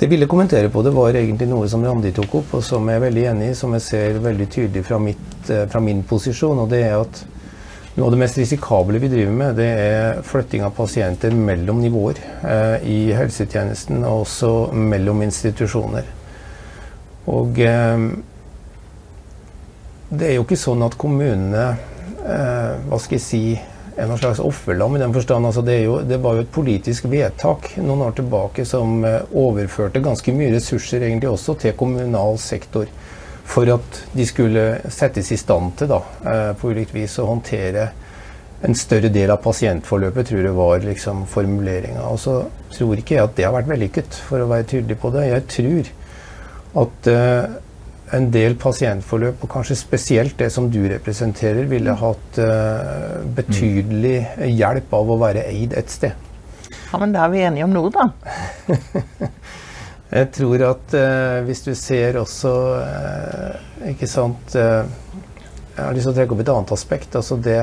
Det 0.03 0.09
jeg 0.09 0.17
ville 0.17 0.27
kommentere 0.27 0.67
på 0.67 0.81
det, 0.83 0.91
var 0.91 1.15
egentlig 1.15 1.47
noe 1.47 1.69
som 1.71 1.85
Randi 1.87 2.11
tok 2.11 2.33
opp, 2.41 2.55
og 2.59 2.63
som 2.67 2.89
jeg 2.91 2.99
er 2.99 3.03
veldig 3.05 3.27
enig 3.31 3.51
i, 3.53 3.55
som 3.55 3.71
jeg 3.77 3.85
ser 3.87 4.17
veldig 4.25 4.49
tydelig 4.51 4.83
fra, 4.89 4.99
mitt, 4.99 5.37
eh, 5.47 5.61
fra 5.71 5.79
min 5.79 6.01
posisjon. 6.03 6.59
og 6.59 6.71
det 6.73 6.81
er 6.89 6.97
at 6.99 7.21
noe 7.95 8.07
av 8.09 8.15
det 8.15 8.21
mest 8.23 8.39
risikable 8.41 9.01
vi 9.03 9.11
driver 9.13 9.35
med, 9.37 9.57
det 9.61 9.69
er 9.69 10.21
flytting 10.27 10.65
av 10.65 10.75
pasienter 10.77 11.35
mellom 11.37 11.83
nivåer 11.85 12.21
eh, 12.49 12.77
i 12.89 12.99
helsetjenesten, 13.17 14.05
og 14.05 14.27
også 14.27 14.53
mellom 14.73 15.25
institusjoner. 15.27 16.09
Og 17.33 17.61
eh, 17.63 18.07
det 20.13 20.31
er 20.31 20.39
jo 20.39 20.47
ikke 20.47 20.61
sånn 20.61 20.83
at 20.85 20.97
kommunene 21.01 21.69
eh, 21.73 22.73
Hva 22.89 22.99
skal 23.01 23.17
jeg 23.17 23.25
si 23.25 23.45
er 23.97 24.09
noen 24.09 24.21
slags 24.21 24.41
offerlam 24.43 24.97
i 24.97 25.01
den 25.03 25.15
forstand. 25.15 25.47
Altså 25.47 25.63
det, 25.65 25.79
jo, 25.85 25.99
det, 26.07 26.19
var 26.23 26.37
jo 26.37 26.45
et 26.47 26.53
politisk 26.53 27.09
vedtak 27.13 27.73
noen 27.81 28.07
år 28.09 28.17
tilbake 28.19 28.65
som 28.69 29.03
eh, 29.09 29.21
overførte 29.37 30.03
ganske 30.05 30.35
mye 30.37 30.53
ressurser 30.55 31.05
egentlig 31.05 31.31
også 31.33 31.57
til 31.61 31.77
kommunal 31.79 32.39
sektor. 32.41 32.89
For 33.49 33.69
at 33.73 33.99
de 34.15 34.27
skulle 34.29 34.65
settes 34.93 35.33
i 35.35 35.41
stand 35.41 35.75
til 35.81 35.91
da, 35.91 36.01
eh, 36.25 36.53
på 36.59 36.71
ulikt 36.73 36.95
vis 36.95 37.19
å 37.21 37.29
håndtere 37.29 37.91
en 38.63 38.77
større 38.79 39.11
del 39.11 39.31
av 39.35 39.43
pasientforløpet, 39.43 40.29
tror 40.29 40.47
jeg 40.47 40.55
var 40.55 40.85
liksom 40.87 41.25
formuleringa. 41.31 42.05
Og 42.13 42.21
så 42.23 42.37
tror 42.73 43.01
ikke 43.01 43.17
jeg 43.17 43.25
at 43.25 43.35
det 43.37 43.47
har 43.49 43.57
vært 43.57 43.73
vellykket, 43.73 44.21
for 44.29 44.43
å 44.43 44.49
være 44.53 44.69
tydelig 44.71 44.99
på 45.03 45.11
det. 45.17 45.27
Jeg 45.33 45.47
tror 45.51 45.91
at 46.83 47.11
uh, 47.11 47.57
en 48.17 48.29
del 48.33 48.55
pasientforløp, 48.61 49.43
og 49.43 49.51
kanskje 49.51 49.79
spesielt 49.81 50.39
det 50.39 50.53
som 50.55 50.71
du 50.71 50.79
representerer, 50.93 51.67
ville 51.71 51.97
hatt 51.99 52.39
uh, 52.39 53.19
betydelig 53.35 54.19
hjelp 54.53 54.95
av 54.95 55.11
å 55.11 55.19
være 55.25 55.47
eid 55.51 55.75
et 55.79 55.91
sted. 55.91 56.31
Ja, 56.93 57.01
Men 57.01 57.15
da 57.15 57.27
er 57.27 57.33
vi 57.33 57.43
enige 57.43 57.67
om 57.67 57.75
noe, 57.75 57.91
da. 57.91 58.07
jeg 60.13 60.33
tror 60.37 60.65
at 60.69 60.97
eh, 60.99 61.39
hvis 61.47 61.63
du 61.65 61.73
ser 61.79 62.19
også 62.21 62.51
Ikke 63.89 64.07
sant 64.07 64.55
Jeg 64.55 65.79
har 65.79 65.95
lyst 65.97 66.05
til 66.05 66.13
å 66.13 66.17
trekke 66.19 66.37
opp 66.37 66.43
et 66.45 66.51
annet 66.53 66.75
aspekt. 66.77 67.17
altså 67.17 67.39
det 67.41 67.63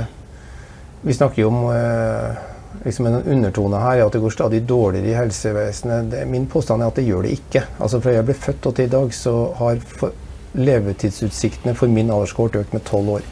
vi 1.02 1.14
snakker 1.14 1.42
jo 1.42 1.48
om 1.48 1.60
eh, 1.72 2.40
liksom 2.84 3.06
en 3.08 3.22
undertone 3.24 3.80
her 3.80 4.02
at 4.04 4.14
det 4.14 4.20
går 4.20 4.34
stadig 4.36 4.62
dårligere 4.68 5.08
i 5.08 5.16
helsevesenet. 5.16 6.12
Det, 6.12 6.26
min 6.28 6.48
påstand 6.48 6.84
er 6.84 6.92
at 6.92 7.00
det 7.00 7.08
gjør 7.08 7.24
det 7.24 7.38
ikke. 7.38 7.64
Altså 7.80 8.02
Fra 8.04 8.16
jeg 8.18 8.28
ble 8.28 8.36
født 8.36 8.68
og 8.68 8.76
til 8.76 8.90
i 8.90 8.92
dag, 8.92 9.14
så 9.16 9.36
har 9.62 9.80
for, 9.80 10.16
levetidsutsiktene 10.60 11.76
for 11.78 11.92
min 11.92 12.12
alderskort 12.12 12.58
økt 12.60 12.76
med 12.76 12.84
tolv 12.90 13.20
år. 13.20 13.28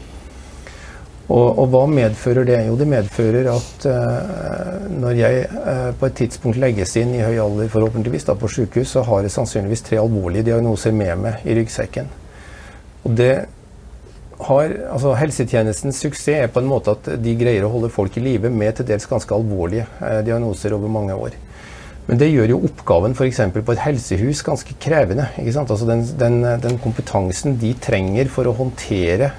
Og, 1.28 1.58
og, 1.58 1.66
hva 1.68 1.82
medfører 1.92 2.46
det? 2.48 2.62
Jo, 2.64 2.76
det 2.80 2.86
medfører 2.88 3.50
at 3.52 3.84
uh, 3.84 4.86
når 4.88 5.18
jeg 5.18 5.42
uh, 5.52 5.90
på 6.00 6.08
et 6.08 6.16
tidspunkt 6.22 6.60
legges 6.60 6.94
inn 6.96 7.12
i 7.18 7.20
høy 7.20 7.36
alder, 7.42 7.68
forhåpentligvis 7.72 8.24
da 8.30 8.36
på 8.38 8.48
sykehus, 8.48 8.94
så 8.94 9.04
har 9.04 9.26
jeg 9.26 9.34
sannsynligvis 9.34 9.84
tre 9.90 10.00
alvorlige 10.00 10.46
diagnoser 10.48 10.96
med 10.96 11.20
meg 11.26 11.44
i 11.44 11.58
ryggsekken. 11.58 12.08
Og 13.04 13.12
det 13.20 13.32
har, 14.38 14.72
altså 14.92 15.12
Helsetjenestens 15.18 15.98
suksess 16.00 16.44
er 16.44 16.52
på 16.52 16.62
en 16.62 16.70
måte 16.70 16.94
at 16.94 17.10
de 17.20 17.34
greier 17.38 17.66
å 17.66 17.72
holde 17.72 17.90
folk 17.92 18.16
i 18.18 18.22
live 18.22 18.50
med 18.54 18.78
til 18.78 18.86
dels 18.88 19.08
ganske 19.10 19.34
alvorlige 19.34 19.86
eh, 19.98 20.20
diagnoser 20.26 20.76
over 20.76 20.92
mange 20.92 21.16
år. 21.16 21.34
Men 22.08 22.20
det 22.20 22.30
gjør 22.30 22.54
jo 22.54 22.60
oppgaven 22.70 23.16
f.eks. 23.18 23.40
på 23.52 23.74
et 23.74 23.82
helsehus 23.84 24.40
ganske 24.46 24.76
krevende. 24.80 25.26
Altså 25.36 25.88
den, 25.88 26.06
den, 26.20 26.38
den, 26.62 26.78
kompetansen 26.80 27.58
de 27.60 27.74
trenger 27.84 28.30
for 28.32 28.48
å 28.48 28.54
håndtere 28.56 29.34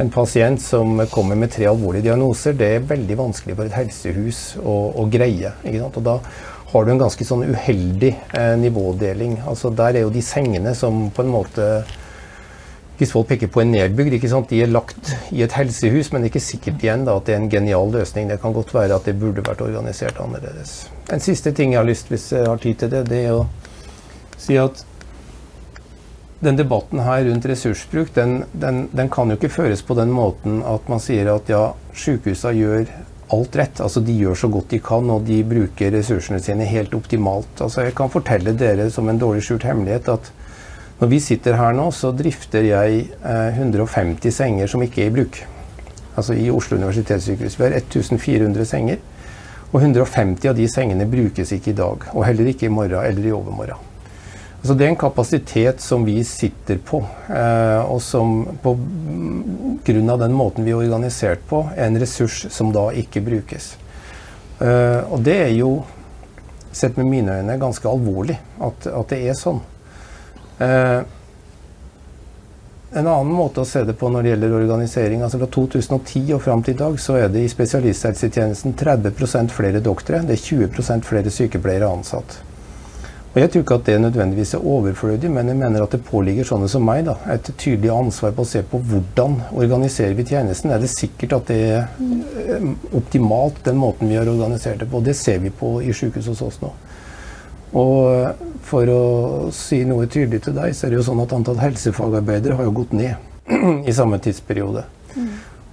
en 0.00 0.10
pasient 0.10 0.62
som 0.62 1.06
kommer 1.12 1.36
med 1.36 1.52
tre 1.52 1.66
alvorlige 1.68 2.08
diagnoser, 2.08 2.56
det 2.56 2.68
er 2.76 2.86
veldig 2.88 3.18
vanskelig 3.18 3.56
for 3.58 3.68
et 3.68 3.76
helsehus 3.76 4.42
å, 4.62 4.76
å 5.02 5.06
greie. 5.12 5.52
Og 5.84 6.00
da 6.04 6.18
har 6.72 6.84
du 6.84 6.92
en 6.94 7.02
ganske 7.02 7.24
sånn 7.28 7.44
uheldig 7.52 8.12
eh, 8.32 8.54
nivådeling. 8.60 9.42
Altså 9.48 9.72
Der 9.76 9.98
er 9.98 10.06
jo 10.06 10.14
de 10.14 10.22
sengene 10.24 10.72
som 10.78 11.10
på 11.12 11.24
en 11.24 11.34
måte 11.34 11.66
hvis 13.02 13.12
folk 13.12 13.32
peker 13.32 13.50
på 13.50 13.62
en 13.62 13.72
nedbygd. 13.74 14.14
De 14.48 14.60
er 14.62 14.70
lagt 14.70 15.10
i 15.34 15.42
et 15.42 15.56
helsehus, 15.56 16.12
men 16.12 16.22
det 16.22 16.28
er 16.28 16.32
ikke 16.32 16.44
sikkert 16.44 16.84
igjen 16.84 17.04
da, 17.08 17.16
at 17.18 17.26
det 17.26 17.34
er 17.34 17.40
en 17.42 17.50
genial 17.50 17.90
løsning. 17.92 18.30
Det 18.30 18.38
kan 18.40 18.54
godt 18.54 18.72
være 18.76 18.96
at 18.96 19.08
det 19.08 19.18
burde 19.18 19.44
vært 19.44 19.64
organisert 19.64 20.20
annerledes. 20.22 20.86
En 21.12 21.20
siste 21.20 21.52
ting 21.56 21.74
jeg 21.74 21.82
har 21.82 21.88
lyst 21.88 22.12
hvis 22.12 22.30
jeg 22.32 22.46
har 22.46 22.62
tid 22.62 22.78
til 22.80 22.92
det, 22.92 23.02
det 23.10 23.24
er 23.26 23.40
å 23.40 23.46
si 24.40 24.56
at 24.60 24.84
den 26.42 26.58
debatten 26.58 27.00
her 27.06 27.24
rundt 27.28 27.46
ressursbruk, 27.46 28.10
den, 28.14 28.42
den, 28.52 28.88
den 28.90 29.10
kan 29.14 29.30
jo 29.30 29.38
ikke 29.38 29.52
føres 29.52 29.82
på 29.86 29.94
den 29.94 30.10
måten 30.10 30.58
at 30.66 30.88
man 30.90 31.02
sier 31.02 31.30
at 31.36 31.50
ja, 31.50 31.68
sykehusene 31.94 32.54
gjør 32.58 32.88
alt 33.32 33.56
rett. 33.56 33.80
Altså 33.80 34.02
De 34.04 34.14
gjør 34.16 34.38
så 34.42 34.50
godt 34.52 34.74
de 34.74 34.80
kan, 34.82 35.10
og 35.14 35.22
de 35.28 35.38
bruker 35.46 35.94
ressursene 35.94 36.42
sine 36.42 36.66
helt 36.68 36.94
optimalt. 36.98 37.52
Altså 37.60 37.86
Jeg 37.86 37.94
kan 37.98 38.10
fortelle 38.12 38.56
dere 38.58 38.90
som 38.90 39.08
en 39.08 39.20
dårlig 39.22 39.44
skjult 39.46 39.68
hemmelighet 39.68 40.10
at 40.12 40.32
når 41.02 41.10
vi 41.10 41.18
sitter 41.22 41.56
her 41.58 41.72
nå, 41.74 41.88
så 41.90 42.12
drifter 42.14 42.62
jeg 42.62 43.06
eh, 43.26 43.56
150 43.58 44.34
senger 44.34 44.70
som 44.70 44.84
ikke 44.84 45.02
er 45.02 45.10
i 45.10 45.14
bruk. 45.16 45.40
Altså 46.14 46.36
i 46.38 46.50
Oslo 46.52 46.76
universitetssykehus. 46.78 47.56
Vi 47.58 47.66
har 47.66 47.78
1400 47.80 48.68
senger. 48.70 49.00
Og 49.72 49.80
150 49.80 50.50
av 50.50 50.58
de 50.58 50.68
sengene 50.68 51.08
brukes 51.10 51.54
ikke 51.56 51.72
i 51.72 51.78
dag. 51.78 52.10
Og 52.12 52.26
heller 52.28 52.52
ikke 52.52 52.68
i 52.68 52.74
morgen 52.74 53.00
eller 53.02 53.26
i 53.26 53.34
overmorgen. 53.34 53.91
Altså 54.62 54.76
det 54.78 54.84
er 54.86 54.92
en 54.92 55.00
kapasitet 55.00 55.80
som 55.82 56.04
vi 56.06 56.20
sitter 56.22 56.78
på, 56.86 57.00
eh, 57.34 57.80
og 57.82 57.98
som 57.98 58.44
på 58.62 58.76
grunn 59.82 60.12
av 60.12 60.20
den 60.22 60.36
måten 60.38 60.62
vi 60.62 60.70
er 60.70 60.78
organisert 60.78 61.42
på, 61.50 61.64
er 61.74 61.88
en 61.88 61.98
ressurs 61.98 62.44
som 62.54 62.70
da 62.70 62.84
ikke 62.94 63.24
brukes. 63.26 63.72
Eh, 64.62 65.00
og 65.10 65.24
det 65.26 65.34
er 65.48 65.50
jo, 65.56 65.72
sett 66.70 66.94
med 66.96 67.10
mine 67.10 67.40
øyne, 67.40 67.58
ganske 67.58 67.90
alvorlig 67.90 68.38
at, 68.62 68.86
at 68.86 69.10
det 69.10 69.18
er 69.32 69.34
sånn. 69.40 69.58
Eh, 70.62 71.02
en 72.92 73.10
annen 73.16 73.34
måte 73.34 73.64
å 73.64 73.66
se 73.66 73.82
det 73.88 73.98
på 73.98 74.12
når 74.14 74.22
det 74.22 74.32
gjelder 74.36 74.56
organisering, 74.60 75.26
altså 75.26 75.42
Fra 75.42 75.50
2010 75.58 76.36
og 76.36 76.42
fram 76.46 76.62
til 76.62 76.76
i 76.76 76.80
dag 76.84 77.02
så 77.02 77.18
er 77.18 77.34
det 77.34 77.42
i 77.42 77.50
spesialisthelsetjenesten 77.50 78.78
30% 78.78 79.58
flere 79.58 79.82
doktere, 79.82 80.22
det 80.28 80.38
er 80.38 80.48
20% 80.70 81.10
flere 81.10 81.34
sykepleiere 81.34 81.90
ansatt. 81.90 82.38
Og 83.32 83.40
Jeg 83.40 83.48
tror 83.50 83.62
ikke 83.62 83.76
at 83.80 83.86
det 83.86 84.00
nødvendigvis 84.00 84.54
er 84.54 84.66
overflødig, 84.68 85.30
men 85.32 85.48
jeg 85.48 85.56
mener 85.56 85.82
at 85.82 85.94
det 85.94 86.02
påligger 86.04 86.44
sånne 86.44 86.66
som 86.68 86.84
meg 86.84 87.06
da, 87.06 87.14
et 87.32 87.46
tydelig 87.56 87.88
ansvar 87.94 88.34
på 88.36 88.44
å 88.44 88.50
se 88.50 88.60
på 88.68 88.80
hvordan 88.90 89.38
organiserer 89.56 90.12
vi 90.18 90.26
tjenesten. 90.28 90.70
Er 90.70 90.82
det 90.82 90.90
sikkert 90.92 91.38
at 91.38 91.48
det 91.48 91.60
er 91.64 91.86
eh, 92.52 92.66
optimalt 92.92 93.62
den 93.64 93.80
måten 93.80 94.12
vi 94.12 94.18
har 94.20 94.28
organisert 94.28 94.84
det 94.84 94.90
på? 94.92 95.00
Det 95.00 95.16
ser 95.16 95.40
vi 95.40 95.48
på 95.48 95.78
i 95.80 95.94
sykehus 95.96 96.28
hos 96.28 96.42
oss 96.44 96.60
nå. 96.60 96.74
Og 97.80 98.60
for 98.68 98.92
å 98.92 99.04
si 99.56 99.80
noe 99.88 100.04
tydelig 100.12 100.42
til 100.44 100.58
deg, 100.58 100.74
så 100.76 100.86
er 100.86 100.92
det 100.92 101.00
jo 101.00 101.06
sånn 101.06 101.22
at 101.24 101.32
antall 101.32 101.60
helsefagarbeidere 101.62 102.58
har 102.58 102.68
jo 102.68 102.76
gått 102.82 102.92
ned 102.92 103.16
i 103.88 103.96
samme 103.96 104.20
tidsperiode. 104.20 104.84
Mm. 105.16 105.32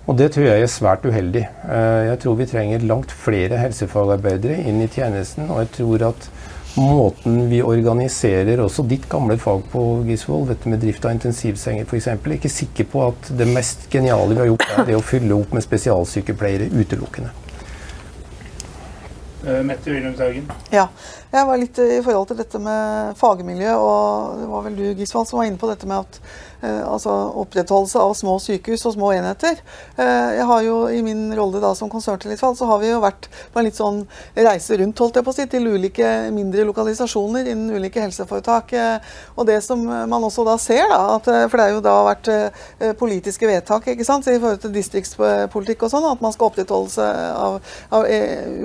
Og 0.09 0.15
det 0.17 0.31
tror 0.33 0.47
jeg 0.47 0.63
er 0.63 0.71
svært 0.71 1.03
uheldig. 1.05 1.43
Eh, 1.43 2.03
jeg 2.07 2.21
tror 2.23 2.39
vi 2.39 2.47
trenger 2.49 2.87
langt 2.87 3.11
flere 3.11 3.59
helsefagarbeidere 3.59 4.63
inn 4.63 4.79
i 4.81 4.87
tjenesten. 4.89 5.51
Og 5.51 5.65
jeg 5.65 5.73
tror 5.75 6.07
at 6.13 6.29
måten 6.79 7.49
vi 7.49 7.61
organiserer 7.63 8.61
også 8.63 8.83
ditt 8.87 9.07
gamle 9.09 9.37
fag 9.41 9.63
på 9.71 9.83
Gisvold, 10.07 10.49
dette 10.53 10.71
med 10.71 10.81
drift 10.83 11.05
av 11.05 11.15
intensivsenger 11.15 11.85
f.eks., 11.87 12.07
er 12.11 12.35
ikke 12.35 12.51
sikker 12.51 12.89
på 12.91 13.05
at 13.09 13.31
det 13.39 13.47
mest 13.49 13.87
geniale 13.93 14.33
vi 14.33 14.43
har 14.43 14.51
gjort, 14.51 14.65
er 14.77 14.89
det 14.89 14.97
å 14.97 15.05
fylle 15.05 15.37
opp 15.37 15.55
med 15.55 15.65
spesialsykepleiere 15.65 16.71
utelukkende. 16.73 17.31
Uh, 19.39 19.61
Mette 19.63 19.87
Wilhelmshaugen. 19.87 20.49
Ja. 20.73 20.89
Jeg 21.29 21.45
var 21.45 21.59
litt 21.61 21.77
i 21.79 22.01
forhold 22.03 22.31
til 22.31 22.39
dette 22.41 22.59
med 22.59 23.17
fagmiljø, 23.19 23.73
og 23.77 24.39
det 24.41 24.47
var 24.49 24.63
vel 24.65 24.79
du 24.79 24.85
Gisvold, 24.99 25.29
som 25.29 25.39
var 25.39 25.47
inne 25.47 25.61
på 25.61 25.69
dette 25.69 25.87
med 25.87 26.01
at 26.01 26.21
Eh, 26.21 26.48
altså 26.67 27.11
opprettholdelse 27.39 28.01
av 28.03 28.13
små 28.17 28.35
sykehus 28.43 28.83
og 28.89 28.95
små 28.97 29.11
enheter. 29.15 29.61
Eh, 29.95 30.29
jeg 30.39 30.47
har 30.49 30.63
jo 30.65 30.75
I 30.91 31.01
min 31.05 31.29
rolle 31.37 31.61
da 31.63 31.71
som 31.77 31.89
konserntillitsvalgt 31.91 32.59
så 32.59 32.67
har 32.67 32.81
vi 32.81 32.89
jo 32.89 32.99
vært 33.03 33.29
på 33.53 33.61
en 33.61 33.67
litt 33.67 33.77
sånn 33.79 34.01
reise 34.35 34.77
rundt 34.81 34.99
holdt 34.99 35.19
jeg 35.19 35.27
på 35.27 35.31
å 35.31 35.37
si, 35.37 35.45
til 35.47 35.69
ulike 35.71 36.09
mindre 36.35 36.65
lokalisasjoner 36.67 37.47
innen 37.47 37.77
ulike 37.79 38.03
helseforetak. 38.03 38.73
Eh, 38.73 39.15
og 39.39 39.47
det 39.47 39.59
som 39.63 39.85
man 39.87 40.27
også 40.27 40.43
da 40.47 40.57
ser, 40.59 40.83
da, 40.91 40.99
at, 41.15 41.29
for 41.49 41.55
det 41.55 41.67
har 41.67 41.75
jo 41.77 41.83
da 41.85 41.95
vært 42.09 42.29
politiske 42.99 43.47
vedtak 43.47 43.87
ikke 43.93 44.05
sant, 44.07 44.27
i 44.27 44.39
forhold 44.39 44.59
til 44.63 44.73
distriktspolitikk 44.75 45.85
og 45.87 45.93
sånn, 45.93 46.07
at 46.09 46.23
man 46.23 46.33
skal 46.35 46.49
opprettholdelse 46.49 47.05
av, 47.39 47.59
av 47.95 48.07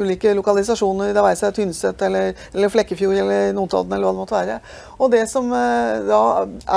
ulike 0.03 0.35
lokalisasjoner, 0.35 1.13
det 1.15 1.25
være 1.25 1.39
seg 1.39 1.55
Tynset 1.55 2.03
eller, 2.07 2.35
eller 2.55 2.73
Flekkefjord 2.73 3.21
eller 3.23 3.55
Notodden 3.57 3.95
eller 3.95 4.09
hva 4.09 4.15
det 4.15 4.23
måtte 4.23 4.39
være. 4.39 4.59
Og 4.99 5.13
det 5.15 5.25
som 5.31 5.51
da 5.53 6.21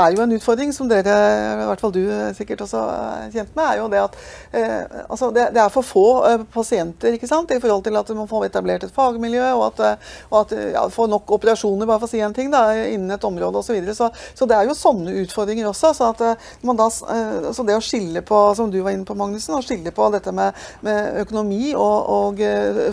er 0.03 0.13
jo 0.13 0.23
en 0.23 0.35
utfordring 0.37 0.73
som 0.75 0.89
dere 0.89 1.06
i 1.07 1.67
hvert 1.67 1.81
fall 1.83 1.93
du 1.95 2.03
sikkert 2.37 2.63
også 2.65 2.81
er 2.91 3.31
kjent 3.33 3.55
med, 3.57 3.65
er 3.65 3.81
jo 3.81 3.87
det 3.91 4.01
at 4.01 4.17
eh, 4.51 5.03
altså 5.07 5.29
det, 5.35 5.49
det, 5.55 5.61
er 5.61 5.73
for 5.73 5.85
få 5.85 6.05
eh, 6.27 6.43
pasienter 6.53 7.15
ikke 7.15 7.29
sant, 7.29 7.51
i 7.51 7.59
forhold 7.63 7.83
til 7.85 7.97
at 7.99 8.11
man 8.17 8.29
får 8.29 8.47
etablert 8.47 8.85
et 8.85 8.93
fagmiljø, 8.93 9.45
og 9.55 9.65
at, 9.69 9.83
eh, 9.85 10.13
og 10.31 10.39
at 10.41 10.55
ja, 10.73 10.83
får 10.93 11.11
nok 11.11 11.33
operasjoner, 11.37 11.87
bare 11.89 12.01
for 12.01 12.09
å 12.09 12.11
si 12.11 12.21
en 12.23 12.35
ting, 12.35 12.51
da, 12.53 12.65
innen 12.87 13.15
et 13.15 13.27
område 13.27 13.61
osv. 13.61 13.67
Så, 13.67 13.75
videre. 13.77 13.95
så 13.95 14.09
Så 14.33 14.47
det 14.49 14.57
er 14.57 14.67
jo 14.67 14.77
sånne 14.77 15.15
utfordringer 15.23 15.69
også. 15.71 15.93
så 15.97 16.11
at 16.13 16.23
eh, 16.25 16.45
da, 16.63 16.89
eh, 17.15 17.49
så 17.53 17.67
det 17.67 17.77
å 17.77 17.83
skille 17.83 18.23
på, 18.25 18.43
som 18.57 18.71
du 18.71 18.79
var 18.81 18.95
inne 18.95 19.07
på, 19.07 19.17
Magnussen, 19.17 19.57
å 19.57 19.65
skille 19.65 19.93
på 19.95 20.09
dette 20.13 20.33
med, 20.35 20.55
med 20.85 21.21
økonomi 21.23 21.73
og, 21.75 21.97
og 22.17 22.41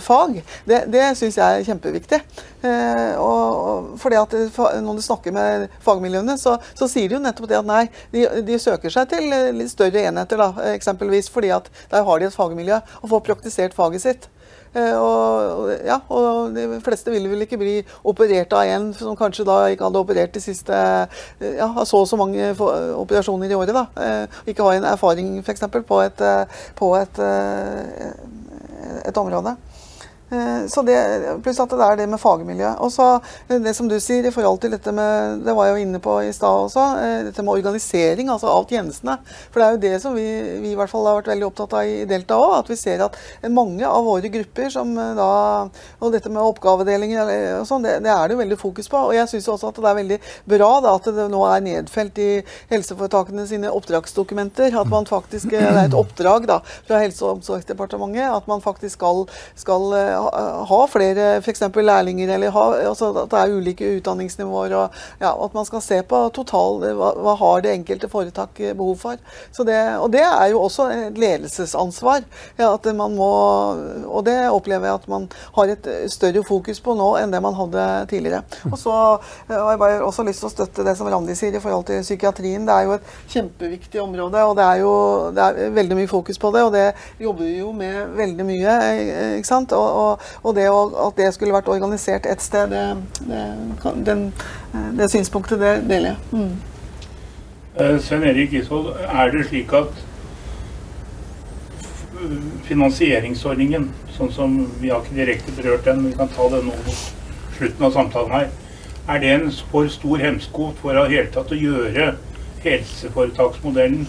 fag, 0.03 0.41
det, 0.69 0.85
det 0.93 1.07
syns 1.19 1.39
jeg 1.41 1.61
er 1.61 1.69
kjempeviktig. 1.69 2.21
Eh, 2.65 3.21
og, 3.21 3.95
fordi 4.01 4.17
at 4.17 4.33
Når 4.83 4.97
du 4.97 5.03
snakker 5.05 5.33
med 5.35 5.67
fagmiljøene, 5.85 6.37
så, 6.41 6.57
så 6.77 6.89
sier 6.89 7.11
de 7.11 7.19
jo 7.19 7.23
nettopp 7.23 7.51
det 7.51 7.59
at 7.59 7.69
nei, 7.69 7.83
de, 8.13 8.27
de, 8.47 8.59
søker 8.61 8.93
seg 8.93 9.09
til 9.11 9.29
litt 9.57 9.73
større 9.73 10.07
enheter, 10.09 10.41
da, 10.41 10.71
eksempelvis 10.75 11.31
fordi 11.33 11.53
at 11.55 11.71
der 11.93 12.05
har 12.05 12.21
de 12.21 12.29
et 12.29 12.37
fagmiljø 12.37 12.81
og 13.03 13.11
får 13.11 13.27
praktisert 13.31 13.77
faget 13.77 14.05
sitt. 14.05 14.29
Eh, 14.75 14.95
og, 14.99 15.69
ja, 15.87 16.01
og 16.11 16.55
de 16.55 16.81
fleste 16.83 17.13
ville 17.15 17.31
vel 17.31 17.45
ikke 17.45 17.59
bli 17.61 17.77
operert 18.11 18.55
av 18.59 18.71
en 18.75 18.89
som 18.97 19.15
kanskje 19.19 19.47
da 19.47 19.59
ikke 19.71 19.87
hadde 19.87 20.01
operert 20.03 20.35
de 20.35 20.43
siste 20.43 20.75
eh, 20.75 21.61
ja, 21.61 21.69
så 21.87 22.01
og 22.03 22.09
så 22.11 22.19
mange 22.19 22.51
operasjoner 22.99 23.53
i 23.53 23.59
året. 23.59 23.75
da. 23.77 23.85
Eh, 24.03 24.41
ikke 24.51 24.67
har 24.67 24.81
en 24.81 24.89
erfaring 24.91 25.37
f.eks. 25.45 25.69
på, 25.87 26.01
et, 26.03 26.25
på 26.75 26.91
et, 26.99 27.23
et 29.07 29.23
område. 29.23 29.55
Eh, 30.31 30.67
så 30.67 30.83
det, 30.83 30.97
pluss 31.45 31.61
at 31.61 31.73
det 31.75 31.85
er 31.85 31.99
det 32.01 32.07
med 32.09 32.21
fagmiljø. 32.21 32.71
Og 32.85 32.93
så 32.93 33.09
eh, 33.49 33.61
det 33.63 33.75
som 33.77 33.89
du 33.91 33.97
sier 34.01 34.25
i 34.25 34.33
forhold 34.33 34.63
til 34.63 34.73
dette 34.73 34.93
med 34.95 35.45
Det 35.45 35.53
var 35.55 35.69
jeg 35.69 35.77
jo 35.77 35.85
inne 35.85 36.01
på 36.03 36.17
i 36.25 36.33
stad 36.33 36.65
også. 36.69 36.85
Eh, 37.03 37.17
dette 37.29 37.45
med 37.45 37.53
organisering 37.59 38.31
altså 38.33 38.49
av 38.53 38.65
tjenestene. 38.71 39.19
For 39.53 39.61
det 39.61 39.67
er 39.67 39.77
jo 39.77 39.83
det 39.85 39.95
som 40.03 40.17
vi, 40.17 40.27
vi 40.63 40.73
i 40.73 40.79
hvert 40.79 40.91
fall 40.91 41.07
har 41.09 41.19
vært 41.21 41.33
veldig 41.35 41.49
opptatt 41.51 41.77
av 41.77 41.91
i 41.91 42.05
Delta 42.09 42.39
òg. 42.41 42.55
At 42.63 42.73
vi 42.73 42.79
ser 42.81 43.05
at 43.05 43.19
mange 43.53 43.85
av 43.89 44.07
våre 44.07 44.31
grupper 44.33 44.73
som 44.73 44.95
da 44.95 45.31
Og 46.01 46.13
dette 46.13 46.31
med 46.33 46.43
oppgavedelinger 46.43 47.29
og 47.61 47.67
sånn, 47.69 47.85
det, 47.85 47.99
det, 48.05 48.11
er 48.13 48.29
det 48.29 48.37
jo 48.37 48.41
veldig 48.41 48.59
fokus 48.61 48.89
på. 48.91 49.01
Og 49.11 49.15
jeg 49.17 49.29
syns 49.31 49.49
også 49.53 49.71
at 49.71 49.81
det 49.81 49.91
er 49.91 49.99
veldig 50.01 50.19
bra 50.55 50.71
da, 50.85 50.95
at 50.97 51.09
det 51.17 51.29
nå 51.33 51.43
er 51.49 51.65
nedfelt 51.65 52.19
i 52.23 52.31
helseforetakene 52.73 53.47
sine 53.49 53.73
oppdragsdokumenter. 53.75 54.75
At 54.81 54.91
man 54.93 55.09
faktisk 55.09 55.53
Det 55.55 55.61
er 55.61 55.85
et 55.85 55.97
oppdrag 55.97 56.49
da 56.49 56.61
fra 56.65 56.99
Helse- 57.03 57.25
og 57.25 57.39
omsorgsdepartementet 57.39 58.25
at 58.25 58.47
man 58.49 58.63
faktisk 58.65 58.97
skal, 58.99 59.25
skal 59.59 59.93
ha 60.71 60.81
flere 60.91 61.29
f.eks. 61.41 61.63
lærlinger, 61.75 62.35
eller 62.37 62.55
ha, 62.55 62.65
altså 62.91 63.11
at 63.13 63.31
det 63.33 63.41
er 63.41 63.55
ulike 63.55 63.91
utdanningsnivåer. 63.99 64.75
Og 64.79 65.23
ja, 65.23 65.33
at 65.33 65.57
man 65.57 65.69
skal 65.69 65.83
se 65.85 66.01
på 66.09 66.21
total 66.37 66.83
hva, 66.99 67.13
hva 67.25 67.37
har 67.41 67.65
det 67.65 67.75
enkelte 67.75 68.11
foretak 68.13 68.61
behov 68.77 68.97
for. 69.03 69.21
Det, 69.65 69.79
og 69.99 70.11
det 70.13 70.25
er 70.25 70.51
jo 70.53 70.61
også 70.65 70.89
et 70.93 71.19
ledelsesansvar. 71.21 72.25
Ja, 72.59 72.73
at 72.75 72.89
man 72.97 73.17
må, 73.17 73.31
og 74.05 74.25
det 74.27 74.37
opplever 74.51 74.91
jeg 74.91 75.01
at 75.01 75.09
man 75.11 75.29
har 75.57 75.73
et 75.73 75.89
større 76.13 76.45
fokus 76.47 76.81
på 76.85 76.97
nå 76.99 77.15
enn 77.21 77.33
det 77.33 77.43
man 77.45 77.57
hadde 77.59 77.87
tidligere. 78.11 78.45
Og 78.71 78.79
så 78.81 78.95
har 79.49 79.71
jeg 79.73 79.81
bare 79.81 80.03
også 80.05 80.27
lyst 80.27 80.45
til 80.45 80.51
å 80.51 80.55
støtte 80.55 80.87
det 80.87 80.97
som 80.99 81.09
Randi 81.11 81.37
sier 81.39 81.55
i 81.55 81.63
forhold 81.63 81.87
til 81.89 82.05
psykiatrien. 82.05 82.67
Det 82.67 82.75
er 82.75 82.89
jo 82.89 82.97
et 82.99 83.13
kjempeviktig 83.33 84.03
område, 84.03 84.45
og 84.45 84.57
det 84.59 84.67
er 84.67 84.83
jo 84.83 84.95
det 85.35 85.45
er 85.45 85.75
veldig 85.75 85.99
mye 85.99 86.11
fokus 86.11 86.39
på 86.41 86.51
det. 86.55 86.65
Og 86.67 86.73
det 86.75 86.85
jobber 87.23 87.45
vi 87.45 87.59
jo 87.59 87.73
med 87.77 88.15
veldig 88.19 88.47
mye. 88.49 88.77
ikke 89.39 89.49
sant? 89.49 89.75
Og, 89.77 89.89
og, 90.03 90.04
og 90.43 90.55
det 90.57 90.69
å, 90.71 90.81
at 91.09 91.19
det 91.21 91.33
skulle 91.35 91.57
vært 91.57 91.71
organisert 91.73 92.29
ett 92.31 92.43
sted, 92.45 92.73
det, 92.73 92.85
det, 93.29 93.43
den, 94.07 94.27
det, 94.99 95.11
synspunktet 95.13 95.63
det 95.63 95.75
deler 95.91 96.15
jeg. 96.15 96.19
Mm. 96.33 96.55
Uh, 97.75 97.97
Svein 98.03 98.27
Erik 98.31 98.55
Isvold, 98.55 98.93
er 99.03 99.33
det 99.35 99.49
slik 99.49 99.73
at 99.75 100.05
finansieringsordningen, 102.69 103.89
sånn 104.15 104.31
som 104.33 104.55
vi 104.81 104.91
har 104.93 105.03
ikke 105.03 105.17
direkte 105.19 105.55
berørt 105.57 105.87
den, 105.89 106.05
vi 106.09 106.15
kan 106.17 106.31
ta 106.33 106.47
den 106.53 106.69
nå 106.69 106.77
mot 106.87 107.01
slutten 107.59 107.89
av 107.89 107.97
samtalen 107.97 108.37
her, 108.39 108.53
er 109.09 109.21
det 109.21 109.33
en 109.35 109.51
for 109.71 109.91
stor 109.93 110.23
hemsko 110.23 110.71
for 110.81 110.97
å 110.97 111.09
hele 111.11 111.29
tatt 111.35 111.53
å 111.53 111.59
gjøre 111.59 112.15
helseforetaksmodellen 112.65 114.07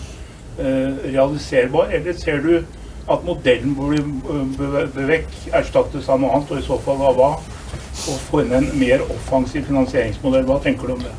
eh, 0.60 1.02
realiserbar, 1.10 1.92
eller 1.92 2.16
ser 2.20 2.40
du 2.46 2.54
at 3.06 3.26
modellen 3.26 3.76
bør 3.78 4.88
vekk, 4.96 5.34
erstattes 5.54 6.08
av 6.10 6.22
noe 6.22 6.34
annet, 6.34 6.52
og 6.52 6.62
i 6.62 6.66
så 6.66 6.78
fall 6.82 7.04
av 7.06 7.20
hva? 7.20 7.32
Og 8.06 8.24
få 8.28 8.42
inn 8.44 8.56
en 8.58 8.72
mer 8.80 9.04
offensiv 9.06 9.68
finansieringsmodell. 9.68 10.48
Hva 10.50 10.58
tenker 10.64 10.90
du 10.90 10.96
om 10.96 11.04
det? 11.06 11.14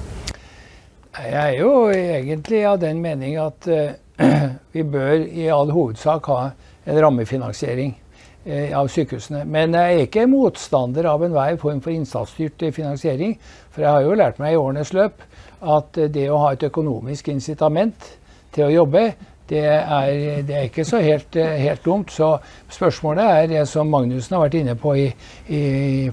Jeg 1.16 1.36
er 1.40 1.54
jo 1.56 1.70
egentlig 1.88 2.64
av 2.68 2.80
den 2.82 2.98
mening 3.04 3.38
at 3.40 3.68
uh, 3.70 3.94
vi 4.74 4.82
bør 4.82 5.14
i 5.24 5.46
all 5.52 5.70
hovedsak 5.72 6.28
ha 6.28 6.40
en 6.86 7.00
rammefinansiering 7.06 7.94
uh, 7.94 8.68
av 8.82 8.90
sykehusene. 8.92 9.46
Men 9.48 9.78
jeg 9.78 9.94
er 9.94 10.04
ikke 10.08 10.26
motstander 10.28 11.08
av 11.08 11.24
enhver 11.24 11.56
form 11.62 11.80
for 11.84 11.94
innsatsstyrt 11.94 12.66
finansiering. 12.76 13.38
For 13.70 13.86
jeg 13.86 13.94
har 13.94 14.04
jo 14.04 14.18
lært 14.18 14.42
meg 14.42 14.56
i 14.56 14.60
årenes 14.60 14.92
løp 14.96 15.24
at 15.62 16.02
det 16.12 16.28
å 16.28 16.42
ha 16.42 16.52
et 16.52 16.66
økonomisk 16.66 17.30
incitament 17.32 18.12
til 18.52 18.68
å 18.68 18.74
jobbe, 18.74 19.08
det 19.48 19.62
er, 19.62 20.42
det 20.42 20.54
er, 20.56 20.66
ikke 20.66 20.84
så 20.84 20.98
helt, 20.98 21.36
helt, 21.36 21.84
dumt. 21.84 22.10
Så 22.10 22.32
spørsmålet 22.72 23.24
er 23.24 23.46
det 23.46 23.68
som 23.70 23.86
Magnussen 23.86 24.34
har 24.34 24.46
vært 24.46 24.58
inne 24.58 24.74
på 24.78 24.96
i, 24.98 25.06
i 25.48 25.62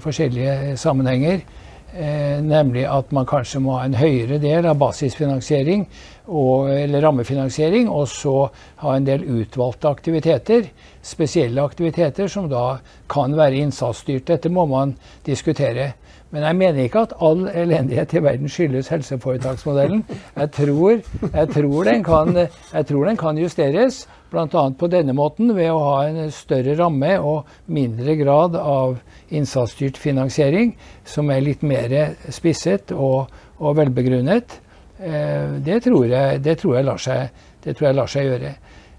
forskjellige 0.02 0.76
sammenhenger. 0.78 1.42
Eh, 1.94 2.40
nemlig 2.42 2.88
at 2.90 3.12
man 3.14 3.26
kanskje 3.26 3.60
må 3.62 3.76
ha 3.76 3.84
en 3.86 3.94
høyere 3.94 4.40
del 4.42 4.66
av 4.66 4.80
basisfinansiering 4.80 5.84
og, 6.26 6.72
eller 6.74 7.04
rammefinansiering, 7.06 7.86
og 7.86 8.08
så 8.10 8.48
ha 8.80 8.94
en 8.96 9.06
del 9.06 9.22
utvalgte 9.22 9.92
aktiviteter, 9.92 10.66
spesielle 11.06 11.62
aktiviteter, 11.62 12.26
som 12.26 12.48
da 12.50 12.80
kan 13.10 13.36
være 13.38 13.62
innsatsstyrt. 13.62 14.26
Dette 14.26 14.50
må 14.50 14.66
man 14.66 14.96
diskutere. 15.26 15.92
Men 16.32 16.42
jeg 16.42 16.56
mener 16.58 16.82
ikke 16.82 17.04
at 17.06 17.12
all 17.22 17.44
elendighet 17.46 18.16
i 18.16 18.22
verden 18.24 18.50
skyldes 18.50 18.88
helseforetaksmodellen. 18.90 20.00
Jeg 20.34 20.50
tror, 20.56 21.02
jeg 21.22 21.48
tror, 21.54 21.84
den, 21.86 22.04
kan, 22.04 22.36
jeg 22.72 22.86
tror 22.88 23.04
den 23.06 23.18
kan 23.20 23.38
justeres, 23.38 24.00
bl.a. 24.32 24.64
på 24.78 24.88
denne 24.90 25.14
måten 25.14 25.52
ved 25.54 25.70
å 25.70 25.82
ha 25.84 25.98
en 26.08 26.32
større 26.34 26.74
ramme 26.80 27.12
og 27.22 27.52
mindre 27.70 28.16
grad 28.18 28.58
av 28.58 28.96
innsatsstyrt 29.30 30.00
finansiering, 30.00 30.74
som 31.06 31.30
er 31.30 31.44
litt 31.44 31.62
mer 31.62 32.16
spisset 32.34 32.90
og, 32.96 33.30
og 33.62 33.78
velbegrunnet. 33.78 34.58
Eh, 34.98 35.54
det 35.62 35.84
tror, 35.86 36.08
jeg, 36.10 36.40
det, 36.42 36.56
tror 36.58 36.96
seg, 36.98 37.44
det 37.62 37.76
tror, 37.76 37.88
jeg, 37.88 37.98
lar 38.00 38.10
seg, 38.10 38.32
gjøre. 38.32 38.54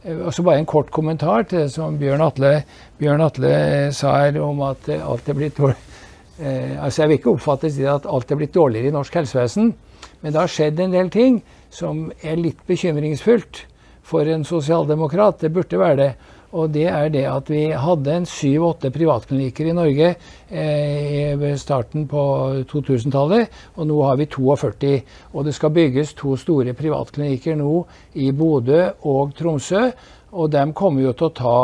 Eh, 0.05 0.21
og 0.21 0.32
så 0.32 0.45
bare 0.45 0.63
en 0.63 0.69
kort 0.71 0.93
kommentar 0.93 1.49
til 1.49 1.65
det 1.65 1.73
som 1.76 1.99
Bjørn 1.99 2.23
Atle, 2.23 2.53
Bjørn 2.99 3.28
Atle 3.28 3.51
sa 3.95 4.15
her 4.21 4.39
om 4.43 4.63
at 4.69 4.88
alt 4.95 5.28
er 5.28 5.39
blitt 5.39 5.59
dårlig 5.59 5.94
Eh, 6.39 6.83
altså 6.83 7.01
Jeg 7.01 7.09
vil 7.09 7.19
ikke 7.19 7.36
oppfatte 7.36 7.71
det 7.71 7.88
at 7.88 8.07
alt 8.11 8.31
er 8.31 8.39
blitt 8.39 8.55
dårligere 8.55 8.91
i 8.91 8.95
norsk 8.95 9.13
helsevesen, 9.15 9.73
men 10.21 10.33
det 10.33 10.41
har 10.41 10.51
skjedd 10.51 10.79
en 10.83 10.95
del 10.95 11.09
ting 11.13 11.39
som 11.71 12.09
er 12.23 12.39
litt 12.39 12.59
bekymringsfullt 12.67 13.65
for 14.05 14.27
en 14.27 14.43
sosialdemokrat. 14.45 15.39
Det 15.41 15.53
burde 15.53 15.79
være 15.79 15.99
det. 16.01 16.13
Og 16.55 16.69
det 16.71 16.86
er 16.88 17.09
det 17.11 17.25
at 17.27 17.49
vi 17.51 17.65
hadde 17.75 18.13
en 18.15 18.27
syv-åtte 18.29 18.91
privatklinikker 18.95 19.67
i 19.67 19.75
Norge 19.75 20.11
eh, 20.47 21.33
ved 21.39 21.57
starten 21.59 22.05
på 22.07 22.21
2000-tallet, 22.71 23.49
og 23.75 23.89
nå 23.89 23.97
har 24.05 24.19
vi 24.21 24.29
42. 24.31 24.93
Og 25.33 25.47
det 25.47 25.55
skal 25.57 25.73
bygges 25.75 26.13
to 26.15 26.38
store 26.39 26.75
privatklinikker 26.77 27.59
nå 27.59 27.81
i 28.23 28.29
Bodø 28.31 28.86
og 29.03 29.36
Tromsø, 29.36 29.89
og 30.31 30.51
de 30.51 30.63
kommer 30.75 31.03
jo 31.09 31.15
til 31.15 31.27
å 31.27 31.36
ta 31.36 31.57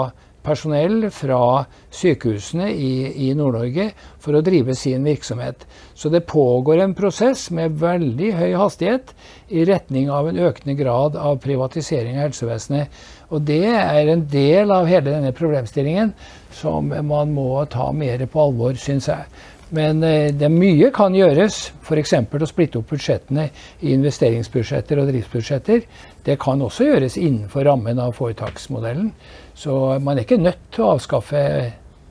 personell 0.44 1.06
fra 1.14 1.64
sykehusene 1.94 2.70
i, 2.74 2.92
i 3.28 3.32
Nord-Norge 3.38 3.92
for 4.22 4.38
å 4.38 4.44
drive 4.46 4.76
sin 4.78 5.06
virksomhet. 5.06 5.66
Så 5.94 6.10
det 6.14 6.26
pågår 6.30 6.82
en 6.82 6.96
prosess 6.98 7.50
med 7.56 7.78
veldig 7.82 8.34
høy 8.40 8.52
hastighet 8.60 9.14
i 9.50 9.66
retning 9.70 10.10
av 10.12 10.30
en 10.30 10.42
økende 10.42 10.76
grad 10.80 11.18
av 11.20 11.40
privatisering 11.44 12.18
av 12.18 12.30
helsevesenet. 12.30 13.02
Og 13.32 13.46
det 13.48 13.64
er 13.70 14.12
en 14.12 14.28
del 14.32 14.74
av 14.74 14.90
hele 14.90 15.14
denne 15.14 15.34
problemstillingen 15.36 16.14
som 16.56 16.92
man 17.08 17.34
må 17.34 17.64
ta 17.72 17.92
mer 17.96 18.26
på 18.28 18.46
alvor, 18.50 18.78
syns 18.80 19.10
jeg. 19.12 19.30
Men 19.72 20.02
det 20.04 20.34
det 20.36 20.50
mye 20.52 20.90
kan 20.92 21.14
gjøres, 21.16 21.70
f.eks. 21.80 22.14
å 22.20 22.48
splitte 22.50 22.82
opp 22.82 22.90
budsjettene 22.92 23.46
i 23.80 23.94
investeringsbudsjetter 23.96 25.00
og 25.00 25.08
driftsbudsjetter. 25.08 25.86
Det 26.28 26.36
kan 26.42 26.62
også 26.62 26.90
gjøres 26.90 27.16
innenfor 27.18 27.64
rammen 27.70 28.02
av 28.04 28.12
foretaksmodellen. 28.18 29.14
Så 29.62 29.78
man 30.02 30.18
er 30.18 30.26
ikke 30.26 30.42
nødt 30.42 30.62
til 30.74 30.86
å 30.86 30.96
avskaffe 30.96 31.42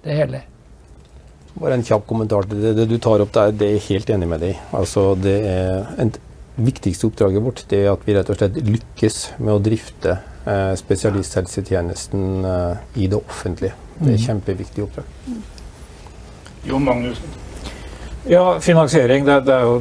det 0.05 0.17
hele. 0.17 0.45
Bare 1.57 1.75
en 1.75 1.85
kjapp 1.85 2.07
kommentar 2.07 2.47
til 2.47 2.63
det, 2.63 2.77
det 2.79 2.87
du 2.93 2.99
tar 3.03 3.23
opp 3.25 3.33
der. 3.35 3.51
Det 3.51 3.67
er 3.67 3.79
jeg 3.79 3.87
helt 3.89 4.13
enig 4.15 4.29
med 4.31 4.45
deg. 4.45 4.61
Altså, 4.77 5.11
det 5.19 5.37
er 5.51 5.89
en 6.01 6.13
viktigste 6.61 7.09
oppdraget 7.09 7.43
vårt 7.43 7.63
det 7.71 7.79
er 7.85 7.93
at 7.95 8.03
vi 8.05 8.15
rett 8.15 8.31
og 8.31 8.37
slett 8.39 8.59
lykkes 8.67 9.19
med 9.41 9.55
å 9.55 9.63
drifte 9.65 10.17
eh, 10.45 10.73
spesialisthelsetjenesten 10.79 12.47
eh, 12.53 13.03
i 13.03 13.09
det 13.11 13.19
offentlige. 13.19 13.75
Det 13.97 14.07
er 14.07 14.15
et 14.15 14.21
mm. 14.21 14.27
kjempeviktig 14.29 14.85
oppdrag. 14.87 15.11
Jo, 16.69 16.79
Magnussen. 16.85 17.39
Ja, 18.29 18.45
finansiering. 18.61 19.25
Det, 19.27 19.41
det 19.49 19.57
er 19.57 19.67
jo 19.67 19.81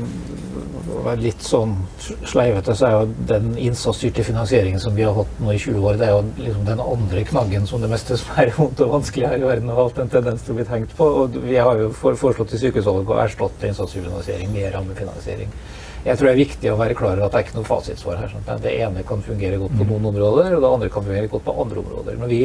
litt 1.19 1.43
sånn 1.45 1.75
sleivete, 1.99 2.73
så 2.75 2.87
er 2.87 2.93
jo 2.95 3.25
den 3.29 3.51
innsatsstyrte 3.59 4.23
finansieringen 4.25 4.81
som 4.81 4.95
vi 4.97 5.05
har 5.05 5.15
hatt 5.17 5.41
nå 5.41 5.51
i 5.53 5.59
20 5.59 5.85
år, 5.85 5.99
det 5.99 6.07
er 6.07 6.15
jo 6.15 6.23
liksom 6.37 6.65
den 6.67 6.83
andre 6.83 7.23
knaggen 7.27 7.67
som 7.69 7.83
det 7.83 7.91
meste 7.91 8.17
som 8.19 8.39
er 8.41 8.53
vondt 8.57 8.81
og 8.85 8.95
vanskelig 8.97 9.29
her 9.29 9.41
i 9.41 9.47
verden 9.47 9.71
har 9.73 9.81
hatt 9.83 10.01
en 10.03 10.13
tendens 10.15 10.45
til 10.45 10.55
å 10.55 10.59
bli 10.59 10.67
tenkt 10.69 10.95
på. 10.97 11.09
Og 11.23 11.37
vi 11.43 11.59
har 11.59 11.81
jo 11.81 11.91
foreslått 11.93 12.55
i 12.55 12.61
sykehusvalget 12.63 13.13
å 13.15 13.21
erstatte 13.25 13.69
innsatsstyrt 13.69 14.09
finansiering 14.09 14.53
med 14.55 14.73
rammefinansiering. 14.75 15.53
Jeg 16.05 16.15
tror 16.15 16.29
det 16.29 16.33
er 16.33 16.39
viktig 16.39 16.71
å 16.71 16.77
være 16.79 16.95
klar 16.95 17.17
over 17.17 17.25
at 17.27 17.33
det 17.33 17.39
er 17.39 17.47
ikke 17.47 17.57
noe 17.57 17.67
fasitsvar 17.67 18.19
her. 18.21 18.31
Sånn. 18.31 18.45
Det 18.63 18.75
ene 18.79 19.05
kan 19.07 19.23
fungere 19.25 19.59
godt 19.61 19.75
på 19.79 19.87
noen 19.89 20.09
områder, 20.11 20.53
og 20.55 20.63
det 20.63 20.73
andre 20.73 20.91
kan 20.93 21.07
fungere 21.07 21.31
godt 21.31 21.47
på 21.47 21.55
andre 21.63 21.81
områder. 21.83 22.19
Når 22.21 22.31
vi 22.31 22.41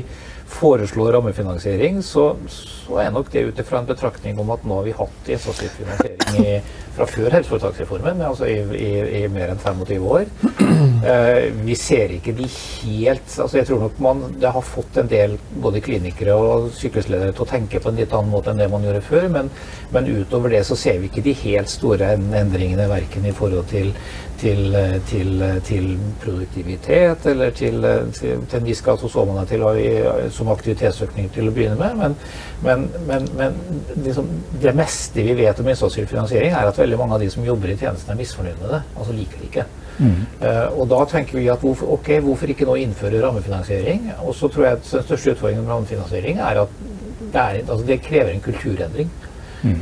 foreslår 0.55 1.15
rammefinansiering, 1.17 2.01
så, 2.05 2.33
så 2.51 2.99
er 3.03 3.13
nok 3.15 3.31
det 3.33 3.47
ut 3.49 3.61
ifra 3.63 3.81
en 3.81 3.91
betraktning 3.91 4.41
om 4.43 4.51
at 4.55 4.67
nå 4.67 4.81
har 4.81 4.89
vi 4.89 4.97
hatt 4.99 5.31
innsatsstyrt 5.31 5.79
finansiering 5.79 6.43
i 6.43 6.57
fra 6.95 7.07
før 7.11 7.33
helseforetaksreformen, 7.35 8.21
altså 8.23 8.47
i, 8.47 8.59
i, 8.79 8.91
i, 9.19 9.23
mer 9.33 9.51
enn 9.55 9.63
25 9.63 10.11
år. 10.19 10.29
Eh, 11.05 11.51
vi 11.65 11.75
ser 11.77 12.13
ikke 12.15 12.33
de 12.37 12.47
helt 12.49 13.33
altså 13.43 13.59
Jeg 13.59 13.67
tror 13.69 13.83
nok 13.83 13.99
man 14.01 14.23
det 14.41 14.51
har 14.55 14.65
fått 14.65 14.97
en 15.01 15.09
del 15.09 15.35
både 15.61 15.83
klinikere 15.85 16.33
og 16.33 16.71
sykehusledere 16.73 17.35
til 17.35 17.45
å 17.45 17.49
tenke 17.49 17.81
på 17.83 17.91
en 17.91 17.99
litt 18.01 18.15
annen 18.17 18.33
måte 18.33 18.53
enn 18.53 18.61
det 18.63 18.71
man 18.73 18.85
gjorde 18.87 19.03
før, 19.05 19.27
men, 19.33 19.51
men 19.93 20.09
utover 20.09 20.55
det 20.55 20.63
så 20.65 20.77
ser 20.81 21.03
vi 21.03 21.11
ikke 21.11 21.25
de 21.27 21.35
helt 21.43 21.73
store 21.73 22.15
endringene 22.17 22.89
verken 22.89 23.29
i 23.29 23.35
forhold 23.37 23.44
til, 23.71 23.93
til, 24.41 24.77
til, 25.09 25.45
til 25.65 25.87
produktivitet, 26.25 27.27
eller 27.27 27.51
til, 27.51 27.87
til, 28.13 28.43
en 28.59 28.67
viss 28.67 28.83
grad 28.83 28.99
så 28.99 29.09
så 29.09 29.25
man 29.25 29.41
det 29.43 29.49
til 29.53 30.31
som 30.31 30.51
aktivitetsøkning 30.53 31.31
til 31.35 31.49
å 31.49 31.55
begynne 31.55 31.79
med. 31.81 31.97
Men, 32.01 32.17
men, 32.65 32.89
men, 33.09 33.29
men 33.37 33.57
liksom, 34.05 34.29
det 34.63 34.75
meste 34.77 35.23
vi 35.23 35.37
vet 35.39 35.61
om 35.61 35.69
innsatsstyrt 35.69 36.11
finansiering, 36.11 36.53
er 36.53 36.69
at 36.69 36.79
veldig 36.79 36.99
mange 36.99 37.15
av 37.19 37.25
de 37.25 37.31
som 37.31 37.45
jobber 37.45 37.73
i 37.73 37.79
tjenesten, 37.79 38.13
er 38.13 38.21
misfornøyd 38.21 38.61
med 38.63 38.77
det. 38.77 38.83
Altså 38.99 39.17
liker 39.17 39.41
det 39.41 39.51
ikke. 39.51 39.67
Mm. 39.99 40.25
Uh, 40.41 40.81
og 40.81 40.89
da 40.91 41.05
tenker 41.11 41.39
vi 41.39 41.47
at 41.53 41.63
hvorfor, 41.63 41.93
okay, 41.99 42.21
hvorfor 42.21 42.51
ikke 42.51 42.67
nå 42.67 42.75
innføre 42.83 43.23
rammefinansiering? 43.23 44.11
Og 44.27 44.35
så 44.35 44.49
tror 44.49 44.67
jeg 44.67 44.81
at 44.81 44.91
den 44.91 45.07
største 45.07 45.37
utfordringen 45.37 45.65
med 45.65 45.75
rammefinansiering 45.75 46.41
er 46.43 46.65
at 46.65 46.81
det, 47.21 47.41
er, 47.41 47.61
altså 47.63 47.85
det 47.87 48.03
krever 48.03 48.33
en 48.33 48.43
kulturendring. 48.43 49.11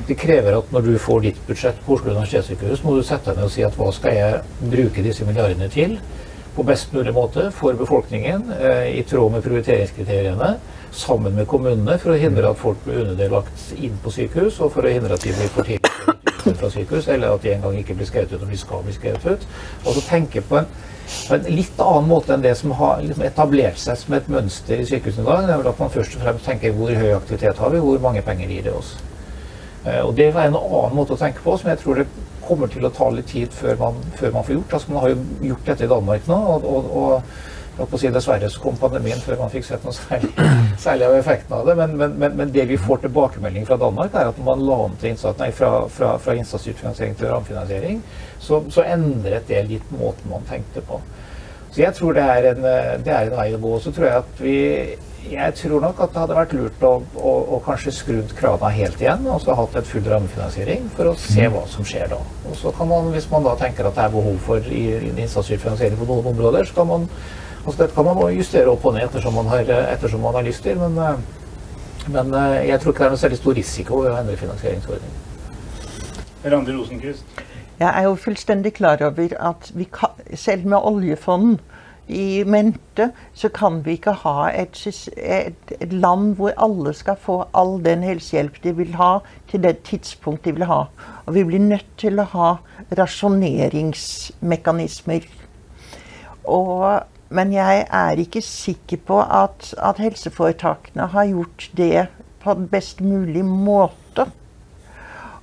Det 0.09 0.15
krever 0.19 0.59
at 0.59 0.75
når 0.75 0.85
du 0.87 0.93
får 1.03 1.25
ditt 1.25 1.39
budsjett 1.47 1.79
på 1.87 1.97
Oslo 1.97 2.13
universitetssykehus, 2.13 2.85
må 2.85 2.97
du 2.97 3.03
sette 3.07 3.31
deg 3.31 3.41
ned 3.41 3.49
og 3.49 3.55
si 3.55 3.65
at 3.67 3.79
hva 3.79 3.89
skal 3.95 4.15
jeg 4.15 4.43
bruke 4.61 5.03
disse 5.03 5.27
milliardene 5.27 5.71
til 5.73 5.99
på 6.53 6.63
best 6.69 6.93
mulig 6.93 7.15
måte 7.17 7.47
for 7.57 7.73
befolkningen, 7.73 8.53
eh, 8.61 8.99
i 8.99 9.03
tråd 9.09 9.33
med 9.33 9.43
prioriteringskriteriene, 9.43 10.57
sammen 10.93 11.35
med 11.35 11.47
kommunene, 11.49 11.99
for 11.99 12.13
å 12.13 12.19
hindre 12.21 12.51
at 12.51 12.61
folk 12.61 12.83
blir 12.85 13.01
underdelagt 13.07 13.73
inn 13.79 13.97
på 14.03 14.13
sykehus, 14.13 14.61
og 14.61 14.75
for 14.75 14.85
å 14.85 14.93
hindre 14.93 15.17
at 15.17 15.25
de 15.25 15.33
blir 15.33 15.49
for 15.49 15.65
tidlig 15.65 16.59
fra 16.61 16.71
sykehus, 16.71 17.09
eller 17.09 17.33
at 17.33 17.43
de 17.43 17.55
engang 17.55 17.79
ikke 17.79 17.97
blir 17.97 18.07
skrevet 18.07 18.35
ut 18.35 18.43
når 18.43 18.53
de 18.53 18.59
skal 18.61 18.83
bli 18.85 18.97
skrevet 18.97 19.25
ut. 19.25 19.47
Og 19.87 19.97
så 19.97 20.03
tenke 20.11 20.43
på 20.45 20.59
en, 20.61 20.69
på 21.29 21.39
en 21.39 21.49
litt 21.49 21.81
annen 21.81 22.11
måte 22.11 22.35
enn 22.35 22.45
det 22.45 22.53
som 22.61 22.75
har 22.77 23.01
liksom 23.01 23.25
etablert 23.25 23.81
seg 23.81 23.97
som 24.03 24.19
et 24.19 24.29
mønster 24.29 24.83
i 24.83 24.89
sykehusene 24.91 25.25
i 25.25 25.31
dag. 25.31 25.49
Det 25.49 25.57
er 25.57 25.73
at 25.73 25.81
man 25.81 25.97
først 25.97 26.19
og 26.19 26.27
fremst 26.27 26.45
tenker 26.51 26.77
hvor 26.77 26.93
høy 26.93 27.15
aktivitet 27.17 27.65
har 27.65 27.73
vi, 27.73 27.81
hvor 27.81 28.05
mange 28.05 28.25
penger 28.27 28.53
gir 28.53 28.69
det 28.69 28.77
oss. 28.77 28.93
Uh, 29.83 30.03
og 30.07 30.13
det 30.19 30.29
er 30.31 30.45
en 30.47 30.59
annen 30.59 30.95
måte 30.95 31.17
å 31.17 31.21
tenke 31.21 31.43
på 31.43 31.57
som 31.59 31.73
jeg 31.73 31.81
tror 31.83 32.03
det 32.03 32.11
kommer 32.43 32.71
til 32.71 32.85
å 32.87 32.93
ta 32.95 33.09
litt 33.15 33.31
tid 33.31 33.55
før 33.55 33.79
man, 33.81 34.03
før 34.19 34.35
man 34.35 34.45
får 34.47 34.57
gjort. 34.59 34.77
Altså, 34.77 34.93
man 34.93 35.03
har 35.03 35.15
jo 35.15 35.49
gjort 35.53 35.73
dette 35.73 35.87
i 35.87 35.91
Danmark 35.91 36.29
nå. 36.31 36.39
og, 36.57 36.69
og, 36.69 36.95
og 37.01 37.43
Si, 37.73 38.11
dessverre 38.13 38.51
så 38.53 38.61
kom 38.61 38.77
pandemien 38.77 39.21
før 39.25 39.39
man 39.41 39.51
fikk 39.51 39.65
sett 39.65 39.85
noe 39.87 39.95
særlig, 39.97 40.29
særlig 40.83 41.07
av 41.07 41.15
effekten 41.17 41.55
av 41.57 41.67
det. 41.67 41.77
Men, 41.79 41.95
men, 41.97 42.19
men, 42.21 42.35
men, 42.37 42.51
det 42.53 42.67
vi 42.69 42.77
får 42.77 43.01
tilbakemelding 43.07 43.65
fra 43.69 43.79
Danmark, 43.81 44.13
er 44.13 44.29
at 44.29 44.39
når 44.39 44.49
man 44.51 44.65
la 44.69 44.77
om 44.87 44.97
til 45.01 45.13
innsats, 45.13 45.41
nei, 45.41 45.49
fra, 45.57 45.71
fra, 45.91 46.11
fra 46.21 46.35
innsatsstyrt 46.37 46.83
finansiering 46.83 47.17
til 47.17 47.33
rammefinansiering, 47.33 48.03
så, 48.43 48.61
så, 48.69 48.85
endret 48.85 49.49
det 49.49 49.63
litt 49.71 49.95
måten 49.97 50.31
man 50.31 50.45
tenkte 50.51 50.85
på. 50.85 51.01
Så 51.73 51.81
jeg 51.81 51.97
tror 51.97 52.19
det 52.19 52.27
er 52.29 52.51
en, 52.51 52.69
det 53.07 53.15
er 53.17 53.31
en 53.31 53.39
vei 53.39 53.49
å 53.57 53.63
gå. 53.63 53.73
Så 53.81 53.95
tror 53.97 54.09
jeg 54.11 54.21
at 54.21 54.45
vi 54.45 54.59
jeg 55.31 55.55
tror 55.55 55.83
nok 55.85 56.01
at 56.03 56.15
det 56.15 56.21
hadde 56.23 56.37
vært 56.37 56.55
lurt 56.57 56.83
å, 56.87 56.93
å, 57.17 57.33
å 57.57 57.61
kanskje 57.65 57.93
skrudd 57.95 58.33
krana 58.39 58.71
helt 58.75 59.01
igjen 59.03 59.27
og 59.31 59.39
så 59.43 59.55
hatt 59.57 59.77
et 59.79 59.87
full 59.89 60.05
rammefinansiering 60.09 60.89
for 60.97 61.13
å 61.13 61.15
se 61.21 61.47
hva 61.53 61.63
som 61.71 61.87
skjer 61.87 62.11
da. 62.11 62.19
Og 62.51 62.59
så 62.59 62.73
kan 62.75 62.91
man, 62.91 63.13
Hvis 63.15 63.29
man 63.31 63.47
da 63.47 63.55
tenker 63.61 63.87
at 63.87 63.97
det 63.99 64.07
er 64.07 64.17
behov 64.17 64.41
for 64.47 64.67
i, 64.67 64.83
i 64.99 65.13
innsatsstyrt 65.13 65.63
finansiering 65.63 66.01
på 66.01 66.09
noen 66.09 66.33
områder, 66.35 66.67
så 66.69 66.83
kan 66.83 66.91
man 66.91 67.09
Altså 67.63 67.85
Dette 67.85 67.95
kan 67.95 68.09
man 68.09 68.19
justere 68.35 68.71
opp 68.73 68.85
og 68.91 68.97
ned 68.97 69.05
ettersom 69.07 69.37
man 69.39 69.47
har, 69.47 69.69
ettersom 69.93 70.25
man 70.27 70.35
har 70.35 70.43
lyst 70.43 70.65
til, 70.67 70.81
men, 70.81 70.97
eh, 70.99 72.09
men, 72.11 72.33
eh, 72.35 72.69
jeg 72.69 72.81
tror 72.81 72.91
ikke 72.91 73.05
det 73.05 73.07
er 73.07 73.13
noe 73.15 73.21
særlig 73.23 73.39
stor 73.39 73.55
risiko 73.55 74.01
ved 74.03 74.11
å 74.11 74.17
endre 74.19 74.35
finansieringsordningen. 74.41 75.21
Randi 76.43 76.75
Rosenquist? 76.75 77.43
Jeg 77.79 77.89
er 77.95 78.03
jo 78.03 78.17
fullstendig 78.19 78.75
klar 78.75 78.99
over 79.07 79.37
at 79.39 79.71
vi 79.75 79.85
kan, 79.85 80.19
selv 80.35 80.67
med 80.67 80.79
oljefond 80.83 81.63
i 82.13 82.45
mente, 82.45 83.11
så 83.35 83.49
kan 83.49 83.87
vi 83.87 83.93
ikke 83.99 84.13
ha 84.23 84.51
et, 84.53 84.87
et, 85.17 85.73
et, 85.81 85.93
land 85.93 86.35
hvor 86.39 86.53
alle 86.57 86.95
skal 86.95 87.17
få 87.21 87.45
all 87.57 87.85
den 87.85 88.03
helsehjelp 88.07 88.65
de 88.65 88.77
vil 88.77 88.95
ha, 89.01 89.19
til 89.51 89.63
det 89.65 89.79
tidspunkt 89.89 90.45
de 90.45 90.53
vil 90.57 90.65
ha. 90.71 90.81
Og 91.27 91.35
vi 91.35 91.45
blir 91.49 91.63
nødt 91.63 91.91
til 92.01 92.21
å 92.21 92.31
ha 92.35 92.51
rasjoneringsmekanismer. 92.99 95.23
Og 96.45 97.03
men 97.33 97.53
jeg 97.55 97.87
er 97.89 98.21
ikke 98.21 98.43
sikker 98.45 98.99
på 99.09 99.17
at, 99.23 99.71
at, 99.81 100.01
helseforetakene 100.03 101.07
har 101.15 101.31
gjort 101.31 101.71
det 101.79 102.07
på 102.43 102.55
den 102.59 102.67
best 102.69 103.01
mulig 103.01 103.45
måte. 103.45 104.27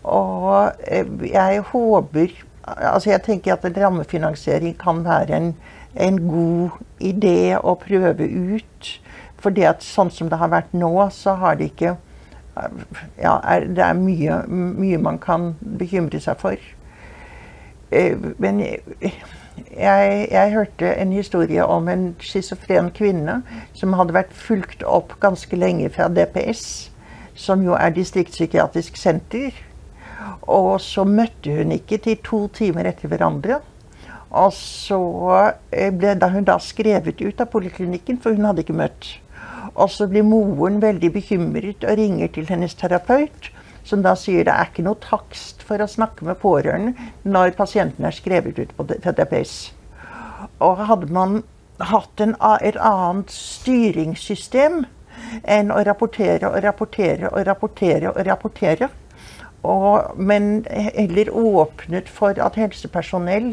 Og 0.03 0.71
eh, 0.87 1.07
jeg 1.31 1.65
håper 1.71 2.27
Altså 2.69 3.09
jeg 3.09 3.23
tenker 3.25 3.55
at 3.55 3.63
en 3.65 3.77
rammefinansiering 3.81 4.75
kan 4.77 4.99
være 5.01 5.33
en, 5.33 5.47
en 5.95 6.19
god 6.29 6.69
idé 6.99 7.57
å 7.57 7.75
prøve 7.79 8.27
ut. 8.27 8.91
For 9.39 9.55
det 9.55 9.67
at 9.69 9.85
sånn 9.85 10.11
som 10.11 10.29
det 10.29 10.39
har 10.41 10.51
vært 10.51 10.73
nå, 10.75 10.91
så 11.15 11.37
har 11.39 11.59
det 11.59 11.71
ikke 11.71 11.95
ja, 13.15 13.37
Det 13.63 13.83
er 13.83 13.93
mye, 13.95 14.41
mye 14.51 14.97
man 14.99 15.19
kan 15.23 15.53
bekymre 15.61 16.19
seg 16.19 16.41
for. 16.41 16.57
Eh, 17.91 18.17
men 18.37 18.59
jeg, 18.59 20.27
jeg, 20.31 20.51
hørte 20.51 20.91
en 20.91 21.13
historie 21.13 21.63
om 21.65 21.87
en 21.87 22.03
schizofren 22.19 22.91
kvinne 22.95 23.39
som 23.73 23.95
hadde 23.95 24.17
vært 24.17 24.35
fulgt 24.35 24.83
opp 24.83 25.15
ganske 25.23 25.55
lenge 25.55 25.89
fra 25.93 26.09
DPS, 26.11 26.91
som 27.35 27.63
jo 27.63 27.77
er 27.79 27.95
distriktspsykiatrisk 27.95 28.99
senter. 28.99 29.55
Og 30.49 30.81
så 30.83 31.05
møtte 31.07 31.61
hun 31.61 31.71
ikke 31.75 32.01
til 32.03 32.19
to 32.25 32.45
timer 32.53 32.89
etter 32.91 33.07
hverandre. 33.11 33.61
Og 34.29 34.53
så 34.53 34.99
eh, 35.71 35.89
ble 35.93 36.13
da 36.19 36.29
hun 36.29 36.45
da 36.45 36.59
skrevet 36.61 37.21
ut 37.21 37.41
av 37.41 37.49
poliklinikken, 37.49 38.19
for 38.21 38.37
hun 38.37 38.45
hadde 38.45 38.65
ikke 38.65 38.77
møtt. 38.77 39.15
Og 39.73 39.89
så 39.93 40.07
blir 40.09 40.27
moren 40.27 40.81
veldig 40.83 41.11
bekymret 41.13 41.85
og 41.85 41.97
ringer 41.97 42.29
til 42.35 42.49
hennes 42.49 42.75
terapeut 42.77 43.49
som 43.89 44.03
da 44.05 44.13
sier 44.17 44.45
det 44.45 44.53
er 44.53 44.69
ikke 44.69 44.85
noe 44.85 44.99
takst 45.01 45.63
for 45.65 45.81
å 45.81 45.89
snakke 45.89 46.27
med 46.27 46.39
pårørende 46.41 47.09
når 47.25 47.55
pasienten 47.57 48.05
er 48.05 48.15
skrevet 48.15 48.59
ut 48.59 48.73
på 48.77 48.85
DPS. 48.89 49.71
Og 50.63 50.83
hadde 50.89 51.09
man 51.15 51.41
hatt 51.79 52.21
en, 52.23 52.35
et 52.61 52.77
annet 52.77 53.33
styringssystem 53.33 54.83
enn 55.43 55.71
å 55.73 55.81
rapportere 55.87 56.49
og 56.49 56.61
rapportere 56.63 57.31
og 57.31 57.45
rapportere 57.47 58.11
og 58.11 58.19
rapportere, 58.27 58.89
og, 59.67 60.13
men 60.15 60.63
heller 60.69 61.31
åpnet 61.35 62.07
for 62.11 62.37
at 62.39 62.55
helsepersonell 62.59 63.51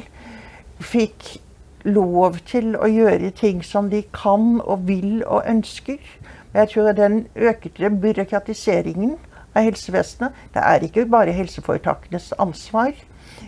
fikk 0.80 1.36
lov 1.86 2.40
til 2.46 2.74
å 2.76 2.88
gjøre 2.90 3.30
ting 3.30 3.62
som 3.64 3.90
de 3.90 4.02
kan 4.14 4.60
og 4.64 4.86
vil 4.88 5.22
og 5.26 5.46
ønsker. 5.46 6.00
Jeg 6.54 6.68
tror 6.72 6.92
den 6.92 7.26
økte 7.36 7.90
byråkratiseringen 7.90 9.16
av 9.54 9.62
helsevesenet. 9.62 10.32
Det 10.54 10.62
er 10.62 10.86
ikke 10.86 11.06
bare 11.10 11.34
helseforetakenes 11.36 12.32
ansvar. 12.38 12.92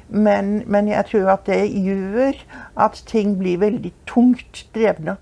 Men, 0.08 0.62
men, 0.66 0.88
jeg 0.88 1.04
tror 1.10 1.32
at 1.32 1.46
det 1.46 1.62
gjør 1.72 2.36
at 2.76 3.02
ting 3.06 3.38
blir 3.38 3.60
veldig 3.60 3.92
tungt 4.06 4.66
drevne. 4.74 5.16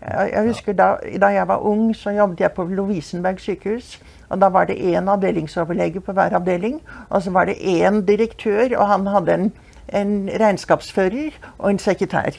Jeg 0.00 0.44
husker 0.46 0.76
da, 0.78 0.92
da 1.20 1.32
jeg 1.34 1.48
var 1.48 1.64
ung, 1.66 1.90
så 1.96 2.12
jobbet 2.14 2.40
jeg 2.40 2.52
på 2.54 2.64
Lovisenberg 2.64 3.40
sykehus. 3.42 3.98
og 4.28 4.40
Da 4.40 4.48
var 4.48 4.64
det 4.64 4.78
én 4.78 5.08
avdelingsoverlege 5.10 6.00
på 6.00 6.12
hver 6.12 6.36
avdeling. 6.36 6.80
Og 7.10 7.22
så 7.22 7.30
var 7.30 7.44
det 7.44 7.58
én 7.58 8.04
direktør, 8.06 8.78
og 8.78 8.86
han 8.88 9.06
hadde 9.06 9.34
en, 9.34 9.52
en 9.92 10.28
regnskapsfører 10.40 11.36
og 11.58 11.70
en 11.70 11.80
sekretær. 11.82 12.36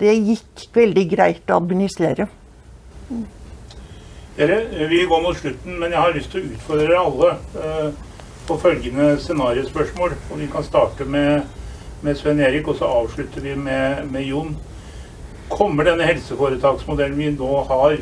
Det 0.00 0.14
gikk 0.16 0.66
veldig 0.74 1.04
greit 1.10 1.50
å 1.50 1.58
administrere. 1.60 2.26
Dere, 4.36 4.56
vi 4.88 5.02
går 5.06 5.20
mot 5.22 5.36
slutten, 5.36 5.76
men 5.78 5.92
jeg 5.92 6.00
har 6.00 6.14
lyst 6.16 6.32
til 6.32 6.40
å 6.40 6.52
utfordre 6.54 6.86
dere 6.86 7.00
alle 7.02 7.32
uh, 7.58 8.04
på 8.48 8.56
følgende 8.62 9.10
scenariospørsmål. 9.20 10.14
Og 10.30 10.40
vi 10.40 10.48
kan 10.52 10.64
starte 10.64 11.04
med, 11.04 11.42
med 12.02 12.16
Sven 12.18 12.40
Erik, 12.40 12.68
og 12.68 12.78
så 12.80 12.88
avslutter 12.88 13.44
vi 13.44 13.54
med, 13.58 14.06
med 14.10 14.24
Jon. 14.30 14.56
Kommer 15.52 15.84
denne 15.84 16.08
helseforetaksmodellen 16.08 17.18
vi 17.18 17.28
nå 17.36 17.52
har, 17.68 17.98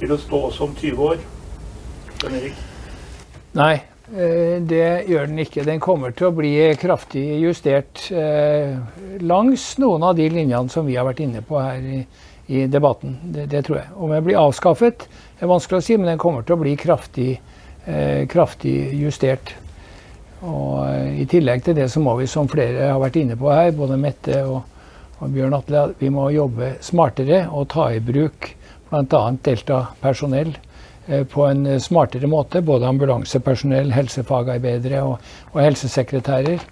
til 0.00 0.14
å 0.14 0.18
stå 0.22 0.42
som 0.56 0.72
20 0.78 1.04
år? 1.10 1.22
Sven 2.22 2.40
Erik? 2.40 2.64
Nei, 3.58 3.74
eh, 3.74 3.97
det 4.08 5.04
gjør 5.08 5.26
den 5.28 5.42
ikke. 5.42 5.66
Den 5.66 5.80
kommer 5.84 6.14
til 6.16 6.30
å 6.30 6.36
bli 6.36 6.52
kraftig 6.80 7.24
justert 7.42 8.06
eh, 8.14 8.78
langs 9.20 9.74
noen 9.82 10.06
av 10.08 10.16
de 10.16 10.30
linjene 10.32 10.72
som 10.72 10.88
vi 10.88 10.96
har 10.96 11.04
vært 11.08 11.20
inne 11.24 11.42
på 11.44 11.60
her 11.60 11.84
i, 12.48 12.62
debatten. 12.72 13.18
Det, 13.34 13.44
det 13.52 13.66
tror 13.66 13.82
jeg. 13.82 13.90
Om 13.92 14.14
den 14.14 14.24
blir 14.24 14.40
avskaffet, 14.40 15.04
er 15.36 15.50
vanskelig 15.50 15.82
å 15.82 15.84
si, 15.84 15.98
men 16.00 16.08
den 16.08 16.20
kommer 16.22 16.46
til 16.46 16.56
å 16.56 16.62
bli 16.62 16.72
kraftig, 16.80 17.34
eh, 17.84 18.24
kraftig 18.30 18.76
justert. 18.96 19.52
Og 20.40 20.86
eh, 20.86 21.20
I 21.24 21.26
tillegg 21.28 21.66
til 21.66 21.76
det 21.76 21.90
så 21.92 22.00
må 22.00 22.16
vi, 22.16 22.30
som 22.30 22.48
flere 22.48 22.88
har 22.94 23.02
vært 23.02 23.20
inne 23.20 23.36
på 23.36 23.52
her, 23.52 23.74
både 23.76 24.00
Mette 24.00 24.40
og, 24.48 24.62
og 25.18 25.34
Bjørn 25.34 25.58
Atle, 25.58 25.84
vi 26.00 26.08
må 26.14 26.30
jobbe 26.32 26.78
smartere 26.84 27.44
og 27.52 27.68
ta 27.74 27.90
i 27.92 28.00
bruk 28.00 28.54
bl.a. 28.88 29.22
Delta-personell 29.44 30.54
eh, 30.56 30.67
på 31.32 31.44
en 31.48 31.66
smartere 31.80 32.28
måte. 32.30 32.62
Både 32.62 32.88
ambulansepersonell, 32.88 33.92
helsefagarbeidere 33.96 35.02
og, 35.02 35.28
og, 35.52 35.60
helsesekretærer. 35.62 36.64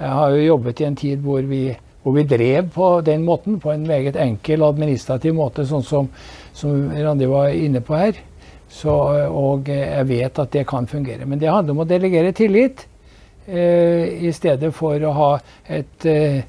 Jeg 0.00 0.10
har 0.16 0.34
jo 0.34 0.44
jobbet 0.44 0.80
i 0.80 0.86
en 0.88 0.96
tid 0.96 1.24
hvor 1.24 1.42
vi, 1.44 1.64
hvor 2.02 2.14
vi 2.16 2.24
drev 2.24 2.70
på 2.74 2.92
den 3.04 3.24
måten, 3.26 3.58
på 3.60 3.72
en 3.74 3.86
meget 3.86 4.16
enkel 4.16 4.64
administrativ 4.64 5.34
måte, 5.36 5.66
sånn 5.68 5.84
som 5.84 6.08
som 6.52 6.92
Randi 6.92 7.26
var 7.26 7.48
inne 7.48 7.80
på 7.80 7.96
her. 7.96 8.20
Så, 8.70 8.92
og 9.26 9.68
jeg 9.68 10.06
vet 10.06 10.38
at 10.38 10.52
det 10.54 10.66
kan 10.68 10.86
fungere. 10.86 11.26
Men 11.26 11.40
det 11.40 11.50
handler 11.50 11.74
om 11.74 11.82
å 11.82 11.88
delegere 11.88 12.34
tillit 12.36 12.84
eh, 13.46 14.22
i 14.28 14.32
stedet 14.34 14.70
for 14.76 15.02
å 15.02 15.14
ha 15.16 15.30
et, 15.66 16.06
eh, 16.06 16.42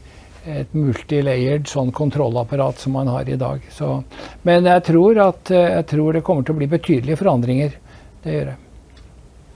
et 0.45 0.73
multilayered 0.73 1.67
sånn 1.69 1.91
kontrollapparat 1.93 2.79
som 2.81 2.95
man 2.97 3.09
har 3.11 3.29
i 3.29 3.37
dag. 3.39 3.61
Så, 3.69 3.99
men 4.47 4.65
jeg 4.65 4.83
tror, 4.87 5.19
at, 5.21 5.51
jeg 5.53 5.85
tror 5.91 6.17
det 6.17 6.23
kommer 6.25 6.45
til 6.47 6.55
å 6.55 6.61
bli 6.61 6.69
betydelige 6.71 7.19
forandringer. 7.21 7.75
Det 8.23 8.37
gjør 8.37 8.51
jeg. 8.53 8.59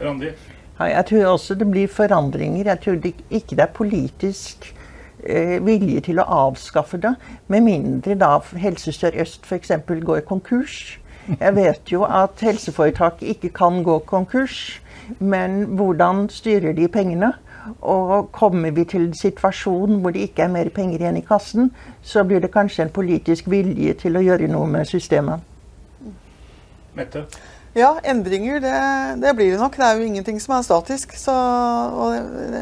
Randi? 0.05 0.31
Ja, 0.75 0.89
jeg 0.91 1.05
tror 1.09 1.29
også 1.31 1.55
det 1.55 1.69
blir 1.71 1.87
forandringer. 1.91 2.67
Jeg 2.67 2.83
tror 2.83 2.99
det 3.01 3.13
ikke 3.29 3.55
det 3.55 3.63
er 3.63 3.73
politisk 3.77 4.67
eh, 5.23 5.57
vilje 5.63 6.03
til 6.09 6.19
å 6.19 6.27
avskaffe 6.49 6.99
det, 7.01 7.15
med 7.47 7.65
mindre 7.65 8.17
da 8.19 8.37
Helse 8.59 8.93
Sør-Øst 8.93 9.47
f.eks. 9.47 9.71
går 9.87 10.25
konkurs. 10.27 10.99
Jeg 11.25 11.55
vet 11.55 11.89
jo 11.89 12.03
at 12.05 12.41
helseforetak 12.45 13.23
ikke 13.25 13.49
kan 13.55 13.81
gå 13.83 13.97
konkurs, 14.05 14.77
men 15.17 15.63
hvordan 15.77 16.27
styrer 16.29 16.75
de 16.77 16.85
pengene? 16.91 17.31
Og 17.81 18.31
kommer 18.31 18.71
vi 18.71 18.83
til 18.85 19.07
en 19.07 19.17
situasjon 19.17 19.99
hvor 20.01 20.13
det 20.13 20.27
ikke 20.29 20.45
er 20.45 20.53
mer 20.53 20.69
penger 20.69 21.01
igjen 21.01 21.17
i 21.17 21.25
kassen, 21.25 21.71
så 22.01 22.23
blir 22.23 22.43
det 22.43 22.53
kanskje 22.53 22.85
en 22.85 22.93
politisk 22.93 23.49
vilje 23.49 23.93
til 24.05 24.17
å 24.17 24.23
gjøre 24.25 24.49
noe 24.51 24.69
med 24.69 24.85
systemet. 24.89 25.41
Mette? 26.95 27.25
Ja, 27.75 27.89
endringer 28.03 28.59
det, 28.63 28.75
det, 29.19 29.33
blir 29.35 29.51
det 29.51 29.59
nok. 29.59 29.73
Det 29.75 29.83
er 29.83 29.97
jo 29.99 30.05
ingenting 30.07 30.37
som 30.39 30.53
er 30.55 30.61
statisk. 30.63 31.11
Så, 31.19 31.33
og, 31.35 32.13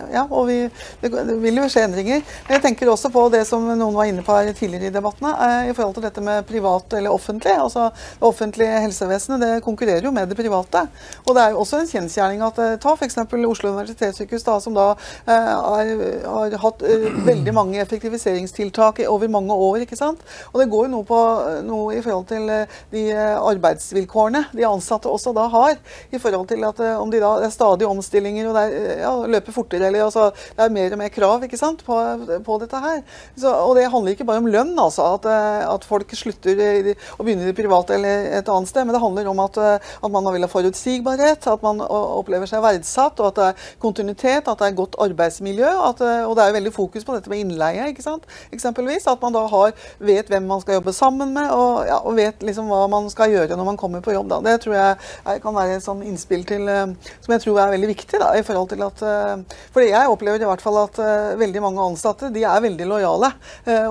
ja, 0.10 0.24
og 0.26 0.48
vi, 0.48 0.56
det, 1.04 1.12
det, 1.14 1.36
vil 1.44 1.60
jo 1.62 1.68
skje 1.70 1.84
endringer. 1.86 2.24
Men 2.48 2.56
jeg 2.56 2.64
tenker 2.64 2.90
også 2.90 3.12
på 3.14 3.28
det 3.30 3.44
som 3.46 3.68
noen 3.70 3.94
var 3.94 4.10
inne 4.10 4.24
på 4.26 4.34
her 4.34 4.50
tidligere 4.58 4.90
i 4.90 4.96
debattene, 4.96 5.36
eh, 5.38 5.70
i 5.70 5.76
forhold 5.78 6.00
til 6.00 6.08
dette 6.08 6.24
med 6.26 6.48
privat 6.50 6.96
eller 6.98 7.14
offentlig. 7.14 7.54
Altså 7.54 7.92
Det 7.94 8.26
offentlige 8.26 8.80
helsevesenet 8.88 9.46
det 9.46 9.52
konkurrerer 9.68 10.08
jo 10.08 10.14
med 10.16 10.34
det 10.34 10.40
private. 10.40 10.88
Og 11.28 11.38
det 11.38 11.44
er 11.44 11.54
jo 11.54 11.62
også 11.62 11.84
en 11.84 11.92
kjensgjerning 11.94 12.42
at 12.50 12.64
eh, 12.66 12.74
ta 12.82 12.96
f.eks. 12.98 13.20
Oslo 13.22 13.70
universitetssykehus, 13.70 14.48
da, 14.50 14.58
som 14.66 14.74
da 14.74 14.88
eh, 15.30 15.54
har, 15.54 15.94
har 16.26 16.58
hatt 16.66 16.84
eh, 16.90 17.06
veldig 17.30 17.54
mange 17.54 17.86
effektiviseringstiltak 17.86 19.04
over 19.06 19.30
mange 19.38 19.54
år. 19.54 19.86
ikke 19.86 20.02
sant? 20.02 20.26
Og 20.56 20.64
det 20.64 20.70
går 20.74 20.88
jo 20.90 20.94
noe 20.98 21.10
på 21.14 21.22
noe 21.70 21.94
i 21.94 22.02
forhold 22.02 22.28
til 22.34 22.50
eh, 22.50 22.82
de 22.90 23.06
arbeidsvilkårene 23.14 24.48
de 24.58 24.66
ansatte 24.68 25.03
ansatte 25.04 25.12
også 25.12 25.34
da 25.36 25.48
har, 25.52 25.78
i 26.12 26.20
forhold 26.20 26.48
til 26.48 26.64
at 26.64 26.80
eh, 26.80 27.00
om 27.00 27.12
de 27.12 27.20
da, 27.22 27.40
det 27.40 27.48
er 27.48 27.54
stadige 27.54 27.90
omstillinger 27.90 28.50
og 28.50 28.56
det 28.56 28.64
er, 28.64 28.74
eh, 28.74 29.02
ja, 29.04 29.12
løper 29.28 29.54
fortere, 29.54 29.88
eller 29.88 30.06
altså, 30.06 30.32
det 30.56 30.64
er 30.64 30.74
mer 30.74 30.94
og 30.94 31.02
mer 31.02 31.12
krav 31.14 31.44
ikke 31.44 31.58
sant, 31.58 31.84
på, 31.86 31.98
på 32.44 32.58
dette 32.62 32.80
her. 32.84 33.02
Så, 33.36 33.50
og 33.52 33.76
det 33.78 33.90
handler 33.92 34.14
ikke 34.14 34.28
bare 34.28 34.42
om 34.42 34.48
lønn, 34.48 34.74
altså, 34.80 35.14
at, 35.18 35.28
eh, 35.30 35.68
at 35.68 35.86
folk 35.88 36.14
slutter 36.14 36.94
å 37.18 37.24
begynne 37.24 37.44
i 37.44 37.52
det 37.52 37.58
private 37.58 37.98
eller 37.98 38.30
et 38.40 38.50
annet 38.50 38.70
sted, 38.70 38.86
men 38.86 38.96
det 38.96 39.04
handler 39.04 39.32
om 39.32 39.44
at, 39.44 39.60
at 39.60 40.12
man 40.12 40.30
vil 40.34 40.46
ha 40.46 40.52
forutsigbarhet, 40.52 41.48
at 41.48 41.66
man 41.66 41.82
opplever 41.84 42.50
seg 42.50 42.64
verdsatt, 42.64 43.20
og 43.20 43.32
at 43.32 43.40
det 43.40 43.50
er 43.52 43.68
kontinuitet, 43.84 44.48
at 44.48 44.60
det 44.60 44.70
er 44.70 44.78
godt 44.78 44.98
arbeidsmiljø. 45.04 45.70
At, 45.90 46.02
og 46.28 46.36
det 46.38 46.44
er 46.44 46.52
jo 46.52 46.58
veldig 46.60 46.74
fokus 46.74 47.06
på 47.08 47.16
dette 47.18 47.32
med 47.32 47.44
innleie, 47.44 47.90
ikke 47.92 48.06
sant? 48.06 48.28
eksempelvis. 48.54 49.08
At 49.10 49.22
man 49.24 49.36
da 49.36 49.44
har, 49.50 49.74
vet 50.04 50.30
hvem 50.32 50.48
man 50.48 50.62
skal 50.64 50.80
jobbe 50.80 50.94
sammen 50.96 51.34
med, 51.36 51.50
og, 51.52 51.84
ja, 51.90 52.00
og 52.04 52.18
vet 52.18 52.44
liksom 52.46 52.70
hva 52.72 52.86
man 52.92 53.10
skal 53.12 53.34
gjøre 53.34 53.58
når 53.58 53.68
man 53.72 53.80
kommer 53.80 54.04
på 54.04 54.14
jobb. 54.16 54.30
Da. 54.32 54.40
Det 54.46 54.60
tror 54.64 54.78
jeg 54.78 54.93
er, 54.96 55.40
kan 55.44 55.56
være 55.56 55.78
et 55.78 55.86
sånn 55.86 56.04
innspill 56.06 56.46
til, 56.48 56.68
eh, 56.70 57.14
som 57.24 57.36
jeg 57.36 57.44
tror 57.46 57.62
er 57.64 57.74
veldig 57.76 57.90
viktig. 57.94 58.20
Da, 58.22 58.32
i 58.38 58.46
forhold 58.46 58.70
til 58.74 58.84
at, 58.86 59.02
for 59.02 59.84
fordi 59.84 59.90
jeg 59.90 60.12
opplever 60.12 60.44
i 60.44 60.48
hvert 60.48 60.62
fall 60.64 60.78
at 60.80 61.00
veldig 61.40 61.62
mange 61.64 61.84
ansatte 61.84 62.30
de 62.32 62.44
er 62.48 62.62
veldig 62.64 62.86
lojale 62.88 63.30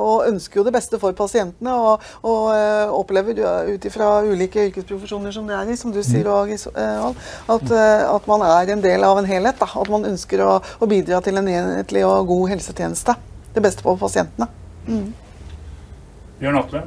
og 0.01 0.29
ønsker 0.29 0.61
jo 0.61 0.65
det 0.65 0.73
beste 0.73 0.97
for 1.03 1.13
pasientene. 1.17 1.75
Og, 1.75 2.07
og 2.29 2.95
opplever 2.97 3.37
ut 3.69 3.85
ifra 3.89 4.09
ulike 4.25 4.69
yrkesprofesjoner 4.71 5.35
som 5.35 5.51
det 5.51 5.59
er 5.59 5.73
i, 5.75 5.77
som 5.77 5.93
du 5.93 6.01
sier, 6.07 6.31
og, 6.33 6.49
at, 6.55 7.75
at, 7.75 8.31
man 8.31 8.47
er 8.47 8.73
en 8.73 8.85
del 8.85 9.05
av 9.05 9.21
en 9.21 9.29
helhet. 9.29 9.59
Da, 9.61 9.69
at 9.83 9.93
man 9.93 10.09
ønsker 10.09 10.41
å, 10.47 10.55
å, 10.63 10.89
bidra 10.89 11.21
til 11.25 11.43
en 11.43 11.51
enhetlig 11.51 12.07
og 12.09 12.31
god 12.31 12.55
helsetjeneste. 12.55 13.19
Det 13.53 13.65
beste 13.65 13.85
for 13.85 14.01
pasientene. 14.01 14.49
Mm. 14.87 15.13
Bjørn 16.41 16.63
Atle? 16.63 16.87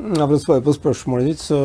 Ja, 0.00 0.24
For 0.24 0.36
å 0.36 0.40
svare 0.40 0.64
på 0.64 0.72
spørsmålet 0.72 1.26
ditt, 1.28 1.42
så, 1.44 1.58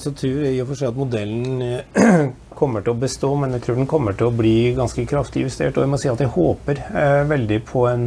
så 0.00 0.12
tror 0.16 0.44
jeg 0.46 0.56
i 0.56 0.60
og 0.62 0.70
for 0.70 0.80
seg 0.80 0.92
at 0.92 0.98
modellen 0.98 1.64
eh, 1.64 2.28
kommer 2.58 2.84
til 2.84 2.94
å 2.94 3.00
bestå, 3.02 3.34
men 3.36 3.52
jeg 3.56 3.66
tror 3.66 3.76
den 3.80 3.88
kommer 3.90 4.16
til 4.16 4.30
å 4.30 4.34
bli 4.34 4.72
ganske 4.76 5.04
kraftig 5.10 5.44
justert. 5.44 5.76
Og 5.76 5.84
jeg 5.84 5.92
må 5.92 5.98
si 6.00 6.08
at 6.08 6.22
jeg 6.22 6.32
håper 6.32 6.80
eh, 6.88 7.24
veldig 7.28 7.58
på 7.68 7.84
en 7.90 8.06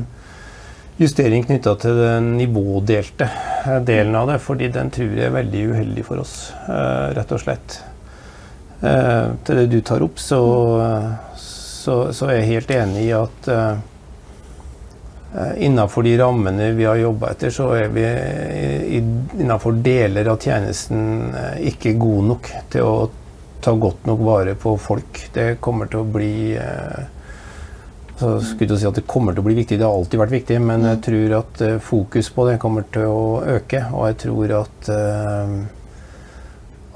justering 0.98 1.46
knytta 1.46 1.76
til 1.84 2.00
den 2.02 2.32
nivådelte 2.40 3.28
eh, 3.30 3.78
delen 3.86 4.18
av 4.18 4.32
det, 4.32 4.40
fordi 4.42 4.72
den 4.74 4.90
tror 4.94 5.14
jeg 5.14 5.30
er 5.30 5.36
veldig 5.36 5.68
uheldig 5.74 6.08
for 6.08 6.24
oss, 6.24 6.36
eh, 6.66 7.06
rett 7.20 7.36
og 7.38 7.44
slett. 7.44 7.78
Eh, 8.82 9.28
til 9.46 9.62
det 9.62 9.68
du 9.76 9.78
tar 9.86 10.06
opp, 10.06 10.18
så, 10.22 10.42
så, 11.38 12.00
så, 12.10 12.32
er 12.32 12.42
jeg 12.42 12.52
helt 12.56 12.74
enig 12.80 13.06
i 13.12 13.14
at 13.18 13.52
eh, 13.54 13.78
innenfor 15.58 16.04
de 16.04 16.18
rammene 16.18 16.72
vi 16.72 16.86
har 16.86 16.96
jobba 16.96 17.32
etter, 17.34 17.52
så 17.54 17.70
er 17.78 17.92
vi 17.94 18.06
innenfor 18.98 19.78
deler 19.86 20.32
av 20.32 20.42
tjenesten 20.42 21.36
eh, 21.36 21.68
ikke 21.72 21.98
gode 22.00 22.32
nok 22.32 22.50
til 22.74 22.88
å 22.88 22.96
ta 23.62 23.74
godt 23.74 24.08
nok 24.10 24.24
vare 24.26 24.56
på 24.58 24.74
folk. 24.82 25.22
Det 25.34 25.58
kommer 25.62 25.92
til 25.92 26.02
å 26.02 26.10
bli 26.10 26.56
eh, 26.58 27.06
så 28.18 28.32
skulle 28.42 28.80
si 28.80 28.88
at 28.90 28.98
Det 28.98 29.06
kommer 29.06 29.36
til 29.36 29.44
å 29.44 29.46
bli 29.46 29.60
viktig, 29.60 29.78
det 29.78 29.86
har 29.86 29.94
alltid 29.94 30.22
vært 30.24 30.34
viktig, 30.34 30.56
men 30.64 30.88
jeg 30.90 31.02
tror 31.06 31.34
at 31.38 31.60
fokus 31.86 32.32
på 32.34 32.48
det 32.48 32.56
kommer 32.64 32.88
til 32.90 33.06
å 33.06 33.26
øke. 33.46 33.84
Og 33.94 34.08
jeg 34.10 34.18
tror 34.24 34.54
at, 34.64 34.90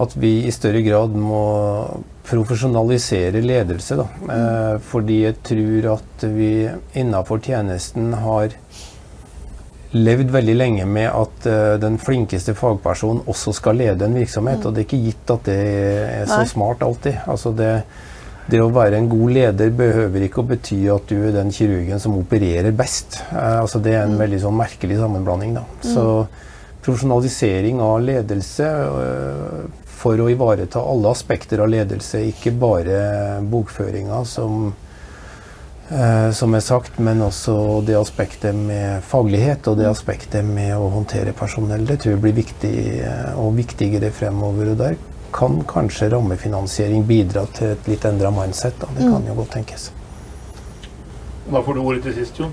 at 0.02 0.16
vi 0.18 0.34
i 0.48 0.54
større 0.54 0.82
grad 0.86 1.16
må 1.18 1.42
profesjonalisere 2.28 3.42
ledelse. 3.44 3.98
Da. 4.00 4.08
Eh, 4.36 4.78
fordi 4.92 5.24
jeg 5.26 5.42
tror 5.46 5.92
at 5.98 6.26
vi 6.36 6.54
innenfor 7.00 7.42
tjenesten 7.44 8.14
har 8.24 8.56
levd 9.92 10.32
veldig 10.32 10.54
lenge 10.56 10.86
med 10.88 11.10
at 11.10 11.48
uh, 11.52 11.74
den 11.82 11.98
flinkeste 12.00 12.54
fagpersonen 12.56 13.26
også 13.28 13.52
skal 13.58 13.76
lede 13.82 14.08
en 14.08 14.16
virksomhet. 14.16 14.62
Mm. 14.62 14.68
Og 14.68 14.76
det 14.76 14.80
er 14.80 14.88
ikke 14.88 15.02
gitt 15.08 15.34
at 15.34 15.50
det 15.50 15.58
er 15.58 16.30
så 16.30 16.40
Nei. 16.44 16.52
smart 16.54 16.86
alltid. 16.86 17.18
Altså 17.32 17.52
det, 17.56 17.72
det, 18.48 18.62
å 18.64 18.70
være 18.72 19.02
en 19.02 19.10
god 19.12 19.36
leder 19.36 19.74
behøver 19.76 20.28
ikke 20.28 20.46
å 20.46 20.48
bety 20.54 20.80
at 20.94 21.12
du 21.12 21.18
er 21.20 21.36
den 21.36 21.52
kirurgen 21.56 22.00
som 22.00 22.16
opererer 22.20 22.72
best. 22.72 23.20
Uh, 23.34 23.60
altså 23.66 23.84
det 23.84 23.98
er 23.98 24.06
en 24.06 24.16
mm. 24.16 24.24
veldig 24.24 24.42
sånn 24.46 24.58
merkelig 24.62 25.02
sammenblanding. 25.02 25.60
Da. 25.60 25.68
Mm. 25.82 25.92
Så 25.92 26.08
profesjonalisering 26.82 27.84
av 27.84 28.00
ledelse 28.08 28.72
uh, 28.96 29.81
for 30.02 30.18
å 30.18 30.30
ivareta 30.34 30.82
alle 30.82 31.12
aspekter 31.14 31.62
av 31.62 31.70
ledelse, 31.70 32.24
ikke 32.32 32.54
bare 32.58 32.98
bokføringa, 33.46 34.24
som, 34.26 34.74
eh, 35.92 36.32
som 36.32 36.56
er 36.58 36.66
sagt, 36.66 36.98
men 37.00 37.22
også 37.22 37.86
det 37.86 38.00
aspektet 38.00 38.58
med 38.58 39.04
faglighet 39.06 39.68
og 39.70 39.78
det 39.78 39.90
aspektet 39.92 40.46
med 40.46 40.74
å 40.78 40.90
håndtere 40.90 41.36
personell. 41.38 41.86
Det 41.86 42.02
tror 42.02 42.16
jeg 42.16 42.24
blir 42.26 42.38
viktig 42.42 42.76
eh, 43.06 43.32
og 43.38 43.56
viktigere 43.60 44.12
fremover. 44.12 44.74
og 44.74 44.78
der 44.78 45.00
kan 45.32 45.62
kanskje 45.64 46.10
rammefinansiering 46.12 47.06
bidra 47.08 47.46
til 47.56 47.72
et 47.76 47.88
litt 47.88 48.06
endra 48.06 48.32
mindset. 48.36 48.76
Da. 48.82 48.90
Det 48.98 49.06
kan 49.06 49.22
mm. 49.22 49.30
jo 49.30 49.38
godt 49.40 49.56
tenkes. 49.56 49.92
Da 51.52 51.62
får 51.64 51.78
du 51.78 51.82
ordet 51.82 52.04
til 52.04 52.18
sist, 52.20 52.40
Jon. 52.40 52.52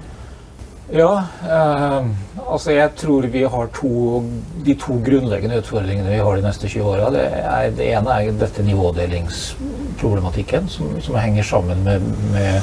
Ja, 0.89 1.21
eh, 1.45 2.01
altså 2.49 2.73
jeg 2.73 2.95
tror 2.97 3.27
vi 3.29 3.43
har 3.45 3.67
to, 3.77 4.23
de 4.65 4.73
to 4.81 4.95
grunnleggende 5.05 5.59
utfordringene 5.61 6.15
vi 6.15 6.23
har 6.25 6.37
de 6.37 6.43
neste 6.47 6.69
20 6.69 6.85
åra. 6.89 7.11
Det, 7.13 7.29
det, 7.77 7.91
ene 7.93 8.11
er 8.15 8.33
dette 8.41 8.63
nivådelingsproblematikken, 8.65 10.69
som, 10.73 11.01
som 11.05 11.15
henger 11.21 11.43
sammen 11.45 11.85
med, 11.85 12.01
med, 12.33 12.61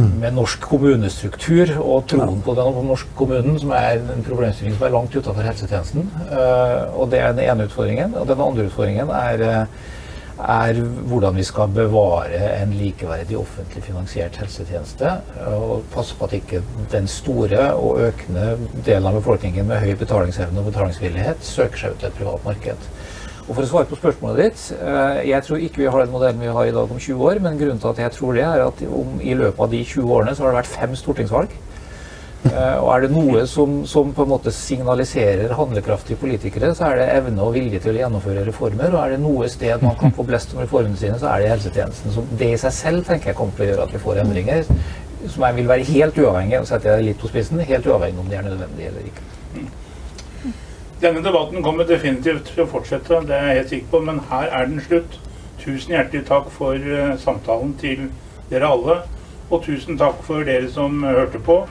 med, 0.00 0.32
norsk 0.32 0.60
kommunestruktur 0.64 1.76
og 1.82 2.08
troen 2.08 2.40
på 2.46 2.54
den 2.56 2.86
norske 2.88 3.12
kommunen, 3.18 3.58
som 3.60 3.70
er 3.76 4.00
en 4.00 4.24
problemstilling 4.24 4.74
som 4.78 4.86
er 4.88 4.96
langt 4.96 5.16
utafor 5.16 5.42
helsetjenesten. 5.44 6.08
Eh, 6.24 6.88
og 6.96 7.10
Det 7.12 7.20
er 7.20 7.32
den 7.36 7.44
ene 7.44 7.64
utfordringen. 7.68 8.16
Og 8.16 8.24
den 8.32 8.40
andre 8.40 8.64
utfordringen 8.70 9.08
er 9.12 9.36
eh, 9.44 9.64
er 10.40 10.80
hvordan 11.10 11.36
vi 11.36 11.44
skal 11.46 11.70
bevare 11.74 12.40
en 12.60 12.72
likeverdig 12.78 13.38
offentlig 13.38 13.82
finansiert 13.84 14.38
helsetjeneste. 14.40 15.12
Og 15.52 15.84
passe 15.94 16.16
på 16.16 16.28
at 16.28 16.36
ikke 16.40 16.62
den 16.92 17.08
store 17.10 17.70
og 17.74 18.00
økende 18.08 18.56
delen 18.86 19.08
av 19.10 19.18
befolkningen 19.20 19.68
med 19.68 19.82
høy 19.84 19.94
betalingsevne 20.00 20.62
og 20.62 20.70
betalingsvillighet 20.72 21.44
søker 21.46 21.84
seg 21.84 21.94
ut 21.94 22.02
til 22.04 22.10
et 22.10 22.18
privat 22.20 22.46
marked. 22.46 22.90
Og 23.50 23.56
For 23.56 23.64
å 23.64 23.70
svare 23.70 23.88
på 23.90 23.98
spørsmålet 23.98 24.44
ditt. 24.44 24.60
Eh, 24.78 25.24
jeg 25.32 25.42
tror 25.42 25.58
ikke 25.58 25.82
vi 25.82 25.88
har 25.90 26.04
den 26.04 26.12
modellen 26.12 26.42
vi 26.42 26.52
har 26.54 26.68
i 26.68 26.74
dag 26.74 26.92
om 26.92 27.00
20 27.00 27.24
år. 27.26 27.40
Men 27.42 27.58
grunnen 27.58 27.80
til 27.82 27.90
at 27.90 28.02
jeg 28.04 28.14
tror 28.14 28.36
det, 28.38 28.44
er 28.46 28.62
at 28.68 28.84
om, 28.86 29.16
i 29.18 29.34
løpet 29.34 29.64
av 29.64 29.72
de 29.72 29.80
20 29.82 30.12
årene 30.14 30.34
så 30.36 30.44
har 30.44 30.52
det 30.52 30.60
vært 30.60 30.76
fem 30.76 30.94
stortingsvalg. 30.94 31.56
Uh, 32.40 32.78
og 32.80 32.86
er 32.94 33.02
det 33.04 33.10
noe 33.12 33.42
som, 33.46 33.82
som, 33.84 34.14
på 34.16 34.24
en 34.24 34.30
måte 34.30 34.52
signaliserer 34.54 35.52
handlekraftige 35.58 36.16
politikere, 36.22 36.70
så 36.74 36.88
er 36.88 37.02
det 37.02 37.10
evne 37.18 37.44
og 37.44 37.52
vilje 37.52 37.82
til 37.84 37.92
å 37.92 38.00
gjennomføre 38.00 38.46
reformer. 38.46 38.94
Og 38.94 39.02
er 39.02 39.14
det 39.14 39.20
noe 39.20 39.50
sted 39.52 39.84
man 39.84 39.98
kan 40.00 40.14
få 40.16 40.24
blest 40.28 40.56
om 40.56 40.62
reformene 40.64 40.96
sine, 40.96 41.18
så 41.20 41.28
er 41.34 41.44
det 41.44 41.52
helsetjenesten. 41.52 42.14
Så 42.16 42.24
det 42.40 42.54
i 42.54 42.62
seg 42.64 42.74
selv 42.78 43.04
tenker 43.08 43.32
jeg 43.32 43.40
kommer 43.42 43.58
til 43.58 43.66
å 43.66 43.70
gjøre 43.74 43.86
at 43.86 43.94
vi 43.94 44.02
får 44.06 44.24
endringer 44.24 44.64
som 45.28 45.44
jeg 45.44 45.56
vil 45.56 45.68
være 45.68 45.84
helt 45.84 46.18
uavhengig 46.18 46.60
og 46.60 46.68
setter 46.68 46.96
jeg 46.96 47.10
litt 47.10 47.20
på 47.20 47.28
spissen, 47.28 47.60
helt 47.60 47.86
uavhengig 47.86 48.22
om 48.22 48.30
de 48.30 48.38
er 48.38 48.46
nødvendige 48.46 48.88
eller 48.88 49.08
ikke. 49.10 49.26
Denne 51.00 51.22
debatten 51.24 51.62
kommer 51.64 51.88
definitivt 51.88 52.50
til 52.54 52.64
å 52.64 52.68
fortsette, 52.68 53.22
det 53.28 53.36
er 53.36 53.46
jeg 53.48 53.58
helt 53.58 53.74
sikker 53.74 53.92
på, 53.92 54.00
men 54.08 54.20
her 54.30 54.50
er 54.52 54.68
den 54.68 54.82
slutt. 54.84 55.16
Tusen 55.60 55.94
hjertelig 55.94 56.26
takk 56.28 56.48
for 56.52 56.76
uh, 56.76 57.14
samtalen 57.20 57.72
til 57.80 58.06
dere 58.50 58.68
alle. 58.68 58.96
Og 59.50 59.64
tusen 59.64 59.98
takk 60.00 60.20
for 60.24 60.44
dere 60.46 60.68
som 60.72 61.02
hørte 61.04 61.40
på. 61.44 61.62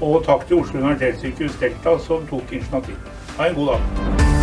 Og 0.00 0.24
takk 0.24 0.46
til 0.46 0.60
Oslo 0.60 0.80
universitetssykehus 0.80 1.58
Delta 1.60 1.98
som 2.06 2.26
tok 2.30 2.52
initiativ. 2.52 2.94
Ha 3.38 3.48
en 3.48 3.54
god 3.54 3.66
dag. 3.66 4.37